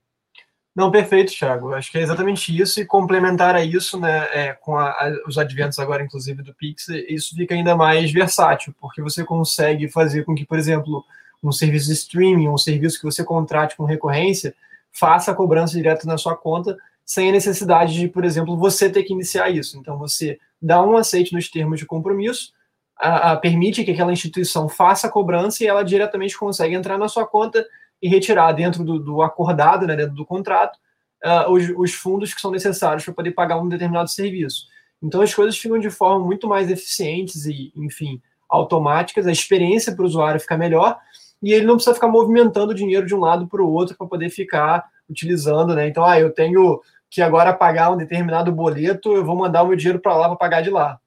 Não, 0.76 0.92
perfeito, 0.92 1.34
Thiago. 1.34 1.74
Acho 1.74 1.92
que 1.92 1.98
é 1.98 2.02
exatamente 2.02 2.58
isso, 2.58 2.80
e 2.80 2.86
complementar 2.86 3.56
a 3.56 3.64
isso, 3.64 4.00
né, 4.00 4.28
é, 4.32 4.54
com 4.54 4.78
a, 4.78 4.90
a, 4.90 5.12
os 5.28 5.38
adventos 5.38 5.80
agora, 5.80 6.04
inclusive, 6.04 6.42
do 6.44 6.54
Pix, 6.54 6.88
isso 7.08 7.36
fica 7.36 7.54
ainda 7.54 7.76
mais 7.76 8.12
versátil, 8.12 8.74
porque 8.80 9.02
você 9.02 9.24
consegue 9.24 9.90
fazer 9.90 10.24
com 10.24 10.36
que, 10.36 10.46
por 10.46 10.58
exemplo, 10.58 11.04
um 11.44 11.52
serviço 11.52 11.88
de 11.88 11.94
streaming, 11.94 12.48
um 12.48 12.58
serviço 12.58 12.98
que 12.98 13.06
você 13.06 13.24
contrate 13.24 13.76
com 13.76 13.84
recorrência, 13.84 14.54
faça 14.92 15.32
a 15.32 15.36
cobrança 15.36 15.74
direto 15.74 16.06
na 16.06 16.18
sua 16.18 16.36
conta, 16.36 16.78
sem 17.06 17.30
a 17.30 17.32
necessidade 17.32 17.94
de, 17.94 18.08
por 18.08 18.24
exemplo, 18.24 18.58
você 18.58 18.90
ter 18.90 19.04
que 19.04 19.14
iniciar 19.14 19.50
isso. 19.50 19.78
Então, 19.78 19.98
você 19.98 20.40
dá 20.62 20.84
um 20.84 20.96
aceite 20.96 21.34
nos 21.34 21.50
termos 21.50 21.80
de 21.80 21.86
compromisso, 21.86 22.54
a, 23.00 23.32
a, 23.32 23.38
permite 23.38 23.84
que 23.84 23.92
aquela 23.92 24.12
instituição 24.12 24.68
faça 24.68 25.08
a 25.08 25.10
cobrança 25.10 25.64
e 25.64 25.68
ela 25.68 25.84
diretamente 25.84 26.38
consegue 26.38 26.76
entrar 26.76 26.98
na 26.98 27.08
sua 27.08 27.26
conta 27.26 27.66
e 28.02 28.08
retirar 28.08 28.52
dentro 28.54 28.84
do, 28.84 29.00
do 29.00 29.22
acordado, 29.22 29.86
né, 29.86 29.96
dentro 29.96 30.16
do 30.16 30.26
contrato, 30.26 30.78
uh, 31.26 31.52
os, 31.52 31.70
os, 31.78 31.94
fundos 31.94 32.34
que 32.34 32.42
são 32.42 32.52
necessários 32.52 33.04
para 33.04 33.14
poder 33.14 33.32
pagar 33.32 33.60
um 33.60 33.68
determinado 33.68 34.10
serviço. 34.10 34.68
Então 35.02 35.22
as 35.22 35.34
coisas 35.34 35.58
ficam 35.58 35.80
de 35.80 35.90
forma 35.90 36.26
muito 36.26 36.48
mais 36.48 36.70
eficientes 36.70 37.46
e, 37.46 37.72
enfim, 37.76 38.22
automáticas, 38.50 39.28
a 39.28 39.32
experiência 39.32 39.94
para 39.94 40.04
o 40.04 40.06
usuário 40.06 40.40
fica 40.40 40.58
melhor 40.58 40.98
e 41.42 41.54
ele 41.54 41.66
não 41.66 41.76
precisa 41.76 41.94
ficar 41.94 42.08
movimentando 42.08 42.72
o 42.72 42.76
dinheiro 42.76 43.06
de 43.06 43.16
um 43.16 43.20
lado 43.20 43.48
para 43.48 43.62
o 43.62 43.72
outro 43.72 43.96
para 43.96 44.08
poder 44.08 44.30
ficar 44.30 44.86
utilizando, 45.10 45.74
né? 45.74 45.88
Então, 45.88 46.04
ah, 46.04 46.20
eu 46.20 46.32
tenho 46.32 46.82
que 47.10 47.22
agora 47.22 47.54
pagar 47.54 47.92
um 47.92 47.98
determinado 47.98 48.52
boleto, 48.52 49.14
eu 49.14 49.26
vou 49.26 49.36
mandar 49.36 49.64
o 49.64 49.68
meu 49.68 49.76
dinheiro 49.76 50.00
para 50.00 50.16
lá 50.16 50.28
para 50.28 50.38
pagar 50.38 50.62
de 50.62 50.70
lá. 50.70 51.00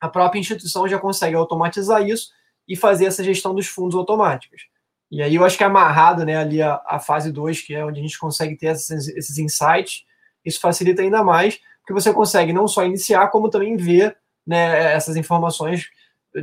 A 0.00 0.08
própria 0.08 0.40
instituição 0.40 0.88
já 0.88 0.98
consegue 0.98 1.36
automatizar 1.36 2.02
isso 2.06 2.30
e 2.68 2.76
fazer 2.76 3.06
essa 3.06 3.22
gestão 3.24 3.54
dos 3.54 3.66
fundos 3.66 3.94
automáticos. 3.94 4.62
E 5.10 5.22
aí 5.22 5.34
eu 5.34 5.44
acho 5.44 5.56
que 5.56 5.64
é 5.64 5.66
amarrado 5.66 6.24
né, 6.24 6.36
ali 6.36 6.62
a, 6.62 6.80
a 6.86 6.98
fase 7.00 7.32
2, 7.32 7.60
que 7.62 7.74
é 7.74 7.84
onde 7.84 7.98
a 7.98 8.02
gente 8.02 8.18
consegue 8.18 8.56
ter 8.56 8.68
esses, 8.68 9.08
esses 9.08 9.38
insights, 9.38 10.04
isso 10.44 10.60
facilita 10.60 11.02
ainda 11.02 11.22
mais, 11.24 11.58
porque 11.80 11.92
você 11.92 12.12
consegue 12.12 12.52
não 12.52 12.68
só 12.68 12.84
iniciar, 12.84 13.28
como 13.28 13.50
também 13.50 13.76
ver 13.76 14.16
né, 14.46 14.92
essas 14.92 15.16
informações 15.16 15.88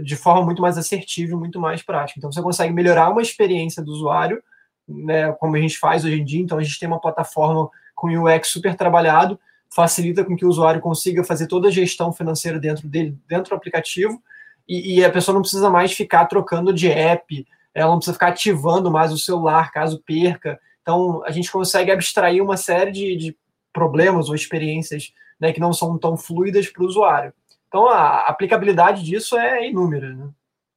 de 0.03 0.15
forma 0.15 0.43
muito 0.43 0.61
mais 0.61 0.78
assertiva 0.78 1.34
e 1.34 1.36
muito 1.36 1.59
mais 1.59 1.82
prática. 1.82 2.20
Então 2.20 2.32
você 2.32 2.41
consegue 2.41 2.74
melhorar 2.74 3.09
uma 3.09 3.22
experiência 3.22 3.82
do 3.82 3.91
usuário, 3.91 4.43
né, 4.88 5.32
como 5.34 5.55
a 5.55 5.59
gente 5.59 5.78
faz 5.78 6.03
hoje 6.03 6.20
em 6.20 6.26
dia. 6.26 6.41
Então 6.41 6.57
a 6.57 6.63
gente 6.63 6.78
tem 6.78 6.88
uma 6.88 6.99
plataforma 6.99 7.70
com 7.95 8.07
UX 8.09 8.49
super 8.49 8.76
trabalhado, 8.76 9.39
facilita 9.74 10.24
com 10.24 10.36
que 10.36 10.45
o 10.45 10.49
usuário 10.49 10.82
consiga 10.82 11.24
fazer 11.24 11.47
toda 11.47 11.70
a 11.70 11.72
gestão 11.72 12.11
financeira 12.11 12.59
dentro 12.59 12.88
dele, 12.88 13.18
dentro 13.28 13.49
do 13.49 13.55
aplicativo, 13.55 14.22
e, 14.68 14.99
e 14.99 15.05
a 15.05 15.09
pessoa 15.09 15.34
não 15.34 15.41
precisa 15.41 15.70
mais 15.70 15.93
ficar 15.93 16.26
trocando 16.26 16.74
de 16.74 16.89
app, 16.89 17.47
ela 17.78 17.91
não 17.91 17.97
precisa 17.97 18.15
ficar 18.15 18.30
ativando 18.30 18.89
mais 18.89 19.13
o 19.13 19.19
celular 19.19 19.71
caso 19.71 20.01
perca. 20.03 20.59
Então, 20.82 21.23
a 21.23 21.32
gente 21.32 21.51
consegue 21.51 21.91
abstrair 21.91 22.43
uma 22.43 22.57
série 22.57 22.91
de, 22.91 23.15
de 23.15 23.38
problemas 23.71 24.30
ou 24.30 24.36
experiências 24.36 25.13
né, 25.39 25.53
que 25.53 25.59
não 25.59 25.71
são 25.71 25.95
tão 25.95 26.17
fluidas 26.17 26.67
para 26.67 26.82
o 26.82 26.88
usuário. 26.88 27.32
Então, 27.67 27.88
a 27.88 28.21
aplicabilidade 28.21 29.03
disso 29.03 29.38
é 29.38 29.69
inúmera, 29.69 30.11
né? 30.11 30.28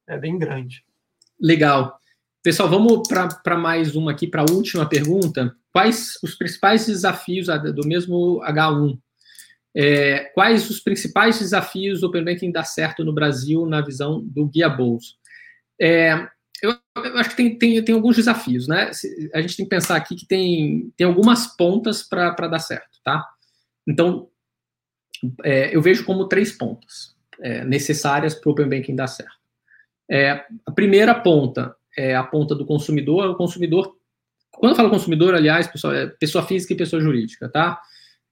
é 0.07 0.17
bem 0.17 0.37
grande. 0.37 0.85
Legal. 1.39 1.97
Pessoal, 2.43 2.69
vamos 2.69 3.07
para 3.07 3.57
mais 3.57 3.95
uma 3.95 4.11
aqui, 4.11 4.27
para 4.27 4.43
a 4.43 4.51
última 4.51 4.87
pergunta. 4.87 5.55
Quais 5.73 6.19
os 6.21 6.35
principais 6.35 6.85
desafios 6.85 7.47
do 7.47 7.87
mesmo 7.87 8.41
H1? 8.41 8.99
É, 9.75 10.25
quais 10.35 10.69
os 10.69 10.79
principais 10.79 11.39
desafios 11.39 12.01
do 12.01 12.07
Open 12.07 12.25
Banking 12.25 12.51
dar 12.51 12.65
certo 12.65 13.03
no 13.03 13.13
Brasil 13.13 13.65
na 13.65 13.81
visão 13.81 14.21
do 14.23 14.45
Guia 14.45 14.69
Bolso? 14.69 15.15
É, 15.79 16.27
eu, 16.61 16.75
eu, 16.95 17.17
acho 17.17 17.31
que 17.31 17.35
tem, 17.35 17.57
tem, 17.57 17.83
tem 17.83 17.95
alguns 17.95 18.15
desafios, 18.15 18.67
né? 18.67 18.91
A 19.33 19.41
gente 19.41 19.57
tem 19.57 19.65
que 19.65 19.69
pensar 19.69 19.95
aqui 19.95 20.15
que 20.15 20.27
tem, 20.27 20.93
tem 20.95 21.07
algumas 21.07 21.47
pontas 21.55 22.03
para 22.03 22.47
dar 22.47 22.59
certo, 22.59 22.99
tá? 23.03 23.27
Então, 23.87 24.29
é, 25.43 25.75
eu 25.75 25.81
vejo 25.81 26.05
como 26.05 26.27
três 26.27 26.51
pontas 26.51 27.15
é, 27.39 27.65
necessárias 27.65 28.35
para 28.35 28.49
o 28.49 28.51
Open 28.53 28.69
Banking 28.69 28.95
dar 28.95 29.07
certo. 29.07 29.41
É, 30.09 30.45
a 30.65 30.71
primeira 30.71 31.15
ponta 31.15 31.75
é 31.97 32.15
a 32.15 32.23
ponta 32.23 32.53
do 32.53 32.65
consumidor. 32.65 33.29
O 33.29 33.35
consumidor, 33.35 33.95
quando 34.51 34.73
eu 34.73 34.75
falo 34.75 34.89
consumidor, 34.89 35.33
aliás, 35.33 35.67
pessoal, 35.67 35.93
é 35.93 36.07
pessoa 36.07 36.45
física 36.45 36.73
e 36.73 36.77
pessoa 36.77 37.01
jurídica, 37.01 37.49
tá? 37.49 37.81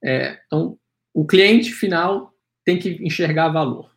É, 0.03 0.39
então, 0.45 0.77
o 1.13 1.25
cliente 1.25 1.71
final 1.71 2.33
tem 2.63 2.77
que 2.77 2.89
enxergar 3.01 3.49
valor. 3.49 3.91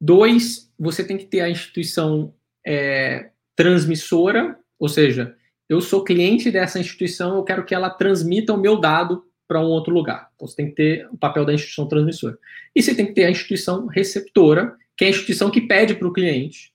Dois, 0.00 0.70
você 0.78 1.02
tem 1.02 1.16
que 1.16 1.24
ter 1.24 1.40
a 1.40 1.48
instituição 1.48 2.34
é, 2.66 3.30
transmissora, 3.56 4.56
ou 4.78 4.88
seja, 4.88 5.34
eu 5.68 5.80
sou 5.80 6.04
cliente 6.04 6.50
dessa 6.50 6.78
instituição, 6.78 7.36
eu 7.36 7.42
quero 7.42 7.64
que 7.64 7.74
ela 7.74 7.90
transmita 7.90 8.52
o 8.52 8.60
meu 8.60 8.78
dado 8.78 9.24
para 9.48 9.60
um 9.60 9.64
outro 9.64 9.92
lugar. 9.92 10.30
Então, 10.34 10.46
você 10.46 10.56
tem 10.56 10.68
que 10.68 10.74
ter 10.74 11.08
o 11.10 11.16
papel 11.16 11.44
da 11.44 11.54
instituição 11.54 11.88
transmissora. 11.88 12.38
E 12.74 12.82
você 12.82 12.94
tem 12.94 13.06
que 13.06 13.12
ter 13.12 13.24
a 13.24 13.30
instituição 13.30 13.86
receptora, 13.86 14.76
que 14.96 15.04
é 15.04 15.08
a 15.08 15.10
instituição 15.10 15.50
que 15.50 15.60
pede 15.60 15.94
para 15.94 16.06
o 16.06 16.12
cliente, 16.12 16.72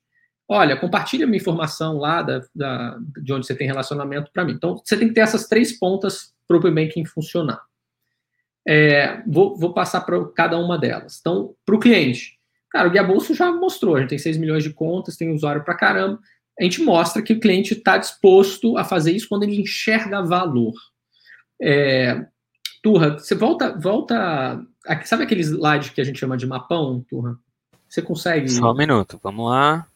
olha, 0.48 0.76
compartilha 0.76 1.26
minha 1.26 1.40
informação 1.40 1.98
lá 1.98 2.22
da, 2.22 2.42
da, 2.54 3.00
de 3.22 3.32
onde 3.32 3.48
você 3.48 3.56
tem 3.56 3.68
relacionamento 3.68 4.32
para 4.34 4.44
mim. 4.44 4.52
Então, 4.52 4.82
você 4.84 4.98
tem 4.98 5.08
que 5.08 5.14
ter 5.14 5.22
essas 5.22 5.48
três 5.48 5.78
pontas 5.78 6.34
para 6.46 6.58
o 6.58 6.60
Banking 6.60 7.06
funcionar. 7.06 7.62
É, 8.68 9.24
vou, 9.26 9.58
vou, 9.58 9.74
passar 9.74 10.02
para 10.02 10.24
cada 10.34 10.58
uma 10.58 10.78
delas. 10.78 11.18
Então, 11.20 11.56
para 11.66 11.76
o 11.76 11.80
cliente, 11.80 12.38
cara, 12.70 12.90
o 12.90 12.92
Guia 12.92 13.04
Bolso 13.04 13.34
já 13.34 13.52
mostrou, 13.52 13.96
a 13.96 14.02
gente 14.02 14.10
tem 14.10 14.18
6 14.18 14.38
milhões 14.38 14.64
de 14.64 14.72
contas, 14.72 15.16
tem 15.16 15.32
usuário 15.32 15.64
para 15.64 15.74
caramba, 15.74 16.20
a 16.60 16.64
gente 16.64 16.82
mostra 16.82 17.22
que 17.22 17.34
o 17.34 17.39
cliente 17.39 17.74
está 17.74 17.97
disposto 17.97 18.78
a 18.78 18.84
fazer 18.84 19.12
isso 19.12 19.28
quando 19.28 19.43
ele 19.43 19.62
enxerga 19.62 20.22
valor. 20.22 20.74
É, 21.62 22.26
Turra, 22.82 23.20
você 23.20 23.36
volta, 23.36 23.78
volta. 23.78 24.64
Sabe 25.06 25.24
aquele 25.24 25.41
slide 25.41 25.91
que 25.91 26.02
a 26.02 26.04
gente 26.04 26.20
chama 26.20 26.38
de 26.38 26.47
mapão, 26.47 27.06
Turra? 27.08 27.38
Você 27.88 28.02
consegue. 28.02 28.49
Só 28.49 28.72
um 28.72 28.76
minuto, 28.76 29.20
vamos 29.22 29.49
lá. 29.49 29.88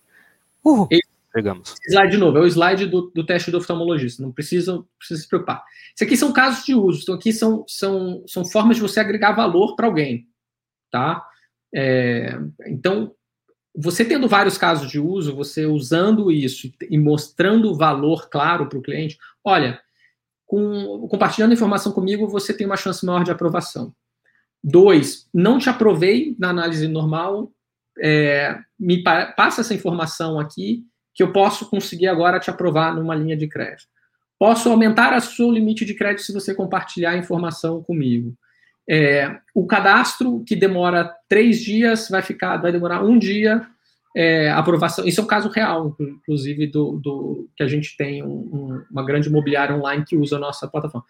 Uhul. 0.64 0.88
Pegamos. 1.36 1.76
Slide 1.86 2.12
de 2.12 2.18
novo, 2.18 2.38
é 2.38 2.42
o 2.42 2.46
slide 2.46 2.86
do, 2.86 3.12
do 3.14 3.26
teste 3.26 3.52
do 3.52 3.58
oftalmologista, 3.58 4.24
não 4.24 4.32
precisa, 4.32 4.82
precisa 4.98 5.22
se 5.22 5.28
preocupar. 5.28 5.66
Isso 5.94 6.04
aqui 6.04 6.16
são 6.16 6.32
casos 6.32 6.64
de 6.64 6.74
uso, 6.74 7.02
então 7.02 7.16
aqui 7.16 7.34
são, 7.34 7.66
são, 7.68 8.24
são 8.26 8.46
formas 8.46 8.78
de 8.78 8.82
você 8.82 9.02
agregar 9.02 9.34
valor 9.34 9.76
para 9.76 9.86
alguém, 9.86 10.30
tá? 10.90 11.28
É, 11.74 12.40
então, 12.68 13.14
você 13.78 14.06
tendo 14.06 14.28
vários 14.28 14.58
casos 14.58 14.90
de 14.90 15.00
uso, 15.00 15.36
você 15.36 15.66
usando 15.66 16.32
isso 16.32 16.72
e 16.90 16.98
mostrando 16.98 17.76
valor 17.76 18.30
claro 18.30 18.68
para 18.68 18.80
o 18.80 18.82
cliente, 18.82 19.18
olha, 19.44 19.80
com, 20.46 21.08
compartilhando 21.10 21.54
informação 21.54 21.92
comigo, 21.92 22.28
você 22.28 22.54
tem 22.54 22.66
uma 22.66 22.78
chance 22.78 23.06
maior 23.06 23.24
de 23.24 23.32
aprovação. 23.32 23.94
Dois, 24.64 25.28
não 25.34 25.60
te 25.60 25.70
aprovei 25.70 26.36
na 26.40 26.50
análise 26.50 26.88
normal, 26.88 27.52
é, 28.00 28.58
me 28.80 29.04
pa 29.04 29.28
passa 29.28 29.62
essa 29.62 29.74
informação 29.74 30.40
aqui, 30.40 30.84
que 31.14 31.24
eu 31.24 31.32
posso 31.32 31.70
conseguir 31.70 32.08
agora 32.08 32.40
te 32.40 32.50
aprovar 32.50 32.96
numa 32.96 33.16
linha 33.16 33.38
de 33.38 33.48
crédito. 33.48 33.88
Posso 34.38 34.70
aumentar 34.70 35.16
o 35.16 35.22
seu 35.22 35.50
limite 35.50 35.86
de 35.86 35.94
crédito 35.94 36.24
se 36.24 36.34
você 36.34 36.54
compartilhar 36.54 37.12
a 37.12 37.18
informação 37.18 37.82
comigo. 37.82 38.36
É, 38.88 39.40
o 39.54 39.66
cadastro 39.66 40.44
que 40.46 40.56
demora 40.56 41.12
três 41.28 41.60
dias 41.60 42.08
vai 42.10 42.22
ficar, 42.22 42.58
vai 42.58 42.72
demorar 42.72 43.04
um 43.04 43.18
dia 43.18 43.66
é, 44.16 44.50
aprovação. 44.52 45.06
Isso 45.06 45.20
é 45.20 45.24
um 45.24 45.28
caso 45.28 45.50
real, 45.50 45.96
inclusive, 46.00 46.68
do, 46.68 47.00
do 47.04 47.50
que 47.56 47.64
a 47.64 47.68
gente 47.68 47.98
tem 47.98 48.24
um, 48.24 48.28
um, 48.28 48.84
uma 48.90 49.04
grande 49.04 49.28
imobiliária 49.28 49.76
online 49.76 50.06
que 50.06 50.16
usa 50.16 50.38
a 50.38 50.40
nossa 50.40 50.68
plataforma. 50.68 51.06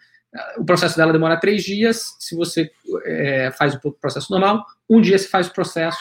O 0.58 0.64
processo 0.64 0.96
dela 0.96 1.12
demora 1.12 1.38
três 1.38 1.62
dias. 1.62 2.16
Se 2.18 2.34
você 2.34 2.70
é, 3.04 3.50
faz 3.52 3.74
o 3.74 3.92
processo 3.92 4.30
normal, 4.30 4.66
um 4.90 5.00
dia 5.00 5.18
se 5.18 5.28
faz 5.28 5.46
o 5.46 5.52
processo 5.52 5.98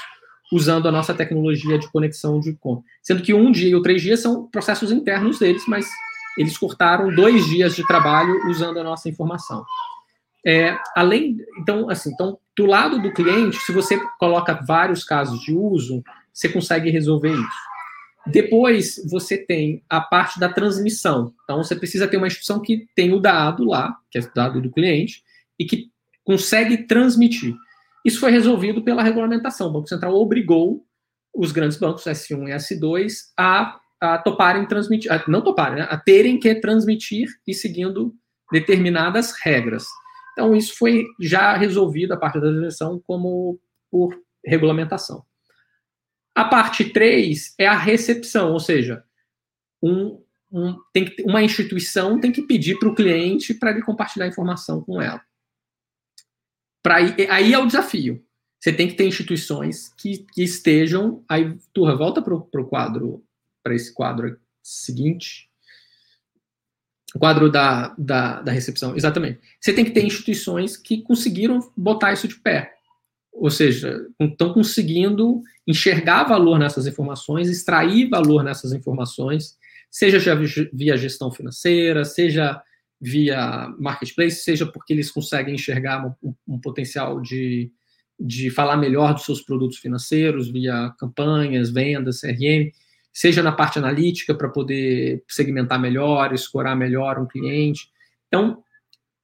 usando 0.52 0.88
a 0.88 0.92
nossa 0.92 1.14
tecnologia 1.14 1.78
de 1.78 1.90
conexão 1.92 2.40
de 2.40 2.54
conta. 2.54 2.84
Sendo 3.02 3.22
que 3.22 3.34
um 3.34 3.52
dia 3.52 3.76
ou 3.76 3.84
três 3.84 4.02
dias 4.02 4.22
são 4.22 4.48
processos 4.48 4.92
internos 4.92 5.40
deles, 5.40 5.64
mas 5.68 5.88
eles 6.38 6.58
cortaram 6.58 7.14
dois 7.14 7.46
dias 7.46 7.76
de 7.76 7.86
trabalho 7.86 8.48
usando 8.50 8.80
a 8.80 8.84
nossa 8.84 9.08
informação. 9.08 9.64
É, 10.46 10.78
além, 10.96 11.38
então, 11.60 11.90
assim, 11.90 12.12
então, 12.12 12.38
do 12.56 12.66
lado 12.66 13.02
do 13.02 13.12
cliente, 13.12 13.58
se 13.58 13.72
você 13.72 14.00
coloca 14.20 14.62
vários 14.66 15.04
casos 15.04 15.42
de 15.42 15.54
uso, 15.54 16.04
você 16.32 16.48
consegue 16.48 16.92
resolver 16.92 17.32
isso. 17.32 17.76
Depois, 18.28 18.96
você 19.10 19.38
tem 19.38 19.84
a 19.90 20.00
parte 20.02 20.40
da 20.40 20.52
transmissão. 20.52 21.34
Então, 21.44 21.64
você 21.64 21.76
precisa 21.76 22.08
ter 22.08 22.18
uma 22.18 22.28
instituição 22.28 22.62
que 22.62 22.88
tem 22.96 23.14
o 23.14 23.20
dado 23.20 23.64
lá, 23.64 23.96
que 24.12 24.18
é 24.18 24.22
o 24.22 24.34
dado 24.34 24.62
do 24.62 24.72
cliente, 24.72 25.24
e 25.60 25.66
que 25.66 25.90
consegue 26.24 26.86
transmitir. 26.86 27.56
Isso 28.04 28.20
foi 28.20 28.32
resolvido 28.32 28.84
pela 28.84 29.04
regulamentação. 29.04 29.68
O 29.68 29.74
Banco 29.74 29.88
Central 29.88 30.14
obrigou 30.16 30.86
os 31.34 31.52
grandes 31.52 31.78
bancos, 31.78 32.04
S1 32.04 32.48
e 32.48 32.52
S2, 32.52 33.14
a, 33.38 33.80
a 34.00 34.18
toparem 34.20 34.66
transmitir, 34.68 35.12
a, 35.12 35.24
não 35.28 35.42
toparem, 35.42 35.80
né, 35.80 35.88
a 35.90 35.98
terem 35.98 36.40
que 36.40 36.54
transmitir 36.56 37.28
e 37.48 37.54
seguindo 37.54 38.16
determinadas 38.52 39.34
regras. 39.44 39.86
Então, 40.36 40.54
isso 40.54 40.78
foi 40.78 41.06
já 41.18 41.56
resolvido, 41.56 42.12
a 42.12 42.18
parte 42.18 42.36
da 42.36 42.42
transmissão, 42.42 43.02
como 43.08 43.58
por 43.90 44.14
regulamentação. 44.46 45.26
A 46.36 46.44
parte 46.44 46.84
3 46.84 47.56
é 47.58 47.66
a 47.66 47.78
recepção, 47.78 48.52
ou 48.52 48.60
seja, 48.60 49.02
um, 49.82 50.22
um, 50.52 50.76
tem 50.92 51.06
que, 51.06 51.24
uma 51.24 51.42
instituição 51.42 52.20
tem 52.20 52.34
que 52.34 52.42
pedir 52.42 52.78
para 52.78 52.90
o 52.90 52.96
cliente 52.96 53.54
para 53.54 53.72
ele 53.72 53.82
compartilhar 53.82 54.28
informação 54.28 54.82
com 54.82 55.02
ela. 55.02 55.22
Pra, 56.84 56.98
aí 56.98 57.54
é 57.54 57.58
o 57.58 57.66
desafio. 57.66 58.22
Você 58.60 58.74
tem 58.74 58.90
que 58.90 58.96
ter 58.96 59.08
instituições 59.08 59.94
que, 59.98 60.26
que 60.34 60.44
estejam. 60.44 61.24
Aí, 61.30 61.58
Turra, 61.74 61.96
volta 61.96 62.22
para 62.22 62.36
o 62.36 62.68
quadro, 62.68 63.24
para 63.64 63.74
esse 63.74 63.94
quadro 63.94 64.38
seguinte. 64.62 65.50
O 67.16 67.20
quadro 67.20 67.50
da, 67.50 67.96
da, 67.98 68.42
da 68.42 68.52
recepção, 68.52 68.96
exatamente. 68.96 69.40
Você 69.60 69.74
tem 69.74 69.86
que 69.86 69.92
ter 69.92 70.06
instituições 70.06 70.76
que 70.76 71.02
conseguiram 71.02 71.60
botar 71.76 72.14
isso 72.14 72.28
de 72.28 72.36
pé 72.36 72.76
ou 73.36 73.50
seja, 73.52 74.08
estão 74.20 74.54
conseguindo 74.54 75.44
enxergar 75.68 76.24
valor 76.24 76.58
nessas 76.58 76.88
informações, 76.88 77.50
extrair 77.50 78.10
valor 78.10 78.44
nessas 78.44 78.72
informações, 78.72 79.58
seja 79.92 80.20
via 80.74 80.98
gestão 80.98 81.30
financeira, 81.32 82.06
seja 82.06 82.62
via 83.00 83.68
marketplace, 83.78 84.38
seja 84.38 84.66
porque 84.66 84.94
eles 84.94 85.12
conseguem 85.12 85.56
enxergar 85.56 86.16
um, 86.24 86.34
um 86.48 86.60
potencial 86.60 87.20
de, 87.20 87.70
de 88.18 88.50
falar 88.50 88.78
melhor 88.78 89.14
dos 89.14 89.26
seus 89.26 89.42
produtos 89.42 89.78
financeiros 89.80 90.50
via 90.50 90.94
campanhas, 90.98 91.70
vendas, 91.70 92.22
CRM, 92.22 92.72
seja 93.16 93.42
na 93.42 93.54
parte 93.54 93.80
analítica 93.80 94.36
para 94.36 94.50
poder 94.50 95.24
segmentar 95.26 95.80
melhor, 95.80 96.34
escorar 96.34 96.76
melhor 96.76 97.18
um 97.18 97.26
cliente. 97.26 97.90
Então, 98.28 98.62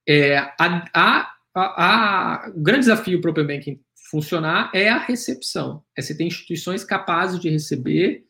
é, 0.08 0.38
a, 0.38 0.88
a, 0.94 1.32
a, 1.54 2.50
o 2.54 2.62
grande 2.62 2.80
desafio 2.80 3.20
para 3.20 3.28
o 3.28 3.32
Open 3.32 3.46
Banking 3.46 3.80
funcionar 4.10 4.70
é 4.72 4.88
a 4.88 4.96
recepção. 4.96 5.82
É 5.94 6.00
você 6.00 6.16
ter 6.16 6.24
instituições 6.24 6.82
capazes 6.82 7.38
de 7.38 7.50
receber, 7.50 8.24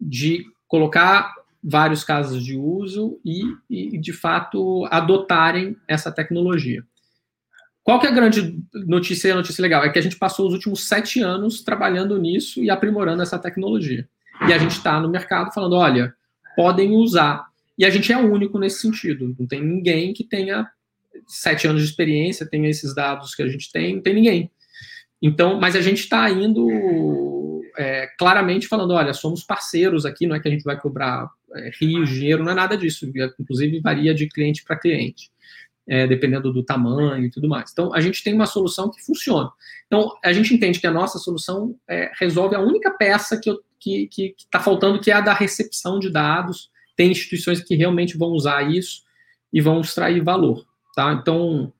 de 0.00 0.44
colocar 0.68 1.34
vários 1.60 2.04
casos 2.04 2.44
de 2.44 2.56
uso 2.56 3.20
e, 3.24 3.42
e, 3.68 3.98
de 3.98 4.12
fato, 4.12 4.86
adotarem 4.88 5.76
essa 5.88 6.12
tecnologia. 6.12 6.84
Qual 7.82 7.98
que 7.98 8.06
é 8.06 8.10
a 8.10 8.14
grande 8.14 8.56
notícia, 8.72 9.32
a 9.32 9.36
notícia 9.36 9.62
legal? 9.62 9.82
É 9.82 9.88
que 9.88 9.98
a 9.98 10.02
gente 10.02 10.16
passou 10.16 10.46
os 10.46 10.54
últimos 10.54 10.86
sete 10.86 11.20
anos 11.20 11.62
trabalhando 11.64 12.16
nisso 12.18 12.62
e 12.62 12.70
aprimorando 12.70 13.20
essa 13.20 13.38
tecnologia. 13.38 14.08
E 14.46 14.52
a 14.52 14.58
gente 14.58 14.72
está 14.72 15.00
no 15.00 15.08
mercado 15.08 15.52
falando, 15.52 15.74
olha, 15.74 16.14
podem 16.56 16.92
usar. 16.92 17.46
E 17.78 17.84
a 17.84 17.90
gente 17.90 18.12
é 18.12 18.16
único 18.16 18.58
nesse 18.58 18.80
sentido. 18.80 19.34
Não 19.38 19.46
tem 19.46 19.62
ninguém 19.62 20.12
que 20.12 20.24
tenha 20.24 20.68
sete 21.26 21.66
anos 21.66 21.82
de 21.82 21.88
experiência, 21.88 22.48
tenha 22.48 22.68
esses 22.68 22.94
dados 22.94 23.34
que 23.34 23.42
a 23.42 23.48
gente 23.48 23.70
tem, 23.70 23.96
não 23.96 24.02
tem 24.02 24.14
ninguém. 24.14 24.50
Então, 25.20 25.58
mas 25.58 25.74
a 25.74 25.80
gente 25.80 26.00
está 26.00 26.30
indo 26.30 27.62
é, 27.76 28.08
claramente 28.18 28.68
falando, 28.68 28.92
olha, 28.92 29.12
somos 29.12 29.42
parceiros 29.42 30.06
aqui, 30.06 30.26
não 30.26 30.36
é 30.36 30.40
que 30.40 30.48
a 30.48 30.50
gente 30.50 30.64
vai 30.64 30.78
cobrar 30.78 31.28
é, 31.54 31.70
rios, 31.80 32.08
dinheiro, 32.08 32.44
não 32.44 32.52
é 32.52 32.54
nada 32.54 32.76
disso. 32.76 33.10
Inclusive 33.38 33.80
varia 33.80 34.14
de 34.14 34.28
cliente 34.28 34.64
para 34.64 34.78
cliente, 34.78 35.30
é, 35.86 36.06
dependendo 36.06 36.52
do 36.52 36.62
tamanho 36.62 37.24
e 37.24 37.30
tudo 37.30 37.48
mais. 37.48 37.70
Então, 37.72 37.92
a 37.94 38.00
gente 38.00 38.22
tem 38.22 38.34
uma 38.34 38.46
solução 38.46 38.90
que 38.90 39.04
funciona. 39.04 39.50
Então, 39.86 40.12
a 40.24 40.32
gente 40.32 40.54
entende 40.54 40.80
que 40.80 40.86
a 40.86 40.92
nossa 40.92 41.18
solução 41.18 41.76
é, 41.88 42.10
resolve 42.18 42.54
a 42.54 42.60
única 42.60 42.90
peça 42.90 43.40
que 43.40 43.50
está 43.50 43.62
que, 43.80 44.06
que, 44.08 44.28
que 44.30 44.46
tá 44.50 44.60
faltando, 44.60 45.00
que 45.00 45.10
é 45.10 45.14
a 45.14 45.20
da 45.20 45.32
recepção 45.32 45.98
de 45.98 46.10
dados. 46.10 46.70
Tem 46.96 47.10
instituições 47.10 47.62
que 47.62 47.74
realmente 47.74 48.16
vão 48.16 48.30
usar 48.30 48.62
isso 48.70 49.02
e 49.52 49.60
vão 49.60 49.80
extrair 49.80 50.22
valor. 50.22 50.66
Tá? 50.94 51.12
Então, 51.12 51.72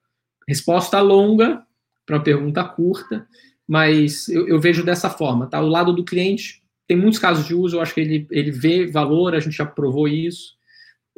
resposta 0.46 1.00
longa, 1.00 1.62
para 2.06 2.16
uma 2.16 2.22
pergunta 2.22 2.64
curta, 2.64 3.26
mas 3.66 4.28
eu, 4.28 4.48
eu, 4.48 4.58
vejo 4.58 4.82
dessa 4.82 5.10
forma, 5.10 5.46
tá? 5.46 5.60
O 5.60 5.68
lado 5.68 5.92
do 5.92 6.04
cliente 6.04 6.62
tem 6.86 6.96
muitos 6.96 7.18
casos 7.18 7.46
de 7.46 7.54
uso, 7.54 7.76
eu 7.76 7.82
acho 7.82 7.92
que 7.92 8.00
ele, 8.00 8.26
ele 8.30 8.50
vê 8.50 8.86
valor, 8.86 9.34
a 9.34 9.40
gente 9.40 9.56
já 9.56 9.66
provou 9.66 10.08
isso. 10.08 10.56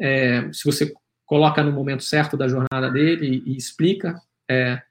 É, 0.01 0.51
se 0.53 0.65
você 0.65 0.93
coloca 1.31 1.63
no 1.63 1.71
momento 1.71 2.03
certo 2.03 2.37
da 2.37 2.49
jornada 2.49 2.91
dele 2.91 3.45
e, 3.47 3.53
e 3.53 3.57
explica. 3.57 4.21
É, 4.51 4.83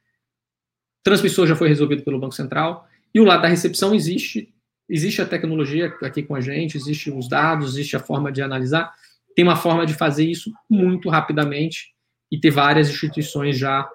transmissor 1.03 1.45
já 1.45 1.53
foi 1.53 1.67
resolvido 1.67 2.01
pelo 2.01 2.17
Banco 2.17 2.33
Central. 2.33 2.87
E 3.13 3.19
o 3.19 3.25
lado 3.25 3.41
da 3.41 3.49
recepção 3.49 3.93
existe, 3.93 4.53
existe 4.89 5.21
a 5.21 5.25
tecnologia 5.25 5.93
aqui 6.01 6.23
com 6.23 6.35
a 6.35 6.41
gente, 6.41 6.75
existe 6.75 7.11
os 7.11 7.29
dados, 7.29 7.73
existe 7.73 7.95
a 7.95 7.99
forma 7.99 8.31
de 8.31 8.41
analisar. 8.41 8.93
Tem 9.35 9.45
uma 9.45 9.55
forma 9.55 9.85
de 9.85 9.93
fazer 9.93 10.25
isso 10.25 10.51
muito 10.69 11.09
rapidamente 11.09 11.93
e 12.31 12.39
ter 12.39 12.51
várias 12.51 12.89
instituições 12.89 13.57
já 13.57 13.87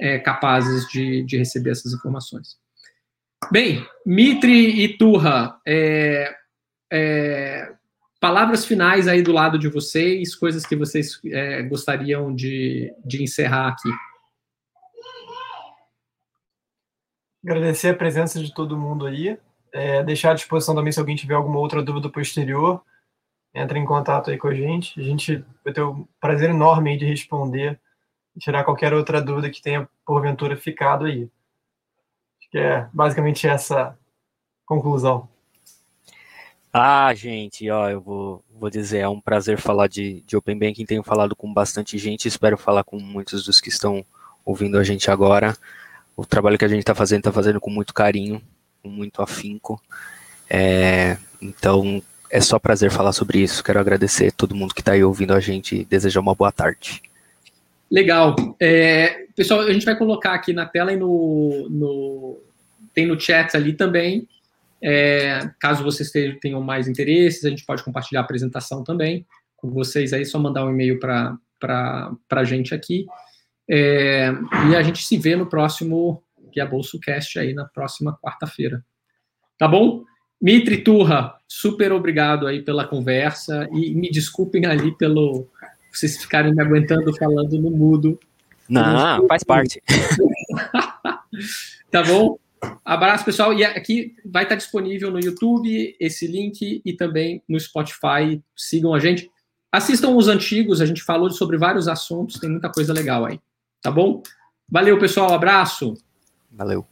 é, 0.00 0.18
capazes 0.18 0.88
de, 0.88 1.22
de 1.24 1.36
receber 1.36 1.70
essas 1.70 1.92
informações. 1.92 2.56
Bem, 3.52 3.86
Mitri 4.04 4.82
e 4.82 4.96
Turra, 4.96 5.60
é, 5.66 6.34
é, 6.92 7.72
palavras 8.20 8.64
finais 8.64 9.06
aí 9.06 9.22
do 9.22 9.32
lado 9.32 9.58
de 9.58 9.68
vocês, 9.68 10.34
coisas 10.34 10.66
que 10.66 10.74
vocês 10.74 11.20
é, 11.26 11.62
gostariam 11.62 12.34
de, 12.34 12.92
de 13.04 13.22
encerrar 13.22 13.68
aqui. 13.68 13.90
Agradecer 17.44 17.88
a 17.88 17.94
presença 17.94 18.42
de 18.42 18.52
todo 18.52 18.76
mundo 18.76 19.06
aí. 19.06 19.38
É, 19.78 20.02
deixar 20.02 20.32
à 20.32 20.34
disposição 20.34 20.74
também 20.74 20.90
se 20.90 20.98
alguém 20.98 21.14
tiver 21.14 21.34
alguma 21.34 21.60
outra 21.60 21.80
dúvida 21.80 22.10
posterior, 22.10 22.82
entre 23.54 23.78
em 23.78 23.84
contato 23.84 24.28
aí 24.28 24.36
com 24.36 24.48
a 24.48 24.54
gente. 24.54 25.00
A 25.00 25.04
gente 25.04 25.44
vai 25.64 25.72
ter 25.72 25.82
o 25.82 26.08
prazer 26.20 26.50
enorme 26.50 26.98
de 26.98 27.06
responder 27.06 27.78
e 28.34 28.40
tirar 28.40 28.64
qualquer 28.64 28.92
outra 28.92 29.22
dúvida 29.22 29.48
que 29.48 29.62
tenha 29.62 29.88
porventura 30.04 30.56
ficado 30.56 31.04
aí. 31.04 31.30
Acho 32.40 32.50
que 32.50 32.58
é 32.58 32.88
basicamente 32.92 33.46
essa 33.46 33.96
conclusão. 34.66 35.28
Ah, 36.72 37.14
gente, 37.14 37.70
ó, 37.70 37.88
eu 37.88 38.00
vou, 38.00 38.44
vou 38.50 38.68
dizer, 38.68 38.98
é 38.98 39.08
um 39.08 39.20
prazer 39.20 39.58
falar 39.58 39.86
de, 39.86 40.22
de 40.22 40.36
Open 40.36 40.58
Banking. 40.58 40.86
Tenho 40.86 41.04
falado 41.04 41.36
com 41.36 41.54
bastante 41.54 41.96
gente, 41.98 42.26
espero 42.26 42.58
falar 42.58 42.82
com 42.82 42.98
muitos 42.98 43.44
dos 43.44 43.60
que 43.60 43.68
estão 43.68 44.04
ouvindo 44.44 44.76
a 44.76 44.82
gente 44.82 45.08
agora. 45.08 45.56
O 46.16 46.26
trabalho 46.26 46.58
que 46.58 46.64
a 46.64 46.68
gente 46.68 46.80
está 46.80 46.96
fazendo, 46.96 47.20
está 47.20 47.32
fazendo 47.32 47.60
com 47.60 47.70
muito 47.70 47.94
carinho, 47.94 48.42
com 48.82 48.88
muito 48.88 49.22
afinco. 49.22 49.80
É, 50.48 51.16
então, 51.40 52.02
é 52.30 52.40
só 52.40 52.58
prazer 52.58 52.90
falar 52.90 53.12
sobre 53.12 53.38
isso. 53.40 53.62
Quero 53.64 53.80
agradecer 53.80 54.32
todo 54.32 54.54
mundo 54.54 54.74
que 54.74 54.80
está 54.80 54.92
aí 54.92 55.02
ouvindo 55.02 55.32
a 55.32 55.40
gente 55.40 55.76
e 55.76 55.84
desejar 55.84 56.20
uma 56.20 56.34
boa 56.34 56.52
tarde. 56.52 57.02
Legal. 57.90 58.36
É, 58.60 59.26
pessoal, 59.34 59.60
a 59.60 59.72
gente 59.72 59.84
vai 59.84 59.96
colocar 59.96 60.34
aqui 60.34 60.52
na 60.52 60.66
tela 60.66 60.92
e 60.92 60.96
no, 60.96 61.68
no 61.70 62.38
tem 62.94 63.06
no 63.06 63.18
chat 63.18 63.56
ali 63.56 63.72
também. 63.72 64.28
É, 64.82 65.50
caso 65.58 65.82
vocês 65.82 66.10
tenham 66.40 66.60
mais 66.60 66.86
interesses, 66.86 67.44
a 67.44 67.50
gente 67.50 67.64
pode 67.64 67.82
compartilhar 67.82 68.20
a 68.20 68.24
apresentação 68.24 68.84
também 68.84 69.26
com 69.56 69.70
vocês 69.70 70.12
aí, 70.12 70.24
só 70.24 70.38
mandar 70.38 70.64
um 70.64 70.70
e-mail 70.70 71.00
para 71.00 71.36
a 72.30 72.44
gente 72.44 72.74
aqui. 72.74 73.06
É, 73.68 74.32
e 74.70 74.76
a 74.76 74.82
gente 74.82 75.04
se 75.04 75.16
vê 75.18 75.36
no 75.36 75.46
próximo 75.46 76.22
Guia 76.52 76.66
Bolso 76.66 77.00
Cast 77.00 77.38
aí 77.38 77.54
na 77.54 77.64
próxima 77.64 78.18
quarta-feira. 78.22 78.84
Tá 79.58 79.66
bom? 79.66 80.04
Mitri 80.40 80.82
Turra, 80.82 81.34
super 81.48 81.92
obrigado 81.92 82.46
aí 82.46 82.62
pela 82.62 82.86
conversa 82.86 83.68
e 83.72 83.94
me 83.94 84.10
desculpem 84.10 84.66
ali 84.66 84.96
pelo 84.96 85.48
vocês 85.92 86.16
ficarem 86.16 86.54
me 86.54 86.62
aguentando 86.62 87.14
falando 87.16 87.60
no 87.60 87.70
mudo. 87.70 88.18
Não, 88.68 89.26
faz 89.26 89.42
parte. 89.42 89.82
tá 91.90 92.02
bom? 92.02 92.38
Abraço, 92.84 93.24
pessoal. 93.24 93.52
E 93.52 93.64
aqui 93.64 94.14
vai 94.24 94.44
estar 94.44 94.54
disponível 94.54 95.10
no 95.10 95.18
YouTube 95.18 95.96
esse 95.98 96.26
link 96.26 96.82
e 96.84 96.92
também 96.92 97.42
no 97.48 97.58
Spotify. 97.58 98.40
Sigam 98.54 98.94
a 98.94 99.00
gente. 99.00 99.30
Assistam 99.72 100.10
os 100.10 100.28
antigos, 100.28 100.80
a 100.80 100.86
gente 100.86 101.02
falou 101.02 101.30
sobre 101.30 101.58
vários 101.58 101.88
assuntos, 101.88 102.38
tem 102.38 102.50
muita 102.50 102.70
coisa 102.70 102.92
legal 102.92 103.26
aí. 103.26 103.40
Tá 103.82 103.90
bom? 103.90 104.22
Valeu, 104.68 104.98
pessoal. 104.98 105.32
Abraço. 105.32 105.94
Valeu. 106.50 106.86